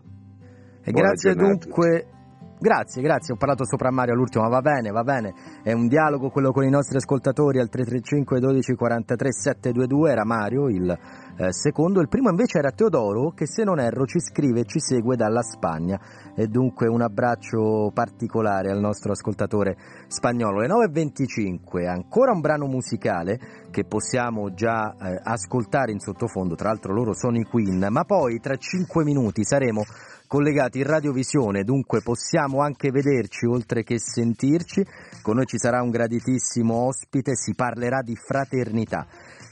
E 0.83 0.91
grazie 0.91 1.33
dunque. 1.33 2.13
Grazie, 2.57 3.01
grazie, 3.01 3.33
ho 3.33 3.37
parlato 3.37 3.65
sopra 3.65 3.91
Mario 3.91 4.13
all'ultimo, 4.13 4.47
va 4.47 4.61
bene, 4.61 4.89
va 4.89 5.03
bene, 5.03 5.33
è 5.61 5.73
un 5.73 5.87
dialogo 5.87 6.29
quello 6.29 6.51
con 6.51 6.63
i 6.63 6.69
nostri 6.69 6.95
ascoltatori 6.95 7.59
al 7.59 7.67
335 7.67 8.39
12 8.39 8.75
43 8.75 9.33
722, 9.33 10.11
era 10.11 10.23
Mario 10.23 10.69
il 10.69 10.97
eh, 11.37 11.51
secondo, 11.51 11.99
il 11.99 12.07
primo 12.07 12.29
invece 12.29 12.59
era 12.59 12.71
Teodoro 12.71 13.31
che 13.31 13.45
se 13.45 13.65
non 13.65 13.77
erro 13.77 14.05
ci 14.05 14.21
scrive 14.21 14.61
e 14.61 14.63
ci 14.63 14.79
segue 14.79 15.17
dalla 15.17 15.41
Spagna. 15.41 15.99
E 16.33 16.47
dunque 16.47 16.87
un 16.87 17.01
abbraccio 17.01 17.91
particolare 17.93 18.71
al 18.71 18.79
nostro 18.79 19.11
ascoltatore 19.11 19.75
spagnolo. 20.07 20.61
Le 20.61 20.67
9.25, 20.67 21.89
ancora 21.89 22.31
un 22.31 22.39
brano 22.39 22.67
musicale 22.67 23.37
che 23.69 23.83
possiamo 23.83 24.53
già 24.53 24.95
eh, 24.95 25.19
ascoltare 25.21 25.91
in 25.91 25.99
sottofondo, 25.99 26.55
tra 26.55 26.69
l'altro 26.69 26.93
loro 26.93 27.13
sono 27.13 27.37
i 27.37 27.43
Queen, 27.43 27.85
ma 27.89 28.05
poi 28.05 28.39
tra 28.39 28.55
5 28.55 29.03
minuti 29.03 29.43
saremo 29.43 29.83
collegati 30.27 30.79
in 30.79 30.85
radiovisione, 30.85 31.63
dunque 31.63 32.01
possiamo 32.01 32.61
anche 32.61 32.91
vederci 32.91 33.45
oltre 33.45 33.83
che 33.83 33.99
sentirci. 33.99 34.85
Con 35.21 35.35
noi 35.35 35.45
ci 35.45 35.57
sarà 35.57 35.81
un 35.81 35.89
graditissimo 35.89 36.73
ospite, 36.73 37.35
si 37.35 37.53
parlerà 37.55 38.01
di 38.01 38.15
fraternità. 38.15 39.07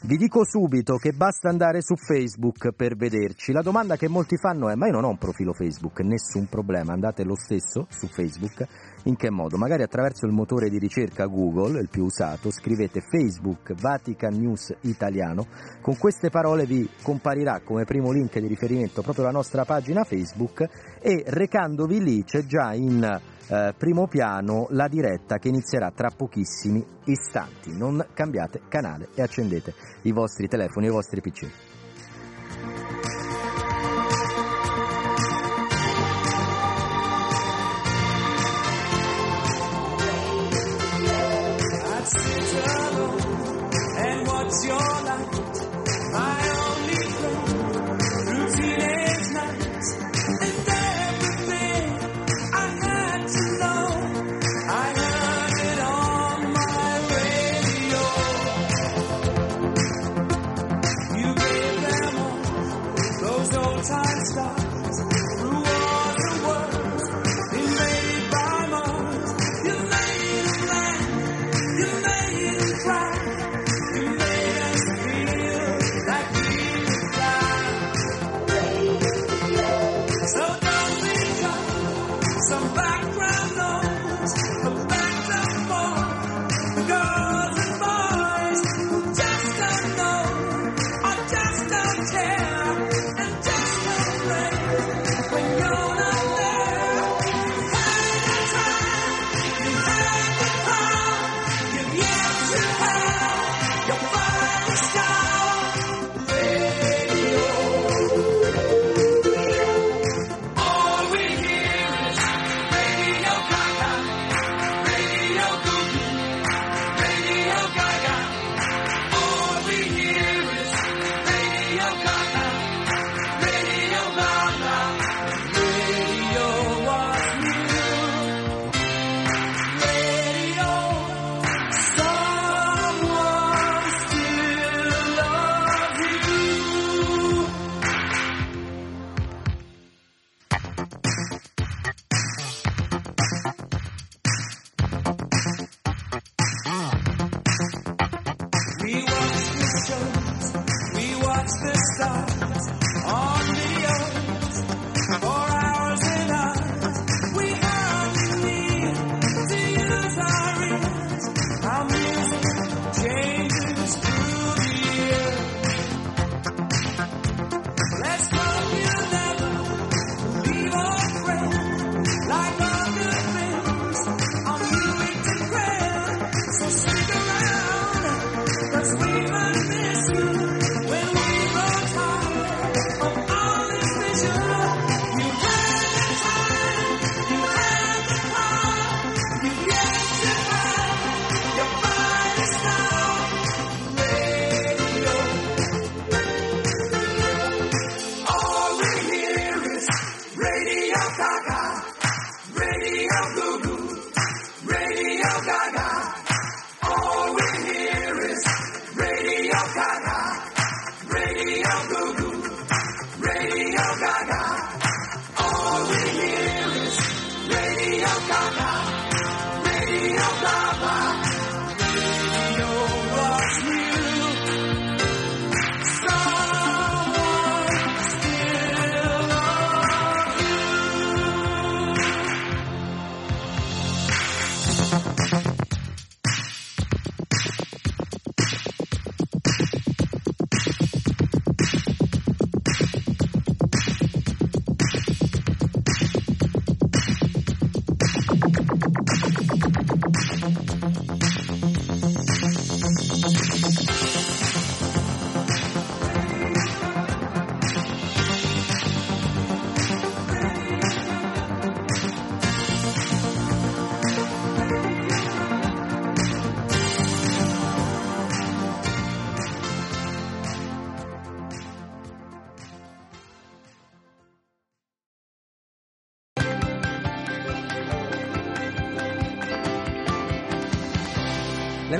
Vi 0.05 0.17
dico 0.17 0.43
subito 0.43 0.97
che 0.97 1.13
basta 1.13 1.47
andare 1.47 1.81
su 1.81 1.95
Facebook 1.95 2.73
per 2.73 2.97
vederci. 2.97 3.53
La 3.53 3.61
domanda 3.61 3.95
che 3.95 4.09
molti 4.09 4.37
fanno 4.37 4.69
è: 4.69 4.75
ma 4.75 4.87
io 4.87 4.93
non 4.93 5.05
ho 5.05 5.09
un 5.09 5.17
profilo 5.17 5.53
Facebook, 5.53 6.01
nessun 6.01 6.47
problema, 6.47 6.91
andate 6.91 7.23
lo 7.23 7.35
stesso 7.35 7.87
su 7.89 8.07
Facebook. 8.07 8.67
In 9.05 9.17
che 9.17 9.29
modo? 9.29 9.57
Magari 9.57 9.83
attraverso 9.83 10.25
il 10.25 10.31
motore 10.31 10.69
di 10.69 10.77
ricerca 10.79 11.25
Google, 11.25 11.81
il 11.81 11.89
più 11.89 12.05
usato, 12.05 12.51
scrivete 12.51 13.01
Facebook 13.01 13.73
Vatican 13.73 14.33
News 14.33 14.73
Italiano. 14.81 15.47
Con 15.81 15.97
queste 15.97 16.29
parole 16.29 16.65
vi 16.65 16.89
comparirà 17.01 17.59
come 17.65 17.83
primo 17.83 18.11
link 18.11 18.39
di 18.39 18.47
riferimento 18.47 19.01
proprio 19.01 19.25
la 19.25 19.31
nostra 19.31 19.65
pagina 19.65 20.05
Facebook 20.05 20.61
e 21.01 21.21
recandovi 21.27 22.01
lì 22.01 22.23
c'è 22.23 22.45
già 22.45 22.73
in 22.73 23.03
eh, 23.03 23.73
primo 23.77 24.07
piano 24.07 24.67
la 24.69 24.87
diretta 24.87 25.37
che 25.37 25.49
inizierà 25.49 25.91
tra 25.91 26.09
pochissimi 26.15 26.81
istanti. 27.03 27.75
Non 27.75 28.05
cambiate 28.13 28.61
canale 28.69 29.09
e 29.15 29.21
accendete 29.21 29.73
i 30.03 30.13
vostri 30.13 30.47
telefoni 30.47 30.85
i 30.85 30.91
vostri 30.91 31.19
PC. 31.19 31.72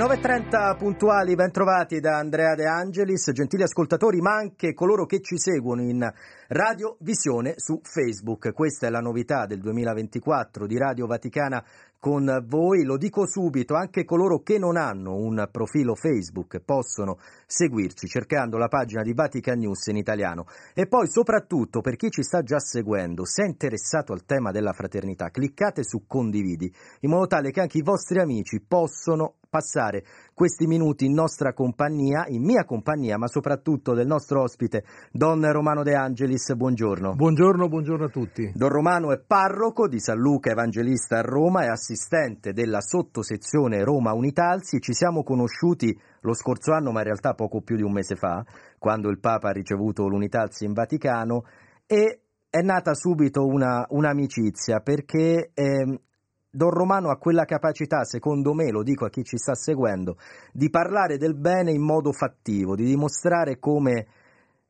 9.30 0.04 0.76
puntuali, 0.76 1.34
ben 1.34 1.50
trovati 1.50 1.98
da 1.98 2.18
Andrea 2.18 2.54
De 2.54 2.66
Angelis, 2.66 3.30
gentili 3.32 3.62
ascoltatori, 3.62 4.20
ma 4.20 4.34
anche 4.34 4.74
coloro 4.74 5.06
che 5.06 5.22
ci 5.22 5.38
seguono 5.38 5.80
in 5.80 6.06
Radio 6.48 6.98
Visione 7.00 7.54
su 7.56 7.80
Facebook. 7.82 8.52
Questa 8.52 8.86
è 8.86 8.90
la 8.90 9.00
novità 9.00 9.46
del 9.46 9.60
2024 9.60 10.66
di 10.66 10.76
Radio 10.76 11.06
Vaticana 11.06 11.64
con 11.98 12.44
voi. 12.46 12.84
Lo 12.84 12.98
dico 12.98 13.26
subito, 13.26 13.76
anche 13.76 14.04
coloro 14.04 14.42
che 14.42 14.58
non 14.58 14.76
hanno 14.76 15.14
un 15.14 15.48
profilo 15.50 15.94
Facebook 15.94 16.60
possono 16.62 17.16
seguirci 17.46 18.06
cercando 18.06 18.58
la 18.58 18.68
pagina 18.68 19.00
di 19.00 19.14
Vatican 19.14 19.58
News 19.58 19.86
in 19.86 19.96
italiano. 19.96 20.44
E 20.74 20.86
poi 20.86 21.08
soprattutto 21.08 21.80
per 21.80 21.96
chi 21.96 22.10
ci 22.10 22.22
sta 22.22 22.42
già 22.42 22.58
seguendo, 22.58 23.24
se 23.24 23.44
è 23.44 23.46
interessato 23.46 24.12
al 24.12 24.26
tema 24.26 24.50
della 24.50 24.74
fraternità, 24.74 25.30
cliccate 25.30 25.82
su 25.82 26.04
condividi 26.06 26.70
in 27.00 27.08
modo 27.08 27.26
tale 27.26 27.50
che 27.50 27.62
anche 27.62 27.78
i 27.78 27.82
vostri 27.82 28.20
amici 28.20 28.60
possono 28.60 29.36
passare 29.54 30.02
questi 30.34 30.66
minuti 30.66 31.04
in 31.04 31.12
nostra 31.12 31.52
compagnia, 31.52 32.24
in 32.26 32.42
mia 32.42 32.64
compagnia, 32.64 33.16
ma 33.16 33.28
soprattutto 33.28 33.94
del 33.94 34.08
nostro 34.08 34.42
ospite 34.42 34.82
Don 35.12 35.40
Romano 35.52 35.84
De 35.84 35.94
Angelis. 35.94 36.54
Buongiorno. 36.56 37.14
Buongiorno, 37.14 37.68
buongiorno 37.68 38.06
a 38.06 38.08
tutti. 38.08 38.50
Don 38.52 38.68
Romano 38.68 39.12
è 39.12 39.20
parroco 39.24 39.86
di 39.86 40.00
San 40.00 40.18
Luca 40.18 40.50
Evangelista 40.50 41.18
a 41.18 41.20
Roma 41.20 41.62
e 41.62 41.68
assistente 41.68 42.52
della 42.52 42.80
sottosezione 42.80 43.84
Roma 43.84 44.12
Unitalsi. 44.12 44.80
Ci 44.80 44.92
siamo 44.92 45.22
conosciuti 45.22 45.96
lo 46.22 46.34
scorso 46.34 46.72
anno, 46.72 46.90
ma 46.90 46.98
in 46.98 47.04
realtà 47.04 47.34
poco 47.34 47.60
più 47.60 47.76
di 47.76 47.82
un 47.82 47.92
mese 47.92 48.16
fa, 48.16 48.44
quando 48.76 49.08
il 49.08 49.20
Papa 49.20 49.50
ha 49.50 49.52
ricevuto 49.52 50.08
l'Unitalsi 50.08 50.64
in 50.64 50.72
Vaticano 50.72 51.44
e 51.86 52.22
è 52.50 52.60
nata 52.60 52.92
subito 52.94 53.46
una, 53.46 53.86
un'amicizia 53.88 54.80
perché 54.80 55.50
eh, 55.54 56.00
Don 56.54 56.70
Romano 56.70 57.10
ha 57.10 57.16
quella 57.16 57.44
capacità, 57.44 58.04
secondo 58.04 58.54
me, 58.54 58.70
lo 58.70 58.84
dico 58.84 59.04
a 59.04 59.10
chi 59.10 59.24
ci 59.24 59.36
sta 59.36 59.56
seguendo, 59.56 60.16
di 60.52 60.70
parlare 60.70 61.16
del 61.16 61.34
bene 61.34 61.72
in 61.72 61.82
modo 61.82 62.12
fattivo, 62.12 62.76
di 62.76 62.84
dimostrare 62.84 63.58
come 63.58 64.06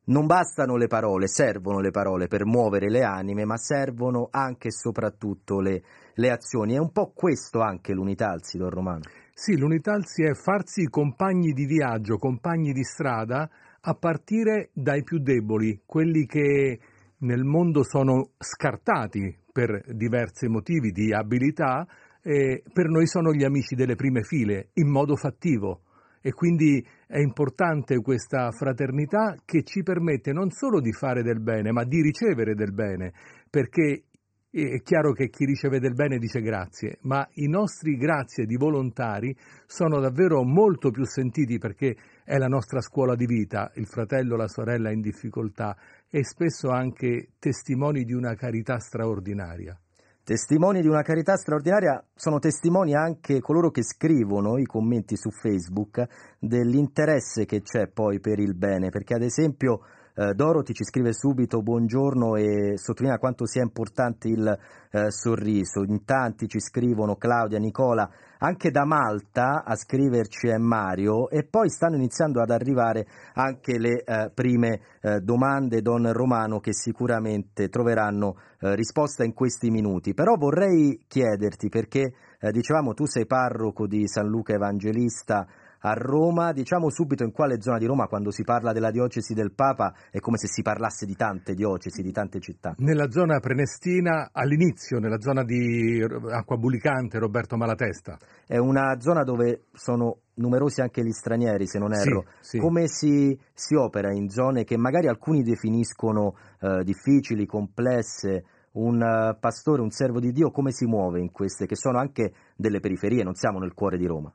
non 0.05 0.25
bastano 0.25 0.77
le 0.77 0.87
parole, 0.87 1.27
servono 1.27 1.79
le 1.79 1.91
parole 1.91 2.25
per 2.25 2.43
muovere 2.43 2.89
le 2.89 3.03
anime, 3.03 3.45
ma 3.45 3.57
servono 3.57 4.29
anche 4.31 4.69
e 4.69 4.71
soprattutto 4.71 5.59
le, 5.59 5.83
le 6.15 6.31
azioni. 6.31 6.73
È 6.73 6.79
un 6.79 6.91
po' 6.91 7.11
questo 7.13 7.61
anche 7.61 7.93
l'Unitalsi, 7.93 8.57
Don 8.57 8.71
Romano. 8.71 9.03
Sì, 9.31 9.55
l'Unitalsi 9.55 10.23
è 10.23 10.33
farsi 10.33 10.89
compagni 10.89 11.51
di 11.53 11.65
viaggio, 11.65 12.17
compagni 12.17 12.73
di 12.73 12.83
strada, 12.83 13.47
a 13.79 13.93
partire 13.93 14.71
dai 14.73 15.03
più 15.03 15.19
deboli, 15.19 15.83
quelli 15.85 16.25
che 16.25 16.79
nel 17.19 17.43
mondo 17.43 17.83
sono 17.83 18.31
scartati 18.39 19.43
per 19.55 19.83
diversi 19.93 20.49
motivi 20.49 20.91
di 20.91 21.13
abilità, 21.13 21.87
eh, 22.21 22.61
per 22.73 22.89
noi 22.89 23.07
sono 23.07 23.31
gli 23.31 23.45
amici 23.45 23.73
delle 23.73 23.95
prime 23.95 24.23
file, 24.23 24.71
in 24.73 24.89
modo 24.89 25.15
fattivo. 25.15 25.83
E 26.19 26.33
quindi 26.33 26.85
è 27.07 27.19
importante 27.19 28.01
questa 28.01 28.51
fraternità 28.51 29.37
che 29.45 29.63
ci 29.63 29.81
permette 29.81 30.33
non 30.33 30.49
solo 30.49 30.81
di 30.81 30.91
fare 30.91 31.23
del 31.23 31.39
bene, 31.39 31.71
ma 31.71 31.85
di 31.85 32.01
ricevere 32.01 32.53
del 32.53 32.73
bene, 32.73 33.13
perché 33.49 34.03
è 34.51 34.81
chiaro 34.81 35.13
che 35.13 35.29
chi 35.29 35.45
riceve 35.45 35.79
del 35.79 35.93
bene 35.93 36.17
dice 36.17 36.41
grazie, 36.41 36.97
ma 37.03 37.25
i 37.35 37.47
nostri 37.47 37.95
grazie 37.95 38.45
di 38.45 38.57
volontari 38.57 39.33
sono 39.65 40.01
davvero 40.01 40.43
molto 40.43 40.91
più 40.91 41.05
sentiti 41.05 41.57
perché 41.59 41.95
è 42.25 42.37
la 42.39 42.47
nostra 42.47 42.81
scuola 42.81 43.15
di 43.15 43.27
vita, 43.27 43.71
il 43.75 43.85
fratello, 43.85 44.35
la 44.35 44.47
sorella 44.47 44.91
in 44.91 44.99
difficoltà 44.99 45.77
e 46.09 46.25
spesso 46.25 46.69
anche 46.69 47.33
testimoni 47.37 48.03
di 48.03 48.13
una 48.13 48.33
carità 48.33 48.79
straordinaria. 48.79 49.79
Testimoni 50.23 50.81
di 50.81 50.87
una 50.87 51.03
carità 51.03 51.35
straordinaria 51.35 52.03
sono 52.15 52.39
testimoni 52.39 52.95
anche 52.95 53.39
coloro 53.41 53.69
che 53.69 53.83
scrivono 53.83 54.57
i 54.57 54.65
commenti 54.65 55.15
su 55.15 55.29
Facebook 55.29 56.03
dell'interesse 56.39 57.45
che 57.45 57.61
c'è 57.61 57.89
poi 57.89 58.19
per 58.19 58.39
il 58.39 58.55
bene, 58.55 58.89
perché 58.89 59.13
ad 59.13 59.21
esempio 59.21 59.81
eh, 60.15 60.33
Dorothy 60.33 60.73
ci 60.73 60.85
scrive 60.85 61.11
subito 61.11 61.61
buongiorno 61.61 62.35
e 62.35 62.77
sottolinea 62.77 63.17
quanto 63.17 63.45
sia 63.45 63.61
importante 63.61 64.29
il 64.29 64.47
eh, 64.91 65.11
sorriso. 65.11 65.83
In 65.83 66.05
tanti 66.05 66.47
ci 66.47 66.59
scrivono 66.61 67.15
Claudia, 67.17 67.59
Nicola, 67.59 68.09
anche 68.39 68.71
da 68.71 68.85
Malta 68.85 69.63
a 69.65 69.75
scriverci 69.75 70.47
è 70.47 70.57
Mario 70.57 71.29
e 71.29 71.43
poi 71.43 71.69
stanno 71.69 71.95
iniziando 71.95 72.41
ad 72.41 72.49
arrivare 72.49 73.05
anche 73.33 73.77
le 73.77 74.03
eh, 74.03 74.31
prime 74.33 74.79
eh, 75.01 75.19
domande 75.19 75.81
Don 75.81 76.11
Romano 76.13 76.59
che 76.59 76.73
sicuramente 76.73 77.67
troveranno 77.67 78.37
eh, 78.59 78.73
risposta 78.75 79.25
in 79.25 79.33
questi 79.33 79.69
minuti. 79.69 80.13
Però 80.13 80.35
vorrei 80.35 81.03
chiederti 81.07 81.67
perché 81.67 82.13
eh, 82.39 82.51
dicevamo 82.51 82.93
tu 82.93 83.05
sei 83.05 83.25
parroco 83.25 83.85
di 83.85 84.07
San 84.07 84.27
Luca 84.27 84.53
Evangelista 84.53 85.45
a 85.85 85.93
Roma, 85.93 86.51
diciamo 86.51 86.89
subito 86.89 87.23
in 87.23 87.31
quale 87.31 87.61
zona 87.61 87.77
di 87.77 87.85
Roma 87.85 88.07
quando 88.07 88.31
si 88.31 88.43
parla 88.43 88.73
della 88.73 88.89
diocesi 88.89 89.35
del 89.35 89.53
Papa 89.53 89.93
è 90.09 90.19
come 90.19 90.37
se 90.37 90.47
si 90.47 90.63
parlasse 90.63 91.05
di 91.05 91.15
tante 91.15 91.53
diocesi, 91.53 92.01
di 92.01 92.11
tante 92.11 92.39
città. 92.39 92.73
Nella 92.79 93.11
zona 93.11 93.39
prenestina, 93.39 94.29
all'inizio, 94.31 94.97
nella 94.97 95.19
zona 95.19 95.43
di 95.43 96.03
Acqua 96.31 96.57
Bulicante, 96.57 97.19
Roberto 97.19 97.55
Malatesta. 97.55 98.17
È 98.47 98.57
una 98.57 98.99
zona 98.99 99.23
dove 99.23 99.65
sono 99.73 100.21
numerosi 100.35 100.81
anche 100.81 101.03
gli 101.03 101.11
stranieri, 101.11 101.67
se 101.67 101.77
non 101.77 101.93
erro. 101.93 102.25
Sì, 102.39 102.57
sì. 102.57 102.57
Come 102.57 102.87
si, 102.87 103.39
si, 103.53 103.75
opera 103.75 104.11
in 104.11 104.29
zone 104.29 104.63
che 104.63 104.77
magari 104.77 105.07
alcuni 105.07 105.43
definiscono 105.43 106.35
eh, 106.61 106.83
difficili, 106.83 107.45
complesse? 107.45 108.45
Un 108.75 109.01
uh, 109.01 109.39
pastore, 109.39 109.81
un 109.81 109.89
servo 109.89 110.19
di 110.19 110.33
Dio, 110.33 110.51
come 110.51 110.71
si 110.71 110.85
muove 110.85 111.21
in 111.21 111.31
queste 111.31 111.65
che 111.65 111.77
sono 111.77 111.97
anche 111.97 112.33
delle 112.57 112.81
periferie, 112.81 113.23
non 113.23 113.33
siamo 113.33 113.57
nel 113.57 113.73
cuore 113.73 113.97
di 113.97 114.05
Roma? 114.05 114.33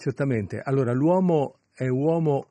Certamente, 0.00 0.62
allora 0.64 0.94
l'uomo 0.94 1.58
è 1.74 1.86
uomo 1.86 2.46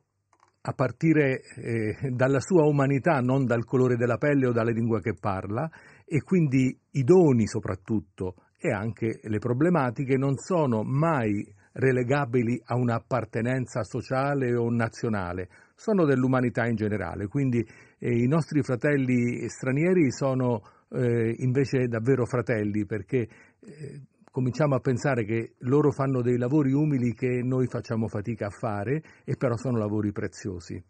a 0.60 0.72
partire 0.72 1.40
eh, 1.56 2.10
dalla 2.12 2.38
sua 2.38 2.64
umanità, 2.64 3.18
non 3.18 3.44
dal 3.44 3.64
colore 3.64 3.96
della 3.96 4.18
pelle 4.18 4.46
o 4.46 4.52
dalla 4.52 4.70
lingua 4.70 5.00
che 5.00 5.14
parla, 5.18 5.68
e 6.04 6.22
quindi 6.22 6.78
i 6.92 7.02
doni 7.02 7.48
soprattutto 7.48 8.36
e 8.56 8.70
anche 8.70 9.18
le 9.24 9.38
problematiche 9.40 10.16
non 10.16 10.36
sono 10.36 10.84
mai 10.84 11.44
relegabili 11.72 12.62
a 12.66 12.76
un'appartenenza 12.76 13.82
sociale 13.82 14.54
o 14.54 14.70
nazionale, 14.70 15.48
sono 15.74 16.04
dell'umanità 16.04 16.68
in 16.68 16.76
generale, 16.76 17.26
quindi 17.26 17.66
eh, 17.98 18.16
i 18.16 18.28
nostri 18.28 18.62
fratelli 18.62 19.48
stranieri 19.48 20.12
sono 20.12 20.62
eh, 20.92 21.34
invece 21.38 21.88
davvero 21.88 22.26
fratelli 22.26 22.86
perché 22.86 23.28
eh, 23.60 24.00
cominciamo 24.30 24.76
a 24.76 24.80
pensare 24.80 25.24
che 25.24 25.54
loro 25.60 25.90
fanno 25.90 26.22
dei 26.22 26.38
lavori 26.38 26.72
umili 26.72 27.14
che 27.14 27.42
noi 27.42 27.66
facciamo 27.66 28.06
fatica 28.06 28.46
a 28.46 28.50
fare 28.50 29.02
e 29.24 29.36
però 29.36 29.56
sono 29.56 29.78
lavori 29.78 30.12
preziosi. 30.12 30.82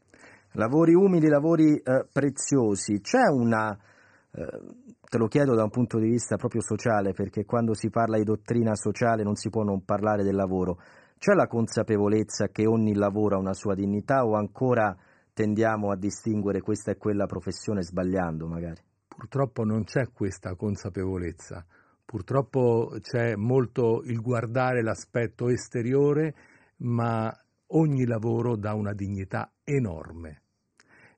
Lavori 0.52 0.94
umili, 0.94 1.28
lavori 1.28 1.76
eh, 1.76 2.06
preziosi. 2.12 3.00
C'è 3.00 3.28
una, 3.28 3.72
eh, 4.32 4.46
te 5.08 5.18
lo 5.18 5.28
chiedo 5.28 5.54
da 5.54 5.62
un 5.62 5.70
punto 5.70 5.98
di 5.98 6.08
vista 6.08 6.36
proprio 6.36 6.60
sociale, 6.60 7.12
perché 7.12 7.44
quando 7.44 7.72
si 7.74 7.88
parla 7.88 8.18
di 8.18 8.24
dottrina 8.24 8.74
sociale 8.74 9.22
non 9.22 9.36
si 9.36 9.48
può 9.48 9.62
non 9.62 9.84
parlare 9.84 10.24
del 10.24 10.34
lavoro. 10.34 10.78
C'è 11.18 11.34
la 11.34 11.46
consapevolezza 11.46 12.48
che 12.48 12.66
ogni 12.66 12.94
lavoro 12.94 13.36
ha 13.36 13.40
una 13.40 13.54
sua 13.54 13.74
dignità 13.74 14.24
o 14.24 14.34
ancora 14.34 14.96
tendiamo 15.32 15.90
a 15.90 15.96
distinguere 15.96 16.60
questa 16.60 16.90
e 16.90 16.96
quella 16.96 17.26
professione 17.26 17.82
sbagliando 17.82 18.46
magari? 18.46 18.80
Purtroppo 19.06 19.64
non 19.64 19.84
c'è 19.84 20.10
questa 20.12 20.54
consapevolezza. 20.56 21.64
Purtroppo 22.10 22.96
c'è 23.00 23.36
molto 23.36 24.02
il 24.02 24.20
guardare 24.20 24.82
l'aspetto 24.82 25.48
esteriore, 25.48 26.34
ma 26.78 27.32
ogni 27.68 28.04
lavoro 28.04 28.56
dà 28.56 28.74
una 28.74 28.92
dignità 28.92 29.52
enorme. 29.62 30.42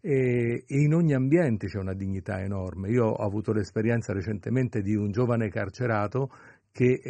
E, 0.02 0.64
in 0.66 0.92
ogni 0.92 1.14
ambiente 1.14 1.66
c'è 1.66 1.78
una 1.78 1.94
dignità 1.94 2.42
enorme. 2.42 2.90
Io 2.90 3.06
ho 3.06 3.24
avuto 3.24 3.54
l'esperienza 3.54 4.12
recentemente 4.12 4.82
di 4.82 4.94
un 4.94 5.10
giovane 5.12 5.48
carcerato 5.48 6.28
che 6.70 7.00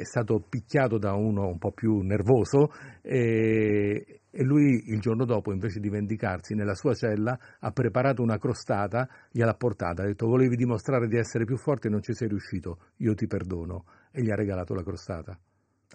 è 0.00 0.04
stato 0.04 0.44
picchiato 0.48 0.98
da 0.98 1.14
uno 1.14 1.46
un 1.46 1.58
po' 1.58 1.70
più 1.70 2.00
nervoso 2.00 2.72
e, 3.00 4.22
e, 4.36 4.42
lui 4.42 4.90
il 4.90 4.98
giorno 4.98 5.24
dopo 5.24 5.52
invece 5.52 5.78
di 5.78 5.88
vendicarsi 5.88 6.54
nella 6.54 6.74
sua 6.74 6.94
cella 6.94 7.38
ha 7.60 7.70
preparato 7.70 8.20
una 8.20 8.36
crostata, 8.36 9.08
gliel'ha 9.30 9.54
portata, 9.54 10.02
ha 10.02 10.06
detto 10.06 10.26
volevi 10.26 10.56
dimostrare 10.56 11.06
di 11.06 11.16
essere 11.16 11.44
più 11.44 11.56
forte 11.56 11.86
e 11.86 11.90
non 11.90 12.02
ci 12.02 12.14
sei 12.14 12.28
riuscito, 12.28 12.78
io 12.96 13.14
ti 13.14 13.26
perdono 13.26 13.84
e 14.10 14.22
gli 14.22 14.30
ha 14.30 14.34
regalato 14.34 14.74
la 14.74 14.82
crostata. 14.82 15.38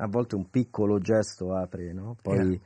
A 0.02 0.07
volte 0.07 0.36
un 0.36 0.49
piccolo 0.49 0.99
gesto 0.99 1.53
apre, 1.53 1.91
no? 1.94 2.16
Poi... 2.22 2.36
Yeah. 2.36 2.60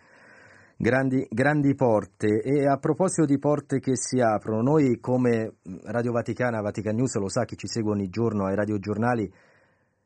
Grandi, 0.76 1.26
grandi, 1.30 1.76
porte 1.76 2.42
e 2.42 2.68
a 2.68 2.78
proposito 2.78 3.26
di 3.26 3.38
porte 3.38 3.80
che 3.80 3.96
si 3.96 4.20
aprono, 4.20 4.62
noi 4.62 5.00
come 5.00 5.58
Radio 5.84 6.12
Vaticana, 6.12 6.62
Vatican 6.62 6.96
News, 6.96 7.16
lo 7.20 7.30
sa 7.30 7.46
chi 7.46 7.56
ci 7.56 7.68
segue 7.68 7.92
ogni 7.92 8.10
giorno 8.10 8.48
ai 8.48 8.56
radiogiornali, 8.56 9.32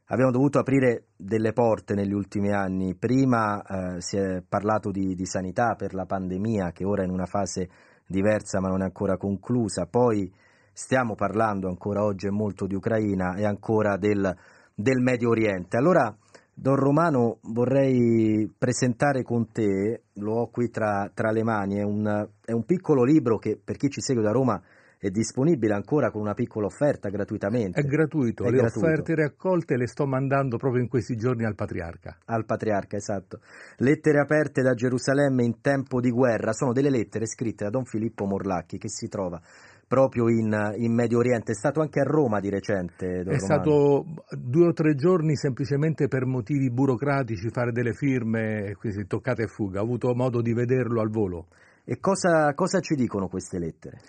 abbiamo 0.08 0.32
dovuto 0.32 0.60
aprire 0.60 1.06
delle 1.16 1.54
porte 1.54 1.94
negli 1.94 2.14
ultimi 2.14 2.52
anni. 2.52 2.96
Prima 2.96 3.62
eh, 3.62 4.02
si 4.02 4.18
è 4.18 4.42
parlato 4.48 4.92
di, 4.92 5.16
di, 5.16 5.26
sanità 5.26 5.76
per 5.76 5.94
la 5.94 6.06
pandemia 6.06 6.72
che 6.72 6.86
ora 6.86 7.02
è 7.02 7.06
in 7.06 7.12
una 7.12 7.26
fase 7.26 7.70
diversa 8.06 8.60
ma 8.60 8.70
non 8.70 8.82
è 8.82 8.86
ancora 8.86 9.18
conclusa, 9.18 9.86
poi 9.86 10.32
stiamo 10.72 11.16
parlando 11.16 11.68
ancora 11.68 12.04
oggi 12.04 12.30
molto 12.30 12.68
di 12.68 12.76
Ucraina 12.76 13.36
e 13.36 13.46
ancora 13.46 13.98
del, 13.98 14.36
del 14.74 15.00
Medio 15.02 15.30
Oriente. 15.30 15.76
Allora 15.76 16.16
Don 16.60 16.76
Romano, 16.76 17.38
vorrei 17.44 18.52
presentare 18.58 19.22
con 19.22 19.52
te, 19.52 20.06
lo 20.14 20.40
ho 20.40 20.50
qui 20.50 20.72
tra, 20.72 21.08
tra 21.14 21.30
le 21.30 21.44
mani, 21.44 21.76
è 21.76 21.84
un, 21.84 22.28
è 22.44 22.52
un, 22.52 22.64
piccolo 22.64 23.04
libro 23.04 23.38
che 23.38 23.60
per 23.64 23.78
chi 23.78 23.92
ci 23.92 24.02
segue 24.02 24.24
da 24.24 24.32
Roma 24.32 24.60
è 25.00 25.10
disponibile 25.10 25.74
ancora 25.74 26.10
con 26.10 26.22
una 26.22 26.34
piccola 26.34 26.66
offerta 26.66 27.10
gratuitamente. 27.10 27.80
È 27.80 27.84
gratuito, 27.84 28.44
è 28.44 28.50
le 28.50 28.58
gratuito. 28.58 28.88
offerte 28.88 29.16
raccolte 29.16 29.78
le 29.78 29.88
sto 29.88 30.08
mandando 30.08 30.58
proprio 30.58 30.82
in 30.82 30.88
questi 30.88 31.16
giorni 31.16 31.46
al 31.46 31.56
Patriarca. 31.56 32.18
Al 32.26 32.46
Patriarca, 32.46 32.98
esatto. 32.98 33.42
Lettere 33.78 34.20
aperte 34.20 34.62
da 34.62 34.74
Gerusalemme 34.74 35.44
in 35.44 35.62
tempo 35.62 36.00
di 36.00 36.10
guerra 36.10 36.52
sono 36.52 36.74
delle 36.74 36.90
lettere 36.90 37.28
scritte 37.28 37.64
da 37.66 37.70
Don 37.70 37.86
Filippo 37.86 38.26
Morlacchi 38.26 38.78
che 38.80 38.90
si 38.90 39.08
trova 39.08 39.40
proprio 39.88 40.30
in, 40.30 40.74
in, 40.78 40.94
Medio 40.94 41.20
Oriente. 41.20 41.52
È 41.52 41.56
stato 41.56 41.80
anche 41.80 42.00
a 42.00 42.04
Roma 42.04 42.40
di 42.40 42.50
recente. 42.50 43.24
Don 43.24 43.34
È 43.34 43.38
Romano. 43.38 43.40
stato 43.40 44.06
due 44.36 44.68
o 44.68 44.74
tre 44.74 44.96
giorni 44.96 45.36
semplicemente 45.36 46.08
per 46.08 46.26
motivi 46.26 46.70
burocratici, 46.72 47.50
fare 47.52 47.72
delle 47.72 47.94
firme, 47.94 48.76
quindi 48.78 49.06
toccate 49.06 49.44
e 49.44 49.48
fuga. 49.48 49.80
Ho 49.80 49.84
avuto 49.84 50.14
modo 50.14 50.42
di 50.42 50.54
vederlo 50.54 51.02
al 51.02 51.10
volo. 51.10 51.48
E 51.86 52.00
cosa, 52.00 52.54
cosa 52.54 52.82
ci 52.82 52.96
dicono 52.96 53.30
queste 53.30 53.60
lettere? 53.60 54.00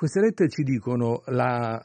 Queste 0.00 0.20
lettere 0.20 0.48
ci 0.48 0.62
dicono 0.62 1.20
la, 1.26 1.78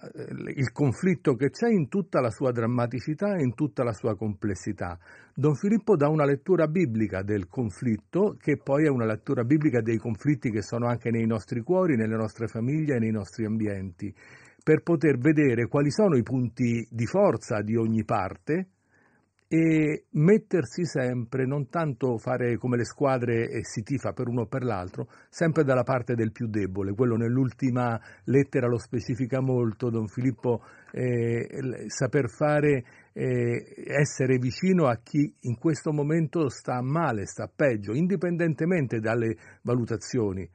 il 0.56 0.72
conflitto 0.72 1.34
che 1.34 1.50
c'è 1.50 1.68
in 1.68 1.90
tutta 1.90 2.22
la 2.22 2.30
sua 2.30 2.54
drammaticità 2.54 3.36
e 3.36 3.44
in 3.44 3.56
tutta 3.56 3.84
la 3.84 3.92
sua 3.92 4.16
complessità. 4.16 4.98
Don 5.34 5.54
Filippo 5.56 5.98
dà 5.98 6.08
una 6.08 6.24
lettura 6.24 6.68
biblica 6.68 7.24
del 7.24 7.50
conflitto, 7.50 8.38
che 8.40 8.56
poi 8.56 8.86
è 8.86 8.88
una 8.88 9.04
lettura 9.04 9.44
biblica 9.44 9.82
dei 9.82 9.98
conflitti 9.98 10.50
che 10.50 10.62
sono 10.62 10.88
anche 10.88 11.12
nei 11.12 11.26
nostri 11.26 11.60
cuori, 11.60 11.98
nelle 11.98 12.16
nostre 12.16 12.48
famiglie 12.48 12.96
e 12.96 13.00
nei 13.00 13.12
nostri 13.12 13.44
ambienti, 13.44 14.16
per 14.64 14.82
poter 14.82 15.18
vedere 15.18 15.68
quali 15.68 15.92
sono 15.92 16.16
i 16.16 16.24
punti 16.24 16.88
di 16.90 17.06
forza 17.06 17.62
di 17.64 17.76
ogni 17.76 18.06
parte 18.06 18.74
e 19.56 20.07
mettersi 20.11 20.86
sempre, 20.86 21.45
non 21.45 21.69
tanto 21.69 22.18
fare 22.18 22.57
come 22.57 22.76
le 22.76 22.84
squadre 22.84 23.49
e 23.49 23.64
si 23.64 23.84
tifa 23.84 24.11
per 24.11 24.27
uno 24.27 24.41
o 24.41 24.45
per 24.48 24.64
l'altro, 24.64 25.07
sempre 25.30 25.64
dalla 25.64 25.84
parte 25.84 26.14
del 26.14 26.34
più 26.34 26.48
debole. 26.48 26.94
Quello 26.94 27.15
nell'ultima 27.15 27.98
lettera 28.26 28.68
lo 28.68 28.77
specifica 28.77 29.40
molto, 29.40 29.90
Don 29.90 30.07
Filippo, 30.07 30.61
eh, 30.91 31.86
saper 31.88 32.30
fare, 32.30 32.84
eh, 33.14 33.64
essere 33.88 34.38
vicino 34.40 34.88
a 34.88 34.99
chi 35.02 35.34
in 35.41 35.57
questo 35.57 35.94
momento 35.94 36.49
sta 36.49 36.82
male, 36.82 37.26
sta 37.26 37.49
peggio, 37.53 37.94
indipendentemente 37.94 38.99
dalle 38.99 39.38
valutazioni. 39.61 40.45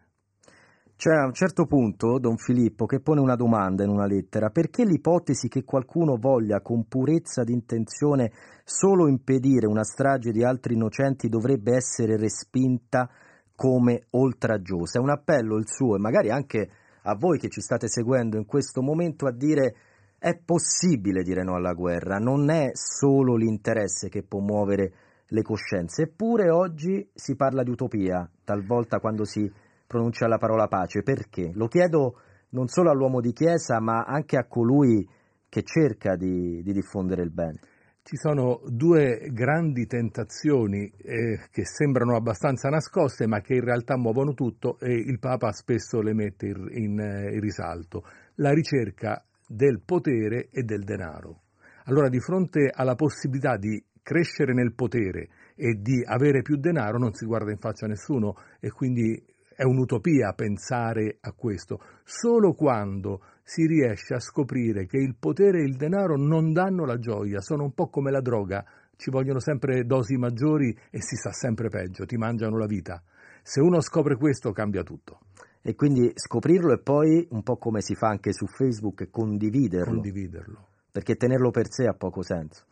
C'è 1.01 1.15
a 1.15 1.25
un 1.25 1.33
certo 1.33 1.65
punto 1.65 2.19
Don 2.19 2.37
Filippo 2.37 2.85
che 2.85 3.01
pone 3.01 3.21
una 3.21 3.35
domanda 3.35 3.83
in 3.83 3.89
una 3.89 4.05
lettera, 4.05 4.51
perché 4.51 4.85
l'ipotesi 4.85 5.49
che 5.49 5.65
qualcuno 5.65 6.19
voglia 6.19 6.61
con 6.61 6.87
purezza 6.89 7.43
di 7.43 7.55
intenzione 7.55 8.31
solo 8.65 9.09
impedire 9.09 9.67
una 9.67 9.83
strage 9.83 10.31
di 10.31 10.45
altri 10.45 10.75
innocenti 10.75 11.31
dovrebbe 11.31 11.75
essere 11.75 12.19
respinta 12.19 13.09
come 13.55 14.03
oltraggiosa? 14.11 14.99
È 14.99 15.03
un 15.03 15.09
appello 15.09 15.57
il 15.57 15.67
suo 15.67 15.97
e 15.97 16.01
magari 16.01 16.29
anche 16.29 16.69
a 17.05 17.17
voi 17.17 17.39
che 17.39 17.49
ci 17.49 17.63
state 17.63 17.89
seguendo 17.89 18.37
in 18.37 18.45
questo 18.45 18.83
momento 18.83 19.27
a 19.27 19.33
dire 19.33 19.75
è 20.19 20.37
possibile 20.37 21.23
dire 21.23 21.43
no 21.43 21.55
alla 21.55 21.73
guerra, 21.73 22.19
non 22.19 22.51
è 22.51 22.73
solo 22.75 23.37
l'interesse 23.37 24.11
che 24.11 24.23
può 24.23 24.41
muovere 24.41 24.93
le 25.29 25.41
coscienze, 25.41 26.03
eppure 26.03 26.51
oggi 26.51 27.09
si 27.15 27.37
parla 27.37 27.63
di 27.63 27.71
utopia, 27.71 28.31
talvolta 28.45 28.99
quando 28.99 29.25
si 29.25 29.51
pronuncia 29.91 30.29
la 30.29 30.39
parola 30.39 30.69
pace. 30.69 31.03
Perché? 31.03 31.51
Lo 31.53 31.67
chiedo 31.67 32.21
non 32.51 32.69
solo 32.69 32.91
all'uomo 32.91 33.21
di 33.21 33.33
chiesa, 33.33 33.81
ma 33.81 34.05
anche 34.05 34.37
a 34.37 34.47
colui 34.47 35.05
che 35.49 35.65
cerca 35.65 36.15
di, 36.15 36.63
di 36.63 36.73
diffondere 36.73 37.23
il 37.23 37.33
bene. 37.33 37.59
Ci 38.03 38.17
sono 38.17 38.61
due 38.67 39.29
grandi 39.33 39.87
tentazioni 39.87 40.87
eh, 40.87 41.41
che 41.51 41.65
sembrano 41.65 42.15
abbastanza 42.15 42.69
nascoste, 42.69 43.27
ma 43.27 43.41
che 43.41 43.55
in 43.55 43.65
realtà 43.65 43.99
muovono 43.99 44.33
tutto 44.33 44.79
e 44.79 44.93
il 44.93 45.19
Papa 45.19 45.51
spesso 45.51 46.01
le 46.01 46.15
mette 46.15 46.47
in, 46.47 46.69
in, 46.71 47.01
eh, 47.01 47.35
in 47.35 47.41
risalto. 47.41 48.05
La 48.37 48.53
ricerca 48.53 49.25
del 49.47 49.83
potere 49.85 50.49
e 50.53 50.63
del 50.63 50.85
denaro. 50.85 51.43
Allora, 51.87 52.09
di 52.09 52.21
fronte 52.21 52.71
alla 52.73 52.95
possibilità 52.95 53.57
di 53.57 53.83
crescere 54.03 54.55
nel 54.55 54.73
potere 54.75 55.29
e 55.57 55.75
di 55.81 56.03
avere 56.05 56.43
più 56.43 56.57
denaro, 56.57 56.99
non 56.99 57.13
si 57.13 57.27
guarda 57.27 57.51
in 57.51 57.59
faccia 57.59 57.87
a 57.87 57.89
nessuno 57.89 58.35
e 58.61 58.71
quindi 58.71 59.23
è 59.61 59.65
un'utopia 59.65 60.33
pensare 60.33 61.19
a 61.21 61.33
questo, 61.33 61.83
solo 62.03 62.55
quando 62.55 63.21
si 63.43 63.67
riesce 63.67 64.15
a 64.15 64.19
scoprire 64.19 64.87
che 64.87 64.97
il 64.97 65.17
potere 65.19 65.61
e 65.61 65.65
il 65.65 65.77
denaro 65.77 66.17
non 66.17 66.55
danno 66.55 66.87
la 66.87 66.99
gioia, 66.99 67.43
sono 67.43 67.65
un 67.65 67.75
po' 67.75 67.89
come 67.89 68.11
la 68.11 68.23
droga, 68.23 68.65
ci 68.97 69.11
vogliono 69.11 69.39
sempre 69.39 69.85
dosi 69.85 70.17
maggiori 70.17 70.75
e 70.91 71.03
si 71.03 71.15
sta 71.15 71.33
sempre 71.33 71.69
peggio, 71.69 72.07
ti 72.07 72.17
mangiano 72.17 72.57
la 72.57 72.65
vita. 72.65 73.03
Se 73.43 73.61
uno 73.61 73.83
scopre 73.83 74.17
questo 74.17 74.51
cambia 74.53 74.83
tutto. 74.83 75.19
E 75.61 75.75
quindi 75.75 76.11
scoprirlo 76.15 76.73
e 76.73 76.79
poi, 76.79 77.29
un 77.33 77.43
po' 77.43 77.59
come 77.59 77.83
si 77.83 77.95
fa 77.95 78.09
anche 78.09 78.33
su 78.33 78.47
Facebook, 78.47 79.11
condividerlo. 79.11 79.93
Condividerlo. 79.93 80.69
Perché 80.91 81.17
tenerlo 81.17 81.51
per 81.51 81.71
sé 81.71 81.85
ha 81.85 81.93
poco 81.93 82.23
senso. 82.23 82.65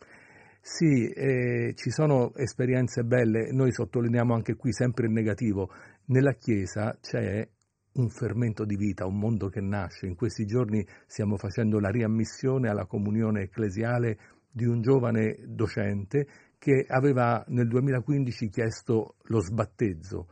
Sì, 0.61 1.07
eh, 1.07 1.73
ci 1.75 1.89
sono 1.89 2.33
esperienze 2.35 3.03
belle, 3.03 3.51
noi 3.51 3.71
sottolineiamo 3.71 4.33
anche 4.33 4.55
qui 4.55 4.73
sempre 4.73 5.05
il 5.05 5.11
negativo. 5.11 5.69
Nella 6.09 6.33
Chiesa 6.33 6.97
c'è 6.99 7.47
un 7.93 8.09
fermento 8.09 8.65
di 8.65 8.75
vita, 8.75 9.05
un 9.05 9.19
mondo 9.19 9.47
che 9.47 9.61
nasce. 9.61 10.07
In 10.07 10.15
questi 10.15 10.45
giorni 10.45 10.83
stiamo 11.05 11.37
facendo 11.37 11.79
la 11.79 11.89
riammissione 11.89 12.67
alla 12.67 12.87
comunione 12.87 13.43
ecclesiale 13.43 14.17
di 14.51 14.65
un 14.65 14.81
giovane 14.81 15.37
docente 15.45 16.27
che 16.57 16.83
aveva 16.87 17.43
nel 17.49 17.67
2015 17.67 18.49
chiesto 18.49 19.17
lo 19.25 19.39
sbattezzo. 19.39 20.27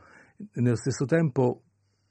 Nello 0.54 0.74
stesso 0.74 1.04
tempo 1.04 1.62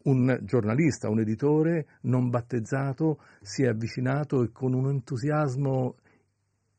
un 0.04 0.40
giornalista, 0.44 1.10
un 1.10 1.20
editore 1.20 1.88
non 2.04 2.30
battezzato 2.30 3.22
si 3.42 3.64
è 3.64 3.68
avvicinato 3.68 4.44
e 4.44 4.52
con 4.52 4.74
un 4.74 4.88
entusiasmo 4.88 5.98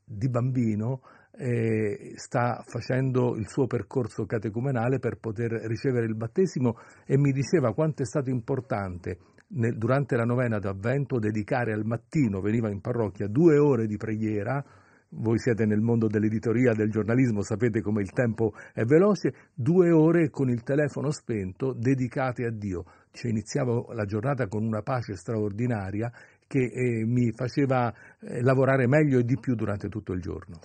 di 0.05 0.31
bambino 0.31 1.03
eh, 1.39 2.13
sta 2.17 2.63
facendo 2.67 3.37
il 3.37 3.49
suo 3.49 3.67
percorso 3.67 4.27
catecumenale 4.27 4.99
per 4.99 5.19
poter 5.19 5.53
ricevere 5.67 6.07
il 6.07 6.17
battesimo 6.17 6.77
e 7.07 7.17
mi 7.17 7.31
diceva 7.31 7.73
quanto 7.73 8.03
è 8.03 8.05
stato 8.05 8.29
importante 8.29 9.19
nel, 9.51 9.77
durante 9.79 10.17
la 10.17 10.25
novena 10.25 10.59
d'avvento 10.59 11.19
dedicare 11.19 11.73
al 11.73 11.85
mattino, 11.85 12.41
veniva 12.41 12.69
in 12.71 12.81
parrocchia, 12.81 13.29
due 13.29 13.57
ore 13.57 13.87
di 13.87 13.97
preghiera, 13.97 14.63
voi 15.11 15.39
siete 15.39 15.65
nel 15.65 15.81
mondo 15.81 16.07
dell'editoria, 16.07 16.75
del 16.75 16.91
giornalismo, 16.91 17.43
sapete 17.43 17.81
come 17.81 18.03
il 18.03 18.11
tempo 18.11 18.53
è 18.75 18.83
veloce, 18.83 19.33
due 19.55 19.91
ore 19.91 20.29
con 20.29 20.51
il 20.51 20.63
telefono 20.63 21.11
spento 21.11 21.73
dedicate 21.73 22.45
a 22.45 22.51
Dio. 22.51 22.85
Cioè, 23.11 23.31
iniziavo 23.31 23.93
la 23.93 24.05
giornata 24.05 24.49
con 24.49 24.65
una 24.65 24.83
pace 24.83 25.15
straordinaria 25.17 26.13
che 26.47 26.65
eh, 26.65 27.05
mi 27.07 27.33
faceva 27.33 27.91
eh, 28.21 28.43
lavorare 28.43 28.87
meglio 28.87 29.19
e 29.19 29.25
di 29.25 29.39
più 29.39 29.55
durante 29.55 29.89
tutto 29.89 30.13
il 30.13 30.21
giorno. 30.21 30.59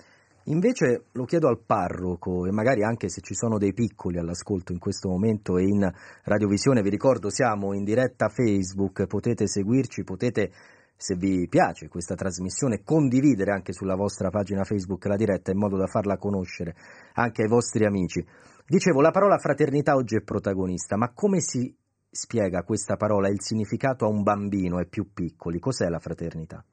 Invece 0.44 1.06
lo 1.12 1.24
chiedo 1.24 1.48
al 1.48 1.60
parroco 1.64 2.44
e 2.44 2.50
magari 2.50 2.84
anche 2.84 3.08
se 3.08 3.22
ci 3.22 3.34
sono 3.34 3.56
dei 3.56 3.72
piccoli 3.72 4.18
all'ascolto 4.18 4.72
in 4.72 4.78
questo 4.78 5.08
momento 5.08 5.56
e 5.56 5.62
in 5.62 5.90
radiovisione, 6.24 6.82
vi 6.82 6.90
ricordo 6.90 7.30
siamo 7.30 7.72
in 7.72 7.82
diretta 7.82 8.28
Facebook, 8.28 9.06
potete 9.06 9.46
seguirci, 9.46 10.04
potete 10.04 10.52
se 10.96 11.16
vi 11.16 11.48
piace 11.48 11.88
questa 11.88 12.14
trasmissione 12.14 12.82
condividere 12.82 13.52
anche 13.52 13.72
sulla 13.72 13.96
vostra 13.96 14.30
pagina 14.30 14.64
Facebook 14.64 15.06
la 15.06 15.16
diretta 15.16 15.50
in 15.50 15.58
modo 15.58 15.76
da 15.76 15.86
farla 15.86 16.18
conoscere 16.18 16.76
anche 17.14 17.42
ai 17.42 17.48
vostri 17.48 17.86
amici. 17.86 18.24
Dicevo, 18.66 19.00
la 19.00 19.10
parola 19.10 19.38
fraternità 19.38 19.94
oggi 19.94 20.16
è 20.16 20.20
protagonista, 20.20 20.96
ma 20.96 21.12
come 21.12 21.40
si 21.40 21.74
spiega 22.10 22.62
questa 22.62 22.96
parola, 22.96 23.28
il 23.28 23.40
significato 23.40 24.04
a 24.04 24.08
un 24.08 24.22
bambino 24.22 24.78
e 24.78 24.86
più 24.86 25.12
piccoli? 25.12 25.58
Cos'è 25.58 25.88
la 25.88 25.98
fraternità? 25.98 26.64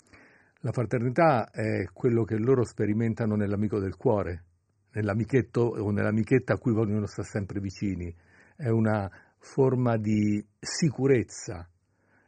La 0.64 0.72
fraternità 0.72 1.50
è 1.50 1.86
quello 1.92 2.24
che 2.24 2.38
loro 2.38 2.64
sperimentano 2.64 3.36
nell'amico 3.36 3.80
del 3.80 3.96
cuore, 3.96 4.44
nell'amichetto 4.92 5.62
o 5.62 5.90
nell'amichetta 5.90 6.54
a 6.54 6.58
cui 6.60 6.72
vogliono 6.72 7.08
stare 7.08 7.28
sempre 7.28 7.60
vicini. 7.60 8.16
È 8.56 8.70
una 8.70 9.10
forma 9.40 9.98
di 9.98 10.46
sicurezza, 10.60 11.68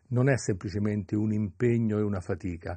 non 0.08 0.32
è 0.32 0.38
semplicemente 0.38 1.16
un 1.16 1.32
impegno 1.32 2.00
e 2.00 2.02
una 2.02 2.22
fatica. 2.22 2.76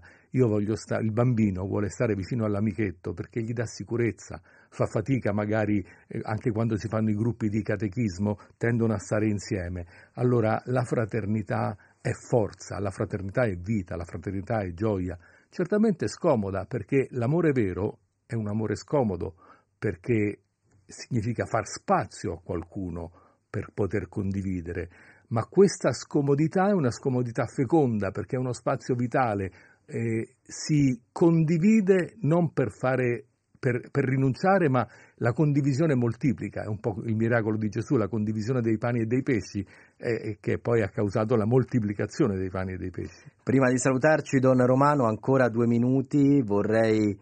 Stare, 0.74 1.02
il 1.02 1.12
bambino 1.12 1.64
vuole 1.64 1.88
stare 1.88 2.14
vicino 2.14 2.44
all'amichetto 2.44 3.14
perché 3.14 3.40
gli 3.40 3.54
dà 3.54 3.64
sicurezza, 3.64 4.38
fa 4.68 4.84
fatica 4.84 5.32
magari 5.32 5.78
eh, 6.06 6.20
anche 6.24 6.50
quando 6.50 6.76
si 6.76 6.86
fanno 6.86 7.08
i 7.08 7.14
gruppi 7.14 7.48
di 7.48 7.62
catechismo, 7.62 8.36
tendono 8.58 8.92
a 8.92 8.98
stare 8.98 9.26
insieme. 9.26 9.86
Allora 10.16 10.60
la 10.66 10.82
fraternità 10.82 11.74
è 11.98 12.10
forza, 12.12 12.78
la 12.78 12.90
fraternità 12.90 13.44
è 13.44 13.56
vita, 13.56 13.96
la 13.96 14.04
fraternità 14.04 14.60
è 14.60 14.74
gioia 14.74 15.18
certamente 15.56 16.06
scomoda 16.06 16.66
perché 16.66 17.08
l'amore 17.12 17.52
vero 17.52 18.00
è 18.26 18.34
un 18.34 18.46
amore 18.46 18.76
scomodo 18.76 19.36
perché 19.78 20.40
significa 20.84 21.46
far 21.46 21.66
spazio 21.66 22.34
a 22.34 22.40
qualcuno 22.42 23.10
per 23.48 23.70
poter 23.72 24.06
condividere, 24.06 24.90
ma 25.28 25.46
questa 25.46 25.92
scomodità 25.92 26.68
è 26.68 26.72
una 26.72 26.90
scomodità 26.90 27.46
feconda 27.46 28.10
perché 28.10 28.36
è 28.36 28.38
uno 28.38 28.52
spazio 28.52 28.94
vitale, 28.94 29.50
eh, 29.86 30.34
si 30.42 31.00
condivide 31.10 32.16
non 32.20 32.52
per 32.52 32.70
fare 32.70 33.24
per, 33.58 33.88
per, 33.90 34.04
rinunciare, 34.04 34.68
ma 34.68 34.86
la 35.16 35.32
condivisione 35.32 35.94
moltiplica, 35.94 36.64
è 36.64 36.66
un 36.66 36.80
po' 36.80 37.00
il 37.04 37.16
miracolo 37.16 37.56
di 37.56 37.70
Gesù, 37.70 37.96
la 37.96 38.08
condivisione 38.08 38.60
dei 38.60 38.76
pani 38.76 39.00
e 39.00 39.06
dei 39.06 39.22
pesci, 39.22 39.66
eh, 39.98 40.38
che 40.40 40.58
poi 40.58 40.82
ha 40.82 40.88
causato 40.88 41.36
la 41.36 41.46
moltiplicazione 41.46 42.36
dei 42.36 42.50
pani 42.50 42.72
e 42.72 42.76
dei 42.76 42.90
pesci. 42.90 43.30
Prima 43.42 43.70
di 43.70 43.78
salutarci, 43.78 44.38
Don 44.38 44.64
Romano, 44.64 45.06
ancora 45.06 45.48
due 45.48 45.66
minuti, 45.66 46.42
vorrei 46.42 47.18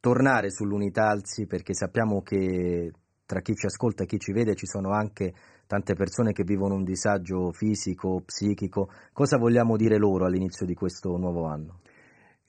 tornare 0.00 0.50
sull'Unitalsi 0.50 1.46
perché 1.46 1.74
sappiamo 1.74 2.22
che 2.22 2.92
tra 3.26 3.40
chi 3.40 3.54
ci 3.54 3.66
ascolta 3.66 4.02
e 4.02 4.06
chi 4.06 4.18
ci 4.18 4.32
vede 4.32 4.54
ci 4.54 4.66
sono 4.66 4.90
anche 4.90 5.32
tante 5.66 5.94
persone 5.94 6.32
che 6.32 6.44
vivono 6.44 6.74
un 6.74 6.84
disagio 6.84 7.50
fisico, 7.52 8.22
psichico. 8.24 8.90
Cosa 9.12 9.38
vogliamo 9.38 9.76
dire 9.76 9.96
loro 9.96 10.26
all'inizio 10.26 10.66
di 10.66 10.74
questo 10.74 11.16
nuovo 11.16 11.46
anno? 11.46 11.80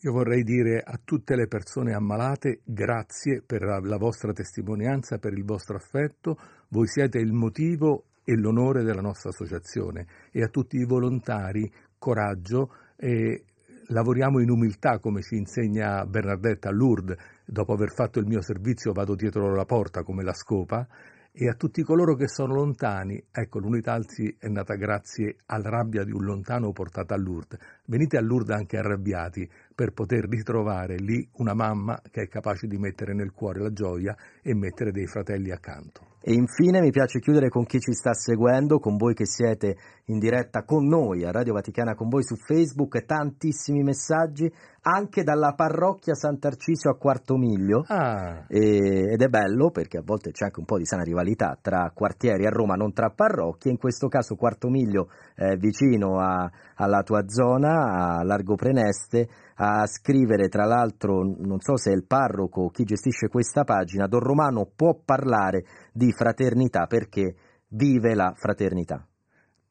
Io 0.02 0.12
vorrei 0.12 0.44
dire 0.44 0.84
a 0.86 1.00
tutte 1.04 1.36
le 1.36 1.48
persone 1.48 1.94
ammalate 1.94 2.60
grazie 2.66 3.42
per 3.42 3.64
la 3.64 3.98
vostra 3.98 4.34
testimonianza, 4.34 5.18
per 5.18 5.34
il 5.34 5.46
vostro 5.46 5.78
affetto, 5.78 6.38
voi 6.68 6.88
siete 6.88 7.18
il 7.18 7.32
motivo 7.32 8.04
e 8.26 8.36
l'onore 8.36 8.84
della 8.84 9.02
nostra 9.02 9.30
associazione 9.30 10.06
e 10.32 10.42
a 10.42 10.50
tutti 10.50 10.76
i 10.76 10.84
volontari 10.84 11.72
coraggio 11.98 12.74
e 12.98 13.46
lavoriamo 13.88 14.40
in 14.42 14.50
umiltà 14.50 15.00
come 15.00 15.22
ci 15.22 15.36
insegna 15.36 16.06
Bernardetta 16.06 16.70
a 16.70 16.74
Lourdes, 16.74 17.16
dopo 17.46 17.74
aver 17.74 17.94
fatto 17.94 18.20
il 18.20 18.26
mio 18.26 18.42
servizio 18.42 18.92
vado 18.92 19.16
dietro 19.16 19.54
la 19.54 19.66
porta 19.66 20.04
come 20.04 20.24
la 20.24 20.34
scopa 20.34 20.88
e 21.38 21.50
a 21.50 21.54
tutti 21.54 21.84
coloro 21.84 22.16
che 22.16 22.30
sono 22.30 22.56
lontani, 22.56 23.22
ecco 23.30 23.60
l'Unitalsi 23.60 24.38
è 24.40 24.48
nata 24.48 24.76
grazie 24.76 25.36
alla 25.48 25.70
rabbia 25.70 26.06
di 26.06 26.14
un 26.14 26.24
lontano 26.24 26.72
portata 26.72 27.14
a 27.14 27.18
Lourdes. 27.18 27.60
Venite 27.88 28.16
a 28.16 28.22
Lourdes 28.22 28.56
anche 28.56 28.78
arrabbiati 28.78 29.48
per 29.76 29.92
poter 29.92 30.30
ritrovare 30.30 30.96
lì 30.96 31.28
una 31.34 31.54
mamma 31.54 32.02
che 32.10 32.22
è 32.22 32.28
capace 32.30 32.68
di 32.68 32.78
mettere 32.78 33.14
nel 33.14 33.34
cuore 33.34 33.60
la 33.60 33.74
gioia 33.74 34.16
e 34.42 34.56
mettere 34.56 34.92
dei 34.92 35.08
fratelli 35.08 35.52
accanto. 35.52 36.15
E 36.28 36.34
infine 36.34 36.82
mi 36.82 36.90
piace 36.90 37.20
chiudere 37.20 37.50
con 37.50 37.66
chi 37.66 37.80
ci 37.80 37.94
sta 37.94 38.16
seguendo, 38.16 38.80
con 38.80 38.98
voi 38.98 39.14
che 39.14 39.28
siete 39.28 39.78
in 40.06 40.18
diretta 40.18 40.64
con 40.64 40.88
noi 40.88 41.24
a 41.24 41.30
Radio 41.30 41.54
Vaticana, 41.54 41.94
con 41.94 42.10
voi 42.10 42.24
su 42.24 42.36
Facebook, 42.36 43.06
tantissimi 43.06 43.84
messaggi 43.84 44.52
anche 44.88 45.24
dalla 45.24 45.54
parrocchia 45.54 46.14
Sant'Arcisio 46.14 46.90
a 46.90 46.98
Quarto 46.98 47.38
Miglio 47.38 47.84
ah. 47.88 48.46
e, 48.48 49.14
ed 49.14 49.22
è 49.22 49.28
bello 49.28 49.70
perché 49.70 49.98
a 49.98 50.04
volte 50.04 50.32
c'è 50.32 50.46
anche 50.46 50.60
un 50.60 50.66
po' 50.66 50.78
di 50.78 50.86
sana 50.86 51.04
rivalità 51.04 51.58
tra 51.60 51.92
quartieri 51.94 52.46
a 52.46 52.52
Roma, 52.52 52.74
non 52.74 52.94
tra 52.94 53.10
parrocchie, 53.10 53.72
in 53.72 53.78
questo 53.78 54.08
caso 54.08 54.36
Quarto 54.36 54.68
Miglio 54.68 55.10
è 55.36 55.56
vicino 55.58 56.20
a, 56.20 56.50
alla 56.76 57.02
tua 57.02 57.28
zona, 57.28 58.18
a 58.18 58.24
Largo 58.24 58.56
Preneste, 58.56 59.28
a 59.56 59.86
scrivere 59.88 60.50
tra 60.50 60.66
l'altro, 60.66 61.24
non 61.24 61.60
so 61.60 61.78
se 61.78 61.92
è 61.92 61.96
il 61.96 62.06
parroco 62.06 62.64
o 62.64 62.70
chi 62.70 62.84
gestisce 62.84 63.28
questa 63.28 63.64
pagina, 63.64 64.06
Don 64.06 64.20
Romano 64.20 64.70
può 64.76 65.00
parlare 65.04 65.64
di 65.96 66.12
fraternità 66.12 66.88
perché 66.88 67.36
vive 67.70 68.16
la 68.16 68.34
fraternità. 68.36 69.08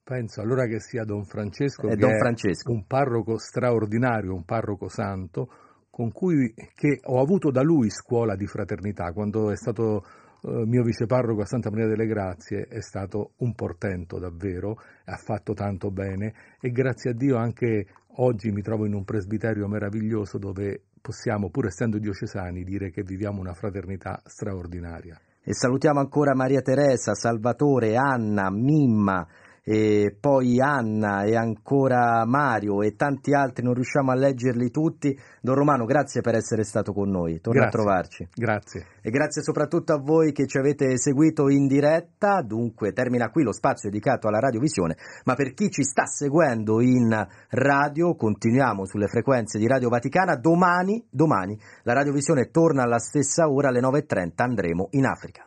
Penso 0.02 0.40
allora 0.40 0.66
che 0.66 0.80
sia 0.80 1.04
Don 1.04 1.24
Francesco, 1.24 1.88
è 1.88 1.96
Don 1.96 2.16
Francesco. 2.16 2.72
un 2.72 2.86
parroco 2.86 3.36
straordinario, 3.38 4.34
un 4.34 4.44
parroco 4.44 4.88
santo, 4.88 5.50
con 5.90 6.12
cui 6.12 6.54
che 6.74 7.00
ho 7.02 7.20
avuto 7.20 7.50
da 7.50 7.62
lui 7.62 7.90
scuola 7.90 8.36
di 8.36 8.46
fraternità. 8.46 9.12
Quando 9.12 9.50
è 9.50 9.56
stato 9.56 10.02
eh, 10.42 10.64
mio 10.66 10.82
viceparroco 10.82 11.42
a 11.42 11.46
Santa 11.46 11.70
Maria 11.70 11.88
delle 11.88 12.06
Grazie 12.06 12.68
è 12.68 12.80
stato 12.80 13.32
un 13.38 13.54
portento 13.54 14.18
davvero, 14.18 14.78
ha 15.04 15.16
fatto 15.16 15.52
tanto 15.52 15.90
bene 15.90 16.34
e 16.58 16.70
grazie 16.70 17.10
a 17.10 17.14
Dio 17.14 17.36
anche 17.36 17.86
oggi 18.16 18.50
mi 18.50 18.62
trovo 18.62 18.86
in 18.86 18.94
un 18.94 19.04
presbiterio 19.04 19.68
meraviglioso 19.68 20.38
dove 20.38 20.84
possiamo, 21.02 21.50
pur 21.50 21.66
essendo 21.66 21.98
diocesani, 21.98 22.64
dire 22.64 22.90
che 22.90 23.02
viviamo 23.02 23.40
una 23.40 23.52
fraternità 23.52 24.22
straordinaria. 24.24 25.20
E 25.46 25.52
salutiamo 25.52 26.00
ancora 26.00 26.34
Maria 26.34 26.62
Teresa, 26.62 27.14
Salvatore, 27.14 27.96
Anna, 27.96 28.50
Mimma, 28.50 29.26
e 29.66 30.14
poi 30.20 30.60
Anna 30.60 31.24
e 31.24 31.34
ancora 31.34 32.24
Mario 32.26 32.82
e 32.82 32.96
tanti 32.96 33.32
altri, 33.32 33.64
non 33.64 33.72
riusciamo 33.72 34.10
a 34.10 34.14
leggerli 34.14 34.70
tutti. 34.70 35.18
Don 35.40 35.54
Romano, 35.54 35.86
grazie 35.86 36.20
per 36.20 36.34
essere 36.34 36.64
stato 36.64 36.92
con 36.92 37.08
noi, 37.08 37.40
torna 37.40 37.62
grazie, 37.62 37.78
a 37.78 37.82
trovarci. 37.82 38.28
Grazie. 38.34 38.86
E 39.00 39.10
grazie 39.10 39.42
soprattutto 39.42 39.94
a 39.94 39.98
voi 39.98 40.32
che 40.32 40.46
ci 40.46 40.58
avete 40.58 40.98
seguito 40.98 41.48
in 41.48 41.66
diretta, 41.66 42.42
dunque 42.42 42.92
termina 42.92 43.30
qui 43.30 43.42
lo 43.42 43.52
spazio 43.52 43.88
dedicato 43.88 44.28
alla 44.28 44.38
radiovisione, 44.38 44.96
ma 45.24 45.34
per 45.34 45.54
chi 45.54 45.70
ci 45.70 45.82
sta 45.82 46.04
seguendo 46.04 46.82
in 46.82 47.26
radio, 47.48 48.14
continuiamo 48.14 48.84
sulle 48.84 49.08
frequenze 49.08 49.58
di 49.58 49.66
Radio 49.66 49.88
Vaticana, 49.88 50.36
domani, 50.36 51.06
domani 51.08 51.58
la 51.84 51.94
radiovisione 51.94 52.50
torna 52.50 52.82
alla 52.82 52.98
stessa 52.98 53.48
ora, 53.48 53.68
alle 53.68 53.80
9.30 53.80 54.30
andremo 54.36 54.88
in 54.90 55.06
Africa. 55.06 55.46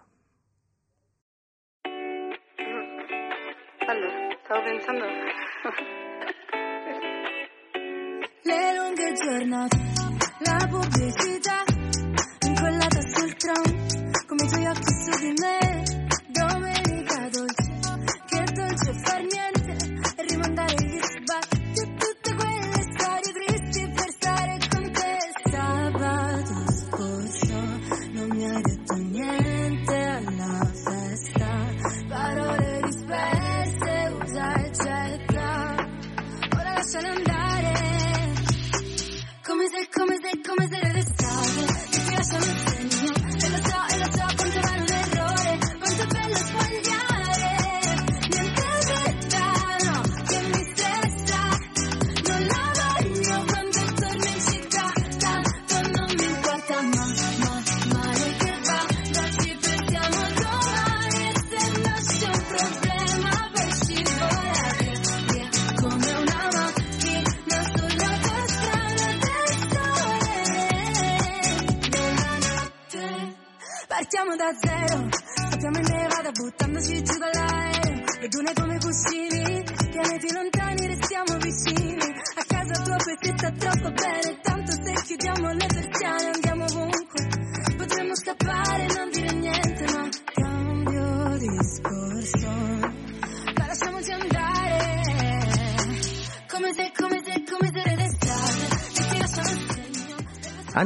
Pensando. 4.87 5.05
Le 8.43 8.75
lunghe 8.75 9.13
giornate, 9.13 9.77
la 10.39 10.67
pubblicità, 10.69 11.63
incollata 12.45 13.01
sul 13.01 13.35
tram, 13.35 13.63
come 14.27 14.43
i 14.43 14.47
tuoi 14.47 14.67
occhi 14.67 14.93
su 15.03 15.19
di 15.19 15.33
me. 15.41 15.83
Domenica 16.29 17.29
dolce, 17.29 17.79
che 18.27 18.43
dolce 18.53 18.93
far 19.03 19.21
niente 19.23 19.75
e 20.15 20.25
rimandare 20.27 20.73
gli 20.75 20.96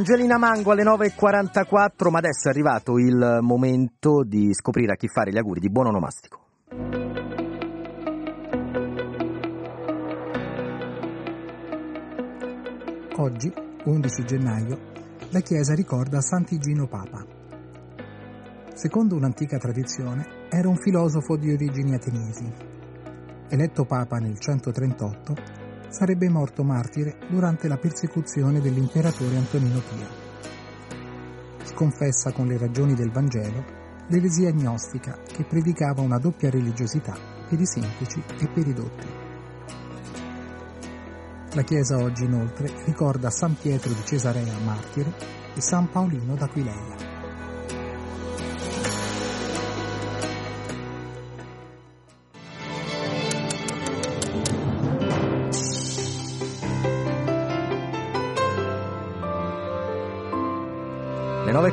Angelina 0.02 0.40
Mango 0.40 0.72
alle 0.72 0.82
9.44, 0.82 2.10
ma 2.10 2.18
adesso 2.18 2.48
è 2.48 2.50
arrivato 2.50 2.98
il 2.98 3.38
momento 3.42 4.24
di 4.24 4.52
scoprire 4.52 4.94
a 4.94 4.96
chi 4.96 5.08
fare 5.08 5.32
gli 5.32 5.38
auguri 5.38 5.60
di 5.60 5.70
buon 5.70 5.86
onomastico. 5.86 6.40
Oggi, 13.18 13.54
11 13.86 14.26
gennaio, 14.26 14.80
la 15.30 15.40
Chiesa 15.42 15.76
ricorda 15.76 16.20
Sant'Igino 16.20 16.88
Papa. 16.88 17.24
Secondo 18.74 19.16
un'antica 19.16 19.60
tradizione, 19.60 20.48
era 20.50 20.68
un 20.68 20.78
filosofo 20.78 21.38
di 21.38 21.54
origini 21.54 21.94
ateniesi. 21.94 22.52
Eletto 23.50 23.86
Papa 23.86 24.18
nel 24.18 24.40
138, 24.40 25.61
sarebbe 25.92 26.30
morto 26.30 26.64
martire 26.64 27.18
durante 27.30 27.68
la 27.68 27.78
persecuzione 27.78 28.62
dell'imperatore 28.62 29.36
Antonino 29.36 29.80
Pio. 29.80 30.30
Sconfessa 31.64 32.32
con 32.32 32.48
le 32.48 32.58
ragioni 32.58 32.94
del 32.96 33.12
Vangelo 33.12 33.80
l'eresia 34.08 34.52
gnostica 34.52 35.20
che 35.26 35.44
predicava 35.44 36.02
una 36.02 36.18
doppia 36.18 36.50
religiosità 36.50 37.16
per 37.48 37.60
i 37.60 37.66
semplici 37.66 38.24
e 38.40 38.48
per 38.48 38.68
i 38.68 38.74
dotti. 38.74 39.08
La 41.54 41.64
Chiesa 41.64 41.98
oggi 41.98 42.24
inoltre 42.24 42.72
ricorda 42.86 43.30
San 43.30 43.58
Pietro 43.58 43.92
di 43.92 44.06
Cesarea 44.06 44.58
martire 44.64 45.14
e 45.54 45.60
San 45.62 45.90
Paolino 45.90 46.36
d'Aquileia. 46.36 47.11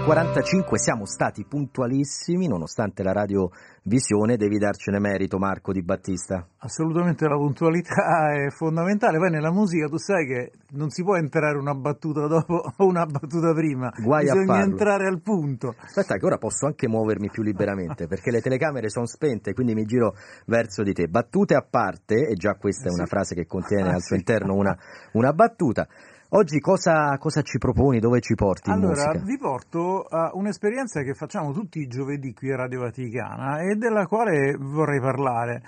Le 0.08 0.14
9.45 0.14 0.74
siamo 0.76 1.04
stati 1.04 1.44
puntualissimi, 1.44 2.48
nonostante 2.48 3.02
la 3.02 3.12
radiovisione, 3.12 4.38
devi 4.38 4.56
darcene 4.56 4.98
merito 4.98 5.36
Marco 5.36 5.70
Di 5.70 5.82
Battista. 5.82 6.48
Assolutamente 6.60 7.28
la 7.28 7.36
puntualità 7.36 8.32
è 8.32 8.48
fondamentale, 8.48 9.18
poi 9.18 9.28
nella 9.28 9.52
musica 9.52 9.86
tu 9.86 9.98
sai 9.98 10.26
che 10.26 10.52
non 10.70 10.88
si 10.88 11.02
può 11.02 11.14
entrare 11.16 11.58
una 11.58 11.74
battuta 11.74 12.26
dopo 12.26 12.54
o 12.74 12.86
una 12.86 13.04
battuta 13.04 13.52
prima, 13.52 13.92
Guai 14.02 14.30
a 14.30 14.32
bisogna 14.32 14.62
entrare 14.62 15.06
al 15.06 15.20
punto. 15.20 15.74
Aspetta 15.78 16.16
che 16.16 16.24
ora 16.24 16.38
posso 16.38 16.64
anche 16.64 16.88
muovermi 16.88 17.28
più 17.28 17.42
liberamente 17.42 18.06
perché 18.08 18.30
le 18.30 18.40
telecamere 18.40 18.88
sono 18.88 19.04
spente, 19.04 19.52
quindi 19.52 19.74
mi 19.74 19.84
giro 19.84 20.14
verso 20.46 20.82
di 20.82 20.94
te. 20.94 21.08
Battute 21.08 21.54
a 21.54 21.66
parte, 21.68 22.28
e 22.28 22.32
già 22.32 22.54
questa 22.54 22.88
è 22.88 22.92
una 22.92 23.04
frase 23.04 23.34
che 23.34 23.44
contiene 23.44 23.90
Ah, 23.90 23.96
al 23.96 24.00
suo 24.00 24.16
sì. 24.16 24.22
interno 24.24 24.54
una, 24.54 24.74
una 25.12 25.34
battuta. 25.34 25.86
Oggi 26.30 26.60
cosa, 26.60 27.16
cosa 27.16 27.40
ci 27.40 27.56
proponi, 27.56 28.00
dove 28.00 28.20
ci 28.20 28.34
porti 28.34 28.68
Allora, 28.68 29.12
vi 29.24 29.38
porto 29.38 30.02
a 30.02 30.30
un'esperienza 30.34 31.00
che 31.00 31.14
facciamo 31.14 31.52
tutti 31.52 31.78
i 31.78 31.86
giovedì 31.86 32.34
qui 32.34 32.52
a 32.52 32.56
Radio 32.56 32.80
Vaticana 32.80 33.60
e 33.60 33.76
della 33.76 34.04
quale 34.06 34.54
vorrei 34.58 35.00
parlare. 35.00 35.62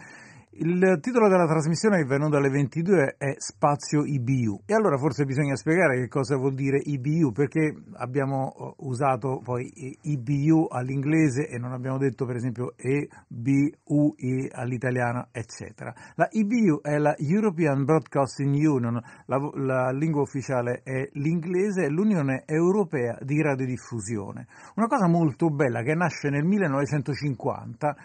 Il 0.52 0.98
titolo 1.00 1.28
della 1.28 1.46
trasmissione 1.46 1.98
che 1.98 2.02
è 2.02 2.06
venuto 2.06 2.36
alle 2.36 2.50
22 2.50 3.14
è 3.18 3.34
Spazio 3.38 4.04
IBU 4.04 4.62
e 4.66 4.74
allora 4.74 4.98
forse 4.98 5.24
bisogna 5.24 5.54
spiegare 5.54 6.00
che 6.00 6.08
cosa 6.08 6.36
vuol 6.36 6.54
dire 6.54 6.82
IBU 6.82 7.30
perché 7.30 7.72
abbiamo 7.98 8.52
eh, 8.52 8.74
usato 8.78 9.40
poi 9.44 9.96
IBU 10.02 10.66
all'inglese 10.68 11.46
e 11.46 11.56
non 11.56 11.72
abbiamo 11.72 11.98
detto 11.98 12.26
per 12.26 12.34
esempio 12.34 12.74
EBU 12.76 14.16
all'italiano 14.50 15.28
eccetera. 15.30 15.94
La 16.16 16.26
IBU 16.28 16.80
è 16.82 16.98
la 16.98 17.14
European 17.16 17.84
Broadcasting 17.84 18.52
Union, 18.52 19.00
la, 19.26 19.50
la 19.54 19.92
lingua 19.92 20.22
ufficiale 20.22 20.80
è 20.82 21.08
l'inglese, 21.12 21.88
l'Unione 21.88 22.42
Europea 22.44 23.16
di 23.22 23.40
Radiodiffusione. 23.40 24.48
Una 24.74 24.88
cosa 24.88 25.06
molto 25.06 25.48
bella 25.48 25.82
che 25.82 25.94
nasce 25.94 26.28
nel 26.28 26.44
1950, 26.44 27.96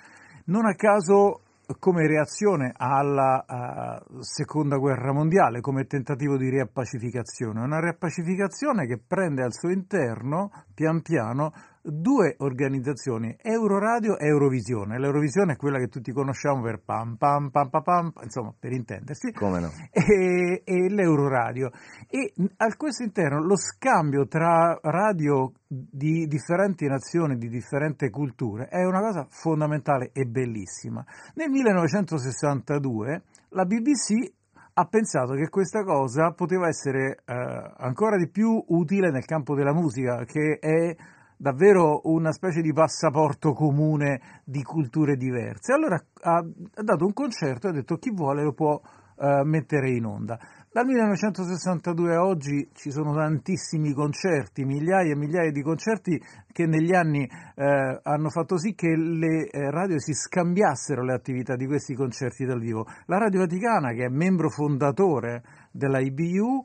non 0.46 0.68
a 0.68 0.76
caso 0.76 1.40
come 1.80 2.08
reazione 2.08 2.74
alla 2.76 3.44
uh, 3.48 4.20
seconda 4.22 4.78
guerra 4.78 5.12
mondiale, 5.12 5.62
come 5.62 5.86
tentativo 5.86 6.38
di 6.38 6.50
riappacificazione, 6.50 7.62
una 7.62 7.80
riappacificazione 7.80 8.86
che 8.86 9.00
prende 9.06 9.44
al 9.44 9.54
suo 9.54 9.70
interno, 9.70 10.52
pian 10.76 11.02
piano, 11.02 11.52
due 11.82 12.36
organizzazioni, 12.40 13.36
Euroradio 13.42 14.18
e 14.18 14.28
Eurovisione. 14.28 15.00
L'Eurovisione 15.00 15.54
è 15.54 15.56
quella 15.56 15.80
che 15.80 15.88
tutti 15.88 16.12
conosciamo 16.12 16.62
per 16.62 16.82
pam 16.84 17.16
pam 17.16 17.50
pam 17.50 17.70
pam, 17.70 17.82
pam 17.82 18.12
insomma, 18.24 18.54
per 18.58 18.72
intendersi, 18.72 19.32
Come 19.32 19.60
no? 19.60 19.70
e, 19.92 20.62
e 20.64 20.90
l'Euroradio. 20.90 21.72
E 22.10 22.34
al 22.58 22.76
questo 22.76 23.04
interno 23.04 23.44
lo 23.44 23.56
scambio 23.56 24.28
tra 24.28 24.78
radio 24.82 25.52
di 25.68 26.28
differenti 26.28 26.86
nazioni, 26.88 27.38
di 27.38 27.50
differenti 27.50 28.10
culture, 28.10 28.68
è 28.68 28.84
una 28.84 29.00
cosa 29.00 29.26
fondamentale 29.30 30.12
e 30.14 30.26
bellissima. 30.26 31.04
Nel 31.36 31.50
1962 31.50 33.24
la 33.50 33.66
BBC 33.66 34.34
ha 34.78 34.86
pensato 34.88 35.36
che 35.36 35.48
questa 35.48 35.84
cosa 35.84 36.32
poteva 36.32 36.68
essere 36.68 37.22
eh, 37.26 37.34
ancora 37.78 38.18
di 38.18 38.28
più 38.28 38.62
utile 38.68 39.10
nel 39.10 39.24
campo 39.24 39.56
della 39.56 39.74
musica, 39.74 40.26
che 40.26 40.58
è 40.60 40.94
davvero 41.38 42.02
una 42.06 42.34
specie 42.34 42.62
di 42.62 42.74
passaporto 42.74 43.54
comune 43.54 44.42
di 44.44 44.62
culture 44.64 45.16
diverse. 45.16 45.72
Allora 45.72 45.96
ha, 46.24 46.44
dato 46.84 47.06
un 47.06 47.14
concerto 47.14 47.68
e 47.68 47.70
ha 47.70 47.74
detto 47.74 47.96
chi 47.96 48.12
vuole 48.12 48.44
lo 48.44 48.52
può 48.52 48.82
eh, 49.18 49.44
mettere 49.46 49.92
in 49.92 50.06
onda. 50.06 50.38
Dal 50.76 50.86
1962 50.88 52.16
a 52.16 52.26
oggi 52.26 52.68
ci 52.74 52.92
sono 52.92 53.14
tantissimi 53.14 53.94
concerti, 53.94 54.66
migliaia 54.66 55.14
e 55.14 55.16
migliaia 55.16 55.50
di 55.50 55.62
concerti 55.62 56.22
che 56.52 56.66
negli 56.66 56.94
anni 56.94 57.24
eh, 57.24 58.00
hanno 58.04 58.30
fatto 58.30 58.58
sì 58.58 58.76
che 58.76 58.94
le 58.94 59.48
eh, 59.48 59.72
radio 59.72 59.98
si 60.02 60.14
scambiassero 60.14 61.02
le 61.02 61.14
attività 61.14 61.56
di 61.56 61.66
questi 61.66 61.96
concerti 61.96 62.44
dal 62.44 62.60
vivo. 62.60 62.86
La 63.06 63.20
Radio 63.20 63.40
Vaticana, 63.40 63.94
che 63.94 64.04
è 64.04 64.10
membro 64.10 64.50
fondatore 64.50 65.44
della 65.72 66.02
IBU, 66.02 66.64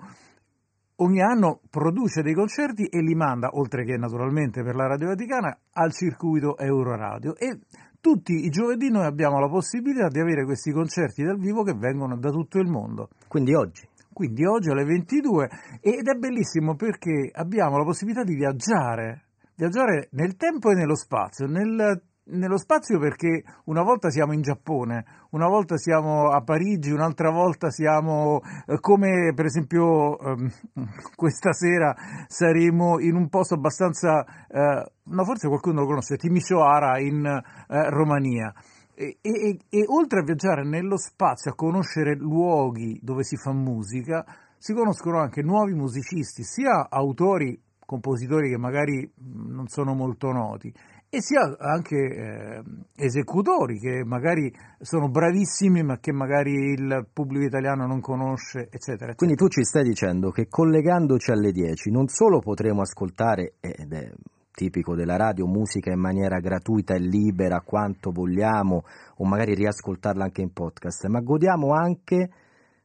ogni 0.96 1.22
anno 1.22 1.60
produce 1.70 2.22
dei 2.22 2.34
concerti 2.34 2.86
e 2.86 3.00
li 3.02 3.14
manda, 3.14 3.50
oltre 3.52 3.84
che 3.84 3.96
naturalmente 3.96 4.64
per 4.64 4.74
la 4.74 4.88
Radio 4.88 5.06
Vaticana, 5.06 5.56
al 5.74 5.92
circuito 5.92 6.58
Euroradio 6.58 7.36
e 7.36 7.60
tutti 8.00 8.44
i 8.44 8.48
giovedì 8.48 8.90
noi 8.90 9.04
abbiamo 9.04 9.38
la 9.38 9.48
possibilità 9.48 10.08
di 10.08 10.18
avere 10.18 10.44
questi 10.44 10.72
concerti 10.72 11.22
dal 11.22 11.38
vivo 11.38 11.62
che 11.62 11.74
vengono 11.74 12.16
da 12.16 12.30
tutto 12.30 12.58
il 12.58 12.66
mondo. 12.66 13.10
Quindi 13.28 13.54
oggi? 13.54 13.88
Quindi 14.20 14.44
oggi 14.44 14.68
alle 14.68 14.84
22 14.84 15.48
ed 15.80 16.06
è 16.06 16.12
bellissimo 16.12 16.76
perché 16.76 17.30
abbiamo 17.32 17.78
la 17.78 17.84
possibilità 17.84 18.22
di 18.22 18.34
viaggiare, 18.34 19.28
viaggiare 19.54 20.08
nel 20.10 20.36
tempo 20.36 20.70
e 20.70 20.74
nello 20.74 20.94
spazio, 20.94 21.46
nel 21.46 22.02
nello 22.32 22.58
spazio 22.58 22.98
perché 22.98 23.42
una 23.64 23.82
volta 23.82 24.10
siamo 24.10 24.34
in 24.34 24.42
Giappone, 24.42 25.04
una 25.30 25.48
volta 25.48 25.78
siamo 25.78 26.28
a 26.28 26.42
Parigi, 26.42 26.90
un'altra 26.90 27.30
volta 27.30 27.70
siamo 27.70 28.40
eh, 28.66 28.78
come 28.78 29.32
per 29.34 29.46
esempio 29.46 30.18
ehm, 30.18 30.50
questa 31.16 31.52
sera 31.52 31.94
saremo 32.26 33.00
in 33.00 33.14
un 33.14 33.30
posto 33.30 33.54
abbastanza, 33.54 34.22
eh, 34.48 34.84
no 35.02 35.24
forse 35.24 35.48
qualcuno 35.48 35.80
lo 35.80 35.86
conosce, 35.86 36.18
Timisoara 36.18 36.98
in 37.00 37.24
eh, 37.24 37.88
Romania. 37.88 38.52
E, 39.00 39.16
e, 39.22 39.56
e, 39.70 39.84
oltre 39.86 40.20
a 40.20 40.22
viaggiare 40.22 40.62
nello 40.62 40.98
spazio, 40.98 41.52
a 41.52 41.54
conoscere 41.54 42.14
luoghi 42.16 43.00
dove 43.02 43.24
si 43.24 43.34
fa 43.38 43.50
musica, 43.50 44.26
si 44.58 44.74
conoscono 44.74 45.18
anche 45.20 45.40
nuovi 45.40 45.72
musicisti, 45.72 46.42
sia 46.42 46.90
autori, 46.90 47.58
compositori 47.86 48.50
che 48.50 48.58
magari 48.58 49.10
non 49.16 49.68
sono 49.68 49.94
molto 49.94 50.32
noti, 50.32 50.70
e 51.08 51.22
sia 51.22 51.56
anche 51.58 51.96
eh, 51.96 52.62
esecutori 52.94 53.78
che 53.78 54.04
magari 54.04 54.52
sono 54.78 55.08
bravissimi 55.08 55.82
ma 55.82 55.98
che 55.98 56.12
magari 56.12 56.52
il 56.52 57.06
pubblico 57.10 57.46
italiano 57.46 57.86
non 57.86 58.02
conosce, 58.02 58.64
eccetera. 58.64 59.12
eccetera. 59.12 59.14
Quindi 59.14 59.36
tu 59.36 59.48
ci 59.48 59.64
stai 59.64 59.82
dicendo 59.82 60.30
che 60.30 60.46
collegandoci 60.46 61.30
alle 61.30 61.52
10 61.52 61.90
non 61.90 62.08
solo 62.08 62.40
potremo 62.40 62.82
ascoltare, 62.82 63.54
ed 63.60 63.94
è 63.94 64.12
tipico 64.60 64.94
della 64.94 65.16
radio, 65.16 65.46
musica 65.46 65.90
in 65.90 65.98
maniera 65.98 66.38
gratuita 66.38 66.92
e 66.92 66.98
libera 66.98 67.62
quanto 67.62 68.10
vogliamo 68.10 68.82
o 69.16 69.24
magari 69.24 69.54
riascoltarla 69.54 70.24
anche 70.24 70.42
in 70.42 70.52
podcast, 70.52 71.06
ma 71.06 71.20
godiamo 71.20 71.72
anche 71.72 72.28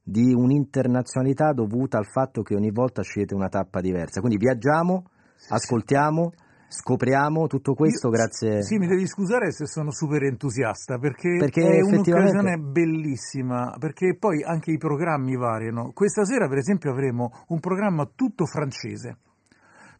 di 0.02 0.34
un'internazionalità 0.34 1.52
dovuta 1.52 1.97
al 1.97 2.06
fatto 2.06 2.43
che 2.43 2.56
ogni 2.56 2.72
volta 2.72 3.02
scegliete 3.02 3.35
una 3.35 3.49
tappa 3.49 3.81
diversa. 3.81 4.22
Quindi 4.22 4.38
viaggiamo, 4.38 5.03
ascoltiamo, 5.49 6.31
scopriamo 6.69 7.47
tutto 7.47 7.73
questo 7.73 8.07
Io, 8.07 8.14
grazie. 8.14 8.64
Sì, 8.64 8.77
mi 8.77 8.88
devi 8.88 9.06
scusare 9.06 9.52
se 9.52 9.65
sono 9.65 9.91
super 9.91 10.23
entusiasta 10.23 10.97
perché, 10.97 11.35
Perché 11.38 11.61
è 11.61 11.80
effettivamente- 11.81 12.11
un'occasione 12.11 12.57
bellissima, 12.57 13.76
perché 13.77 14.15
poi 14.18 14.43
anche 14.43 14.72
i 14.72 14.77
programmi 14.77 15.35
variano. 15.35 15.91
Questa 15.93 16.23
sera, 16.23 16.47
per 16.47 16.60
esempio, 16.60 16.91
avremo 16.91 17.31
un 17.49 17.60
programma 17.60 18.10
tutto 18.15 18.45
francese. 18.45 19.18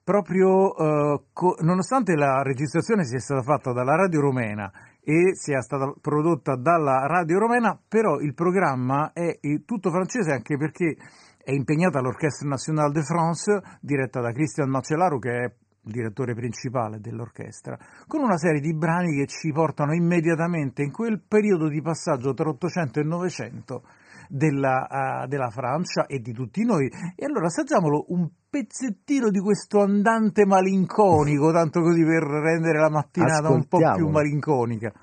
Proprio 0.06 0.76
eh, 0.76 1.24
co- 1.34 1.56
nonostante 1.62 2.14
la 2.16 2.44
registrazione 2.44 3.06
sia 3.06 3.18
stata 3.18 3.42
fatta 3.42 3.74
dalla 3.74 3.96
Radio 3.96 4.22
Romena 4.22 4.72
e 5.02 5.34
sia 5.34 5.62
stata 5.62 5.92
prodotta 6.00 6.56
dalla 6.56 7.08
Radio 7.08 7.40
Romena, 7.40 7.76
però 7.88 8.20
il 8.20 8.36
programma 8.36 9.14
è 9.14 9.40
tutto 9.66 9.90
francese 9.90 10.32
anche 10.32 10.58
perché 10.58 10.96
è 11.44 11.52
impegnata 11.52 12.02
l'Orchestre 12.02 12.48
Nationale 12.48 12.92
de 12.92 13.02
France, 13.02 13.62
diretta 13.82 14.22
da 14.22 14.32
Christian 14.32 14.70
Macellaro, 14.70 15.18
che 15.18 15.32
è 15.32 15.44
il 15.44 15.92
direttore 15.92 16.36
principale 16.36 17.00
dell'orchestra, 17.00 17.76
con 18.06 18.22
una 18.22 18.38
serie 18.38 18.62
di 18.62 18.76
brani 18.76 19.16
che 19.18 19.26
ci 19.26 19.52
portano 19.52 19.96
immediatamente 19.96 20.84
in 20.84 20.92
quel 20.92 21.20
periodo 21.28 21.68
di 21.68 21.82
passaggio 21.82 22.36
tra 22.36 22.50
800 22.50 23.00
e 23.00 23.04
900 23.04 23.84
della, 24.30 24.88
uh, 25.24 25.28
della 25.28 25.50
Francia 25.50 26.06
e 26.06 26.20
di 26.20 26.32
tutti 26.32 26.64
noi. 26.64 26.92
E 27.16 27.26
allora 27.26 27.48
assaggiamolo 27.48 28.06
un 28.10 28.28
pezzettino 28.56 29.32
di 29.32 29.40
questo 29.42 29.82
andante 29.82 30.46
malinconico, 30.46 31.52
tanto 31.52 31.82
così 31.82 32.06
per 32.06 32.24
rendere 32.24 32.80
la 32.80 32.90
mattinata 32.90 33.50
un 33.50 33.66
po' 33.68 33.80
più 33.96 34.08
malinconica. 34.08 34.94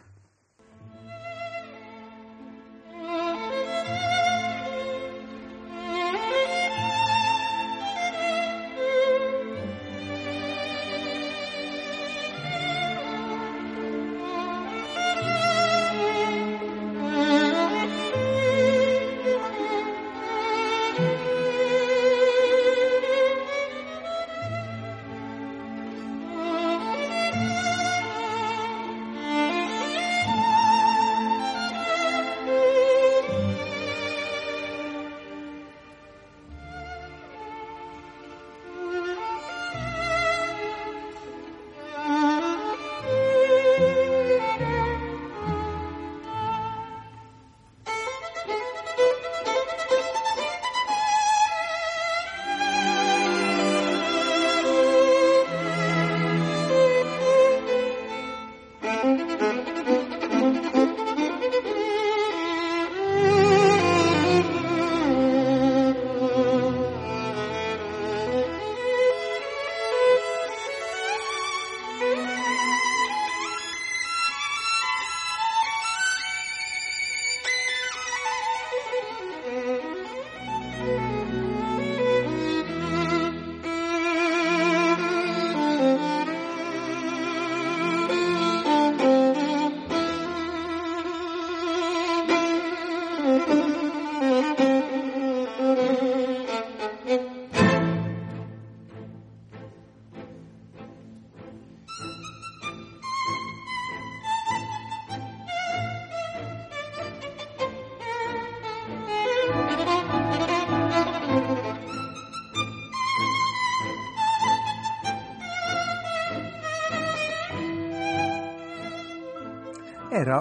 Era 120.22 120.40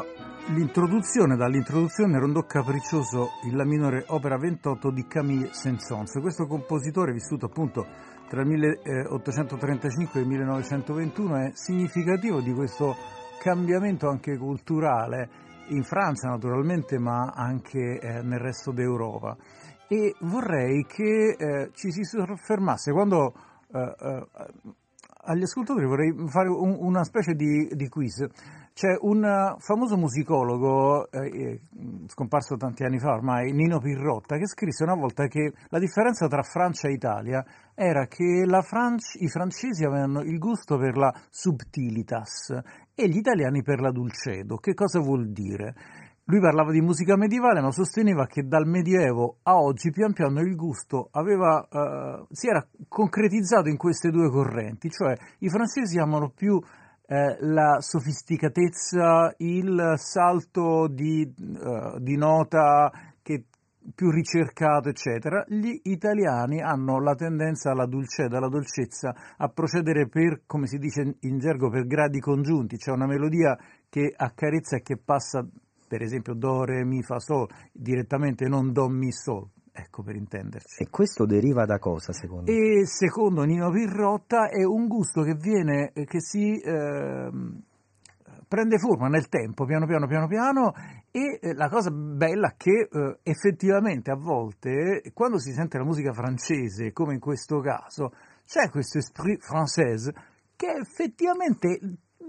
l'introduzione, 0.49 1.35
dall'introduzione 1.35 2.19
Rondò 2.19 2.43
Capriccioso 2.43 3.29
in 3.45 3.57
La 3.57 3.65
minore 3.65 4.03
opera 4.09 4.37
28 4.37 4.91
di 4.91 5.07
Camille 5.07 5.49
Saint-Saëns. 5.51 6.19
Questo 6.21 6.45
compositore 6.45 7.11
vissuto 7.11 7.47
appunto 7.47 7.87
tra 8.29 8.41
il 8.41 8.47
1835 8.47 10.19
e 10.19 10.21
il 10.21 10.29
1921 10.29 11.35
è 11.35 11.51
significativo 11.53 12.41
di 12.41 12.53
questo 12.53 12.95
cambiamento 13.39 14.07
anche 14.07 14.37
culturale 14.37 15.29
in 15.69 15.83
Francia 15.83 16.29
naturalmente 16.29 16.99
ma 16.99 17.31
anche 17.33 17.99
eh, 17.99 18.21
nel 18.21 18.39
resto 18.39 18.71
d'Europa 18.71 19.35
e 19.87 20.13
vorrei 20.21 20.85
che 20.85 21.35
eh, 21.37 21.69
ci 21.73 21.91
si 21.91 22.03
soffermasse 22.03 22.91
quando 22.91 23.33
eh, 23.73 23.95
eh 23.99 24.27
agli 25.23 25.43
ascoltatori 25.43 25.85
vorrei 25.85 26.13
fare 26.27 26.49
un, 26.49 26.77
una 26.79 27.03
specie 27.03 27.33
di, 27.33 27.69
di 27.73 27.87
quiz 27.89 28.25
c'è 28.81 28.97
un 29.01 29.23
uh, 29.23 29.59
famoso 29.59 29.95
musicologo, 29.95 31.11
eh, 31.11 31.27
eh, 31.27 31.59
scomparso 32.07 32.57
tanti 32.57 32.83
anni 32.83 32.97
fa 32.97 33.11
ormai, 33.11 33.51
Nino 33.51 33.77
Pirrotta, 33.77 34.37
che 34.37 34.47
scrisse 34.47 34.81
una 34.81 34.95
volta 34.95 35.27
che 35.27 35.53
la 35.67 35.77
differenza 35.77 36.27
tra 36.27 36.41
Francia 36.41 36.87
e 36.87 36.93
Italia 36.93 37.45
era 37.75 38.07
che 38.07 38.43
Franci- 38.63 39.23
i 39.23 39.27
francesi 39.27 39.83
avevano 39.83 40.21
il 40.21 40.39
gusto 40.39 40.79
per 40.79 40.97
la 40.97 41.13
subtilitas 41.29 42.59
e 42.95 43.07
gli 43.07 43.17
italiani 43.17 43.61
per 43.61 43.81
la 43.81 43.91
dulcedo. 43.91 44.55
Che 44.55 44.73
cosa 44.73 44.99
vuol 44.99 45.29
dire? 45.29 45.75
Lui 46.23 46.39
parlava 46.39 46.71
di 46.71 46.81
musica 46.81 47.15
medievale, 47.15 47.61
ma 47.61 47.71
sosteneva 47.71 48.25
che 48.25 48.47
dal 48.47 48.65
Medioevo 48.65 49.41
a 49.43 49.61
oggi 49.61 49.91
pian 49.91 50.13
piano 50.13 50.39
il 50.39 50.55
gusto 50.55 51.09
aveva, 51.11 51.67
uh, 51.69 52.25
si 52.31 52.47
era 52.47 52.65
concretizzato 52.87 53.69
in 53.69 53.77
queste 53.77 54.09
due 54.09 54.31
correnti, 54.31 54.89
cioè 54.89 55.13
i 55.39 55.49
francesi 55.49 55.99
amano 55.99 56.29
più 56.29 56.59
eh, 57.11 57.35
la 57.41 57.81
sofisticatezza, 57.81 59.33
il 59.39 59.95
salto 59.97 60.87
di, 60.87 61.29
uh, 61.35 61.99
di 61.99 62.15
nota 62.15 62.89
che 63.21 63.47
più 63.93 64.11
ricercato, 64.11 64.87
eccetera, 64.87 65.43
gli 65.45 65.77
italiani 65.83 66.61
hanno 66.61 67.01
la 67.01 67.13
tendenza 67.13 67.71
alla 67.71 67.85
dulcezza, 67.85 68.37
alla 68.37 68.47
dolcezza, 68.47 69.13
a 69.35 69.49
procedere 69.49 70.07
per, 70.07 70.43
come 70.45 70.67
si 70.67 70.77
dice 70.77 71.17
in 71.19 71.37
gergo, 71.39 71.69
per 71.69 71.85
gradi 71.85 72.21
congiunti, 72.21 72.77
cioè 72.77 72.95
una 72.95 73.07
melodia 73.07 73.57
che 73.89 74.13
accarezza 74.15 74.77
e 74.77 74.81
che 74.81 74.97
passa, 74.97 75.45
per 75.85 76.01
esempio, 76.01 76.33
do, 76.33 76.63
re, 76.63 76.85
mi, 76.85 77.03
fa, 77.03 77.19
sol, 77.19 77.45
direttamente, 77.73 78.47
non 78.47 78.71
do, 78.71 78.87
mi, 78.87 79.11
sol. 79.11 79.49
Ecco 79.73 80.03
per 80.03 80.15
intenderci. 80.15 80.83
E 80.83 80.89
questo 80.89 81.25
deriva 81.25 81.65
da 81.65 81.79
cosa 81.79 82.11
secondo 82.11 82.51
E 82.51 82.85
secondo 82.85 83.43
Nino 83.43 83.71
Pirrotta 83.71 84.49
è 84.49 84.63
un 84.63 84.87
gusto 84.87 85.21
che 85.21 85.33
viene, 85.33 85.91
che 85.93 86.19
si 86.19 86.59
eh, 86.59 87.29
prende 88.51 88.77
forma 88.79 89.07
nel 89.07 89.29
tempo, 89.29 89.63
piano 89.63 89.85
piano 89.85 90.07
piano 90.07 90.27
piano, 90.27 90.73
e 91.09 91.39
eh, 91.41 91.53
la 91.53 91.69
cosa 91.69 91.89
bella 91.89 92.49
è 92.49 92.55
che 92.57 92.89
eh, 92.91 93.19
effettivamente 93.23 94.11
a 94.11 94.15
volte, 94.15 95.01
quando 95.13 95.39
si 95.39 95.53
sente 95.53 95.77
la 95.77 95.85
musica 95.85 96.11
francese, 96.11 96.91
come 96.91 97.13
in 97.13 97.21
questo 97.21 97.61
caso, 97.61 98.11
c'è 98.45 98.69
questo 98.69 98.97
esprit 98.97 99.41
française 99.41 100.13
che 100.57 100.67
effettivamente 100.67 101.79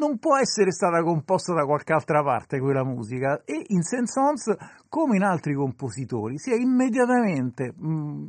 non 0.03 0.19
può 0.19 0.37
essere 0.37 0.73
stata 0.73 1.01
composta 1.03 1.55
da 1.55 1.65
qualche 1.65 1.93
altra 1.93 2.25
parte 2.25 2.59
quella 2.59 2.85
musica. 2.85 3.43
E 3.45 3.63
in 3.69 3.83
Saint-Saëns 3.83 4.57
come 4.89 5.17
in 5.17 5.23
altri 5.23 5.55
compositori 5.55 6.39
si 6.39 6.51
è 6.51 6.57
immediatamente 6.57 7.73
mh, 7.73 7.89
mm, 7.89 8.29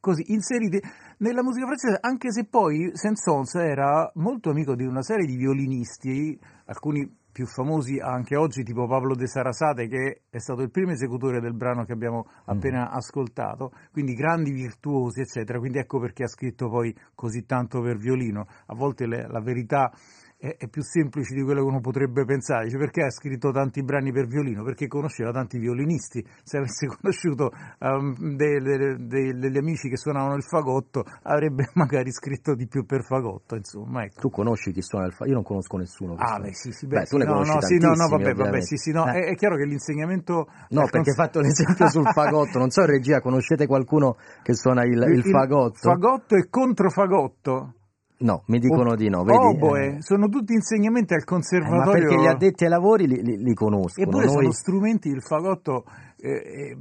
così 0.00 0.32
inseriti 0.32 0.80
nella 1.18 1.42
musica 1.42 1.66
francese 1.66 1.98
anche 2.00 2.32
se 2.32 2.44
poi 2.44 2.90
Saint-Saëns 2.92 3.54
era 3.54 4.10
molto 4.14 4.50
amico 4.50 4.74
di 4.74 4.84
una 4.84 5.02
serie 5.02 5.26
di 5.26 5.36
violinisti 5.36 6.38
alcuni 6.66 7.08
più 7.36 7.44
famosi 7.44 7.98
anche 7.98 8.34
oggi 8.34 8.62
tipo 8.62 8.86
Pablo 8.86 9.14
De 9.14 9.26
Sarasate 9.26 9.88
che 9.88 10.22
è 10.30 10.38
stato 10.38 10.62
il 10.62 10.70
primo 10.70 10.92
esecutore 10.92 11.38
del 11.38 11.52
brano 11.52 11.84
che 11.84 11.92
abbiamo 11.92 12.26
appena 12.46 12.88
mm. 12.88 12.94
ascoltato. 12.96 13.72
Quindi 13.92 14.14
grandi 14.14 14.52
virtuosi 14.52 15.20
eccetera. 15.20 15.58
Quindi 15.58 15.76
ecco 15.76 15.98
perché 16.00 16.22
ha 16.22 16.28
scritto 16.28 16.70
poi 16.70 16.96
così 17.14 17.44
tanto 17.44 17.82
per 17.82 17.98
violino. 17.98 18.46
A 18.68 18.74
volte 18.74 19.06
le, 19.06 19.26
la 19.28 19.42
verità 19.42 19.92
è, 20.38 20.56
è, 20.58 20.68
più 20.68 20.82
semplice 20.82 21.34
di 21.34 21.42
quello 21.42 21.62
che 21.62 21.68
uno 21.68 21.80
potrebbe 21.80 22.24
pensare. 22.24 22.64
Dice, 22.64 22.76
perché 22.76 23.02
ha 23.02 23.10
scritto 23.10 23.50
tanti 23.50 23.82
brani 23.82 24.12
per 24.12 24.26
violino? 24.26 24.62
Perché 24.64 24.86
conosceva 24.86 25.32
tanti 25.32 25.58
violinisti. 25.58 26.24
Se 26.42 26.58
avesse 26.58 26.86
conosciuto 27.00 27.50
um, 27.80 28.36
dei, 28.36 28.60
dei, 28.60 29.06
dei, 29.06 29.38
degli 29.38 29.56
amici 29.56 29.88
che 29.88 29.96
suonavano 29.96 30.34
il 30.34 30.42
fagotto, 30.42 31.04
avrebbe 31.22 31.70
magari 31.74 32.12
scritto 32.12 32.54
di 32.54 32.66
più 32.66 32.84
per 32.84 33.04
fagotto. 33.04 33.56
Insomma, 33.56 34.04
ecco. 34.04 34.20
Tu 34.20 34.30
conosci 34.30 34.72
chi 34.72 34.82
suona 34.82 35.06
il 35.06 35.12
fagotto? 35.12 35.28
Io 35.30 35.34
non 35.34 35.44
conosco 35.44 35.76
nessuno. 35.78 36.14
ah, 36.18 36.38
beh, 36.38 36.52
sì, 36.52 36.70
sì, 36.70 36.86
beh, 36.86 37.00
beh, 37.00 37.04
tu 37.06 37.16
ne 37.16 37.24
no, 37.24 37.32
conosci 37.32 37.54
no, 37.54 37.60
sì, 37.62 37.76
no, 37.78 37.94
no, 37.94 38.08
vabbè, 38.08 38.34
vabbè, 38.34 38.60
sì, 38.60 38.76
sì, 38.76 38.92
no, 38.92 39.06
eh. 39.06 39.12
è, 39.12 39.24
è, 39.30 39.34
chiaro 39.34 39.56
che 39.56 39.64
l'insegnamento. 39.64 40.48
No, 40.68 40.82
perché 40.82 40.96
cons- 40.96 41.08
hai 41.08 41.14
fatto 41.14 41.40
l'esempio 41.40 41.88
sul 41.88 42.06
fagotto. 42.12 42.58
Non 42.58 42.70
so, 42.70 42.84
regia, 42.84 43.20
conoscete 43.20 43.66
qualcuno 43.66 44.16
che 44.42 44.54
suona 44.54 44.84
il, 44.84 44.92
il, 44.92 45.16
il 45.16 45.24
fagotto? 45.24 45.78
Fagotto 45.78 46.36
e 46.36 46.48
controfagotto. 46.50 47.75
No, 48.18 48.42
mi 48.46 48.58
dicono 48.58 48.92
o, 48.92 48.94
di 48.94 49.08
no. 49.08 49.24
Vedi? 49.24 49.38
Oboe, 49.38 49.86
eh. 49.86 49.96
sono 50.02 50.28
tutti 50.28 50.54
insegnamenti 50.54 51.14
al 51.14 51.24
conservatorio. 51.24 51.82
Eh, 51.82 51.84
ma 51.84 51.92
perché 51.92 52.22
gli 52.22 52.26
addetti 52.26 52.64
ai 52.64 52.70
lavori 52.70 53.06
li, 53.06 53.22
li, 53.22 53.36
li 53.42 53.54
conoscono. 53.54 54.06
Eppure 54.06 54.24
Noi... 54.24 54.34
sono 54.34 54.52
strumenti, 54.52 55.08
il 55.08 55.22
fagotto 55.22 55.84
eh, 56.16 56.76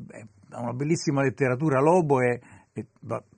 ha 0.52 0.62
una 0.62 0.74
bellissima 0.74 1.22
letteratura, 1.22 1.82
l'oboe, 1.82 2.40
eh, 2.74 2.88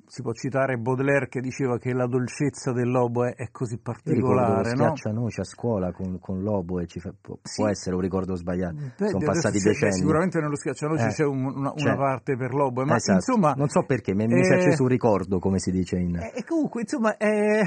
si 0.08 0.22
può 0.22 0.32
citare 0.32 0.78
Baudelaire 0.78 1.28
che 1.28 1.42
diceva 1.42 1.78
che 1.78 1.92
la 1.92 2.08
dolcezza 2.08 2.72
dell'oboe 2.72 3.34
è 3.36 3.50
così 3.52 3.78
particolare. 3.78 4.70
Io 4.70 4.76
no? 4.76 4.94
noce 5.12 5.42
a 5.42 5.44
scuola 5.44 5.92
con, 5.92 6.18
con 6.20 6.42
l'oboe, 6.42 6.86
fa, 6.88 7.14
può, 7.20 7.38
sì. 7.44 7.62
può, 7.62 7.70
essere 7.70 7.96
un 7.96 8.02
ricordo 8.02 8.36
sbagliato, 8.36 8.76
beh, 8.98 9.10
sono 9.10 9.26
passati 9.26 9.60
decenni. 9.60 9.92
Beh, 9.92 9.98
sicuramente 9.98 10.40
nello 10.40 10.56
schiaccianoce 10.56 11.08
eh. 11.08 11.10
c'è 11.10 11.26
un, 11.26 11.46
una, 11.46 11.74
una 11.76 11.96
parte 11.96 12.38
per 12.38 12.54
l'oboe, 12.54 12.86
ma 12.86 12.96
esatto. 12.96 13.18
insomma... 13.18 13.52
Non 13.52 13.68
so 13.68 13.84
perché, 13.84 14.14
mi, 14.14 14.28
mi 14.28 14.44
si 14.44 14.52
è 14.54 14.56
acceso 14.56 14.84
un 14.84 14.90
ricordo, 14.90 15.40
come 15.40 15.60
si 15.60 15.72
dice 15.72 15.98
in... 15.98 16.16
E 16.16 16.44
comunque, 16.46 16.82
insomma... 16.82 17.18
Eh... 17.18 17.64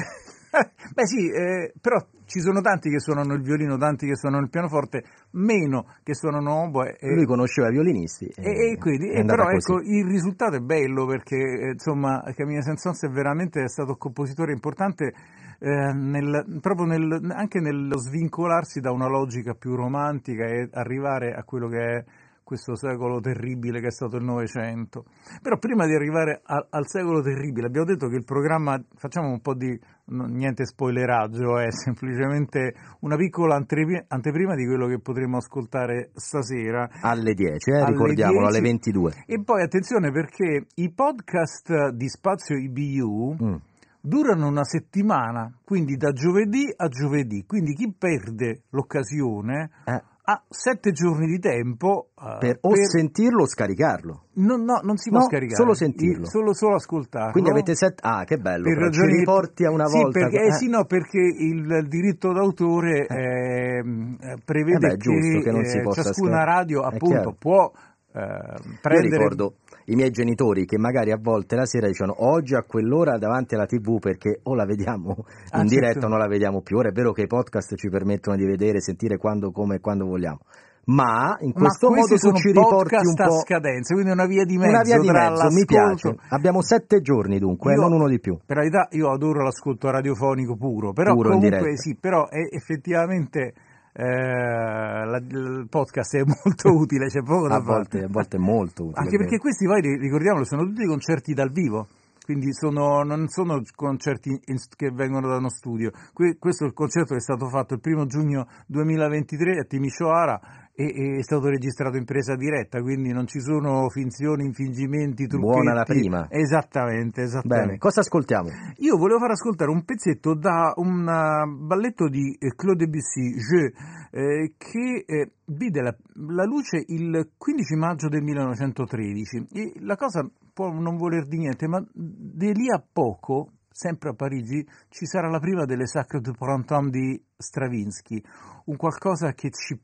Beh 0.94 1.06
sì, 1.06 1.28
eh, 1.30 1.72
però 1.80 2.04
ci 2.30 2.38
sono 2.38 2.60
tanti 2.60 2.90
che 2.90 3.00
suonano 3.00 3.34
il 3.34 3.42
violino, 3.42 3.76
tanti 3.76 4.06
che 4.06 4.14
suonano 4.14 4.44
il 4.44 4.50
pianoforte, 4.50 5.02
meno 5.32 5.86
che 6.04 6.14
suonano 6.14 6.62
oboe. 6.62 6.96
E, 6.96 7.12
Lui 7.12 7.26
conosceva 7.26 7.66
i 7.66 7.72
violinisti. 7.72 8.26
E, 8.36 8.70
e 8.70 8.78
quindi, 8.78 9.10
però 9.26 9.50
ecco, 9.50 9.80
il 9.80 10.06
risultato 10.06 10.54
è 10.54 10.60
bello 10.60 11.06
perché 11.06 11.72
insomma 11.72 12.22
Camille 12.36 12.62
Saint-Saëns 12.62 13.06
è 13.06 13.08
veramente 13.08 13.66
stato 13.66 13.90
un 13.90 13.98
compositore 13.98 14.52
importante 14.52 15.12
eh, 15.58 15.92
nel, 15.92 16.58
proprio 16.60 16.86
nel, 16.86 17.32
anche 17.34 17.58
nello 17.58 17.98
svincolarsi 17.98 18.78
da 18.78 18.92
una 18.92 19.08
logica 19.08 19.54
più 19.54 19.74
romantica 19.74 20.44
e 20.44 20.68
arrivare 20.72 21.34
a 21.34 21.42
quello 21.42 21.66
che 21.66 21.78
è 21.78 22.04
questo 22.50 22.74
secolo 22.74 23.20
terribile 23.20 23.78
che 23.78 23.86
è 23.86 23.90
stato 23.92 24.16
il 24.16 24.24
Novecento. 24.24 25.04
Però 25.40 25.56
prima 25.58 25.86
di 25.86 25.94
arrivare 25.94 26.40
a, 26.42 26.66
al 26.68 26.88
secolo 26.88 27.22
terribile 27.22 27.68
abbiamo 27.68 27.86
detto 27.86 28.08
che 28.08 28.16
il 28.16 28.24
programma, 28.24 28.76
facciamo 28.96 29.28
un 29.28 29.40
po' 29.40 29.54
di, 29.54 29.78
niente 30.06 30.66
spoileraggio, 30.66 31.60
è 31.60 31.70
semplicemente 31.70 32.74
una 33.02 33.14
piccola 33.14 33.54
anteprima, 33.54 34.02
anteprima 34.08 34.56
di 34.56 34.66
quello 34.66 34.88
che 34.88 34.98
potremo 34.98 35.36
ascoltare 35.36 36.10
stasera. 36.14 36.88
Alle 37.02 37.34
10, 37.34 37.70
eh, 37.70 37.76
alle 37.76 37.90
ricordiamolo, 37.92 38.48
10. 38.48 38.56
alle 38.56 38.60
22. 38.60 39.12
E 39.26 39.40
poi 39.44 39.62
attenzione 39.62 40.10
perché 40.10 40.66
i 40.74 40.90
podcast 40.90 41.90
di 41.90 42.08
Spazio 42.08 42.56
IBU... 42.56 43.36
Mm 43.40 43.54
durano 44.02 44.48
una 44.48 44.64
settimana, 44.64 45.52
quindi 45.62 45.98
da 45.98 46.12
giovedì 46.12 46.72
a 46.74 46.88
giovedì. 46.88 47.44
Quindi 47.44 47.74
chi 47.74 47.92
perde 47.92 48.62
l'occasione 48.70 49.68
eh 49.84 50.02
ha 50.30 50.42
sette 50.48 50.92
giorni 50.92 51.26
di 51.26 51.40
tempo 51.40 52.10
uh, 52.14 52.38
per 52.38 52.58
o 52.60 52.70
per... 52.70 52.86
sentirlo 52.86 53.42
o 53.42 53.46
scaricarlo. 53.46 54.24
No, 54.34 54.56
no, 54.56 54.80
non 54.82 54.96
si 54.96 55.10
può 55.10 55.18
no, 55.18 55.24
scaricare. 55.24 55.56
Solo 55.56 55.74
sentirlo. 55.74 56.26
Solo, 56.26 56.54
solo 56.54 56.76
ascoltarlo. 56.76 57.32
Quindi 57.32 57.50
avete 57.50 57.74
sette... 57.74 58.00
Ah, 58.06 58.22
che 58.24 58.38
bello. 58.38 58.62
Per 58.62 58.78
ragioni... 58.78 59.10
Ci 59.10 59.18
riporti 59.18 59.64
a 59.64 59.70
una 59.70 59.86
sì, 59.86 59.98
volta. 59.98 60.20
Perché, 60.20 60.46
eh. 60.46 60.52
sì, 60.52 60.68
no, 60.68 60.84
perché 60.84 61.18
il, 61.18 61.86
diritto 61.88 62.32
d'autore 62.32 63.06
eh. 63.06 63.78
Ehm, 63.78 64.16
prevede 64.44 64.92
eh 64.92 64.96
beh, 64.96 65.42
che, 65.42 65.42
che 65.42 65.78
eh, 65.80 65.92
ciascuna 65.92 66.42
scar- 66.42 66.46
radio 66.46 66.82
appunto 66.82 67.34
può 67.36 67.72
eh, 68.12 68.78
prendere... 68.80 69.08
Io 69.08 69.18
ricordo 69.18 69.54
i 69.90 69.96
miei 69.96 70.10
genitori 70.10 70.66
che 70.66 70.78
magari 70.78 71.10
a 71.10 71.18
volte 71.20 71.56
la 71.56 71.66
sera 71.66 71.88
dicono 71.88 72.14
oggi 72.18 72.54
a 72.54 72.62
quell'ora 72.62 73.18
davanti 73.18 73.54
alla 73.54 73.66
tv 73.66 73.98
perché 73.98 74.40
o 74.44 74.54
la 74.54 74.64
vediamo 74.64 75.16
in 75.18 75.60
ah, 75.60 75.64
diretta 75.64 75.92
certo. 75.92 76.06
o 76.06 76.08
non 76.08 76.18
la 76.18 76.28
vediamo 76.28 76.62
più. 76.62 76.78
Ora 76.78 76.88
è 76.88 76.92
vero 76.92 77.12
che 77.12 77.22
i 77.22 77.26
podcast 77.26 77.74
ci 77.74 77.88
permettono 77.88 78.36
di 78.36 78.46
vedere, 78.46 78.80
sentire 78.80 79.16
quando, 79.16 79.50
come 79.50 79.76
e 79.76 79.80
quando 79.80 80.06
vogliamo. 80.06 80.40
Ma 80.82 81.36
in 81.40 81.52
questo 81.52 81.90
Ma 81.90 81.96
modo 81.96 82.16
tu 82.16 82.32
ci 82.32 82.52
riporti 82.52 82.96
un 82.96 83.14
po' 83.14 83.36
a 83.36 83.40
scadenza, 83.40 83.94
quindi 83.94 84.12
una 84.12 84.26
via 84.26 84.44
di 84.44 84.56
mezzo. 84.56 84.70
Una 84.70 84.82
via 84.82 84.98
di 84.98 85.10
mezzo, 85.10 85.46
mi 85.50 85.64
piace. 85.64 86.16
Abbiamo 86.30 86.62
sette 86.62 87.00
giorni 87.00 87.38
dunque, 87.38 87.74
io, 87.74 87.80
non 87.80 87.92
uno 87.92 88.08
di 88.08 88.18
più. 88.18 88.38
Per 88.44 88.56
realtà 88.56 88.88
io 88.92 89.10
adoro 89.10 89.42
l'ascolto 89.42 89.90
radiofonico 89.90 90.56
puro, 90.56 90.92
però 90.92 91.14
puro 91.14 91.30
comunque 91.30 91.76
sì, 91.76 91.96
però 91.96 92.28
è 92.28 92.48
effettivamente 92.54 93.54
eh, 94.00 95.04
la, 95.04 95.16
il 95.18 95.66
podcast 95.68 96.16
è 96.16 96.22
molto 96.44 96.70
utile, 96.74 97.06
c'è 97.06 97.22
poco 97.22 97.48
da 97.48 97.56
a 97.56 97.60
volte, 97.60 97.98
fare. 97.98 98.04
A 98.04 98.08
volte 98.10 98.36
è 98.36 98.40
molto 98.40 98.84
utile. 98.84 99.00
Anche 99.00 99.16
perché 99.18 99.38
questi 99.38 99.66
poi, 99.66 99.80
ricordiamolo, 99.80 100.44
sono 100.44 100.64
tutti 100.64 100.86
concerti 100.86 101.34
dal 101.34 101.50
vivo. 101.50 101.86
quindi 102.24 102.52
sono, 102.52 103.02
non 103.02 103.26
sono 103.28 103.60
concerti 103.74 104.28
in- 104.30 104.58
che 104.76 104.90
vengono 104.92 105.26
da 105.28 105.36
uno 105.36 105.48
studio. 105.50 105.90
Que- 106.12 106.36
questo 106.38 106.62
è 106.64 106.66
il 106.68 106.74
concerto 106.74 107.10
che 107.14 107.18
è 107.18 107.20
stato 107.22 107.48
fatto 107.48 107.74
il 107.74 107.80
primo 107.80 108.06
giugno 108.06 108.46
2023 108.66 109.58
a 109.58 109.64
Timisoara 109.64 110.40
e, 110.80 111.18
è 111.18 111.22
stato 111.22 111.48
registrato 111.48 111.96
in 111.98 112.04
presa 112.04 112.36
diretta, 112.36 112.80
quindi 112.80 113.12
non 113.12 113.26
ci 113.26 113.40
sono 113.40 113.88
finzioni, 113.90 114.44
infingimenti, 114.44 115.26
trucchetti. 115.26 115.52
Buona 115.52 115.74
la 115.74 115.84
prima. 115.84 116.26
Esattamente, 116.30 117.22
esattamente. 117.22 117.66
Bene, 117.66 117.78
cosa 117.78 118.00
ascoltiamo? 118.00 118.48
Io 118.78 118.96
volevo 118.96 119.18
far 119.18 119.32
ascoltare 119.32 119.70
un 119.70 119.84
pezzetto 119.84 120.34
da 120.34 120.72
un 120.76 121.06
uh, 121.06 121.66
balletto 121.66 122.08
di 122.08 122.34
eh, 122.38 122.54
Claude 122.54 122.86
Debussy, 122.86 123.34
Je, 123.34 123.72
eh, 124.10 124.54
che 124.56 125.04
eh, 125.06 125.32
vide 125.46 125.82
la, 125.82 125.94
la 126.28 126.44
luce 126.44 126.82
il 126.86 127.30
15 127.36 127.74
maggio 127.76 128.08
del 128.08 128.22
1913. 128.22 129.48
E 129.52 129.72
la 129.80 129.96
cosa 129.96 130.26
può 130.52 130.70
non 130.72 130.96
voler 130.96 131.26
di 131.26 131.38
niente, 131.38 131.68
ma 131.68 131.84
di 131.92 132.54
lì 132.54 132.70
a 132.70 132.82
poco, 132.90 133.52
sempre 133.70 134.10
a 134.10 134.14
Parigi, 134.14 134.66
ci 134.88 135.04
sarà 135.04 135.28
la 135.28 135.40
prima 135.40 135.66
delle 135.66 135.86
Sacre 135.86 136.20
du 136.20 136.32
Printemps 136.32 136.90
di 136.90 137.22
Stravinsky, 137.36 138.22
un 138.66 138.76
qualcosa 138.76 139.32
che 139.32 139.50
ci 139.50 139.78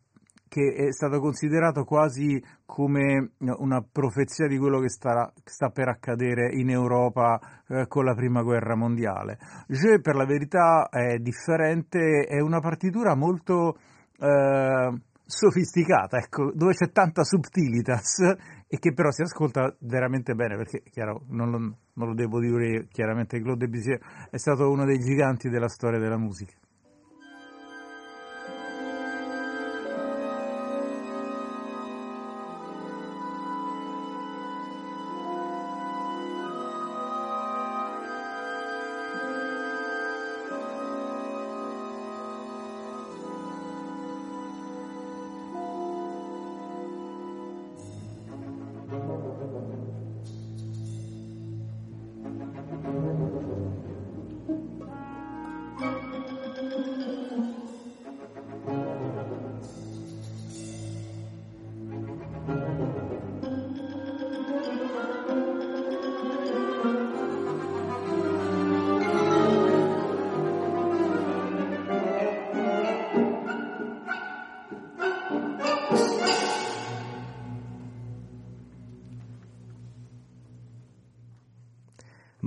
che 0.57 0.73
è 0.73 0.91
stato 0.91 1.21
considerato 1.21 1.85
quasi 1.85 2.43
come 2.65 3.33
una 3.41 3.85
profezia 3.85 4.47
di 4.47 4.57
quello 4.57 4.81
che 4.81 4.89
sta, 4.89 5.31
sta 5.45 5.69
per 5.69 5.89
accadere 5.89 6.55
in 6.55 6.71
Europa 6.71 7.39
eh, 7.69 7.87
con 7.87 8.07
la 8.07 8.15
prima 8.15 8.41
guerra 8.41 8.75
mondiale. 8.75 9.37
Je, 9.67 10.01
per 10.01 10.15
la 10.15 10.25
verità, 10.25 10.89
è 10.89 11.19
differente, 11.19 12.25
è 12.27 12.41
una 12.41 12.61
partitura 12.61 13.15
molto 13.15 13.77
eh, 14.19 14.99
sofisticata, 15.27 16.17
ecco, 16.17 16.53
dove 16.55 16.73
c'è 16.73 16.91
tanta 16.91 17.23
subtilitas 17.23 18.21
e 18.67 18.79
che 18.79 18.95
però 18.95 19.11
si 19.11 19.21
ascolta 19.21 19.77
veramente 19.81 20.33
bene, 20.33 20.57
perché 20.57 20.83
chiaro, 20.91 21.25
non 21.29 21.51
lo, 21.51 21.59
non 21.59 22.09
lo 22.09 22.15
devo 22.15 22.41
dire 22.41 22.87
chiaramente 22.89 23.43
Claude 23.43 23.67
Debussy 23.67 23.95
è 24.31 24.39
stato 24.39 24.71
uno 24.71 24.87
dei 24.87 25.01
giganti 25.01 25.51
della 25.51 25.69
storia 25.69 25.99
della 25.99 26.17
musica. 26.17 26.55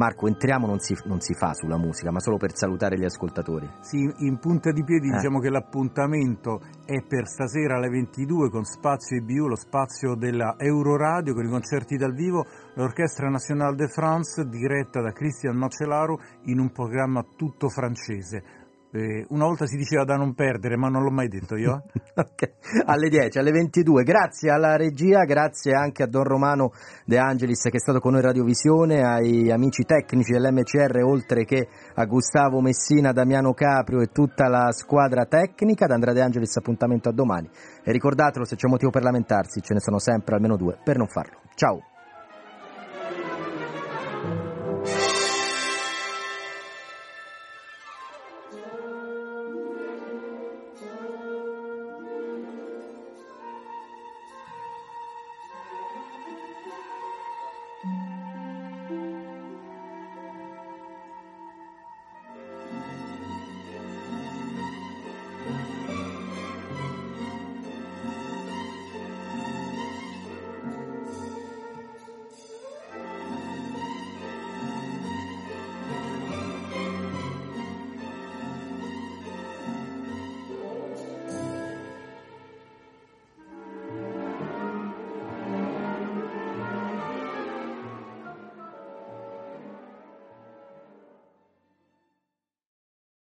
Marco, 0.10 0.28
entriamo 0.28 0.66
non 0.66 0.80
si, 0.80 0.98
non 1.06 1.20
si, 1.20 1.36
fa 1.36 1.54
sulla 1.54 1.78
musica, 1.78 2.12
ma 2.12 2.20
solo 2.20 2.38
per 2.38 2.56
salutare 2.56 2.98
gli 2.98 3.04
ascoltatori. 3.04 3.70
Sì, 3.82 4.12
in 4.20 4.40
punta 4.40 4.72
di 4.72 4.84
piedi 4.84 5.10
eh. 5.10 5.12
diciamo 5.14 5.40
che 5.40 5.50
l'appuntamento 5.50 6.62
è 6.84 7.04
per 7.04 7.28
stasera 7.28 7.76
alle 7.76 7.90
22 7.90 8.50
con 8.50 8.64
Spazio 8.64 9.18
IBU, 9.18 9.48
lo 9.48 9.56
spazio 9.56 10.16
della 10.16 10.56
Euroradio 10.58 11.36
con 11.36 11.46
i 11.46 11.50
concerti 11.50 11.96
dal 11.96 12.14
vivo, 12.14 12.46
l'Orchestra 12.74 13.30
Nationale 13.30 13.76
de 13.76 13.88
France 13.88 14.48
diretta 14.48 15.02
da 15.02 15.12
Christian 15.12 15.56
Macellaro 15.56 16.20
in 16.46 16.60
un 16.60 16.72
programma 16.72 17.24
tutto 17.36 17.70
francese. 17.70 18.59
Eh, 18.92 19.24
una 19.30 19.46
volta 19.46 19.68
si 19.68 19.78
diceva 19.78 20.04
da 20.04 20.16
non 20.16 20.34
perdere, 20.34 20.76
ma 20.76 20.88
non 20.88 21.04
l'ho 21.04 21.12
mai 21.12 21.28
detto 21.28 21.56
io. 21.56 21.84
okay. 22.16 22.54
Alle 22.86 23.10
10, 23.10 23.38
alle 23.38 23.52
22. 23.52 24.04
Grazie 24.04 24.50
alla 24.50 24.76
regia, 24.78 25.26
grazie 25.26 25.74
anche 25.74 26.02
a 26.02 26.08
Don 26.08 26.24
Romano 26.24 26.72
De 27.06 27.20
Angelis 27.20 27.62
che 27.62 27.78
è 27.78 27.80
stato 27.80 28.00
con 28.00 28.14
noi 28.14 28.22
in 28.22 28.28
Radiovisione, 28.28 29.04
ai 29.04 29.52
amici 29.52 29.84
tecnici 29.84 30.32
dell'MCR, 30.32 31.04
oltre 31.04 31.46
che 31.46 31.68
a 31.94 32.06
Gustavo 32.06 32.62
Messina, 32.62 33.12
Damiano 33.12 33.54
Caprio 33.54 34.02
e 34.02 34.08
tutta 34.08 34.48
la 34.48 34.72
squadra 34.72 35.26
tecnica. 35.26 35.86
Da 35.86 35.94
Andrea 35.94 36.14
De 36.14 36.22
Angelis, 36.22 36.56
appuntamento 36.58 37.10
a 37.10 37.14
domani. 37.14 37.48
E 37.84 37.92
ricordatelo, 37.92 38.44
se 38.44 38.56
c'è 38.56 38.68
motivo 38.68 38.90
per 38.90 39.04
lamentarsi, 39.04 39.62
ce 39.62 39.74
ne 39.74 39.80
sono 39.80 40.00
sempre 40.00 40.34
almeno 40.34 40.58
due 40.58 40.80
per 40.84 40.98
non 40.98 41.08
farlo. 41.08 41.42
Ciao. 41.54 41.99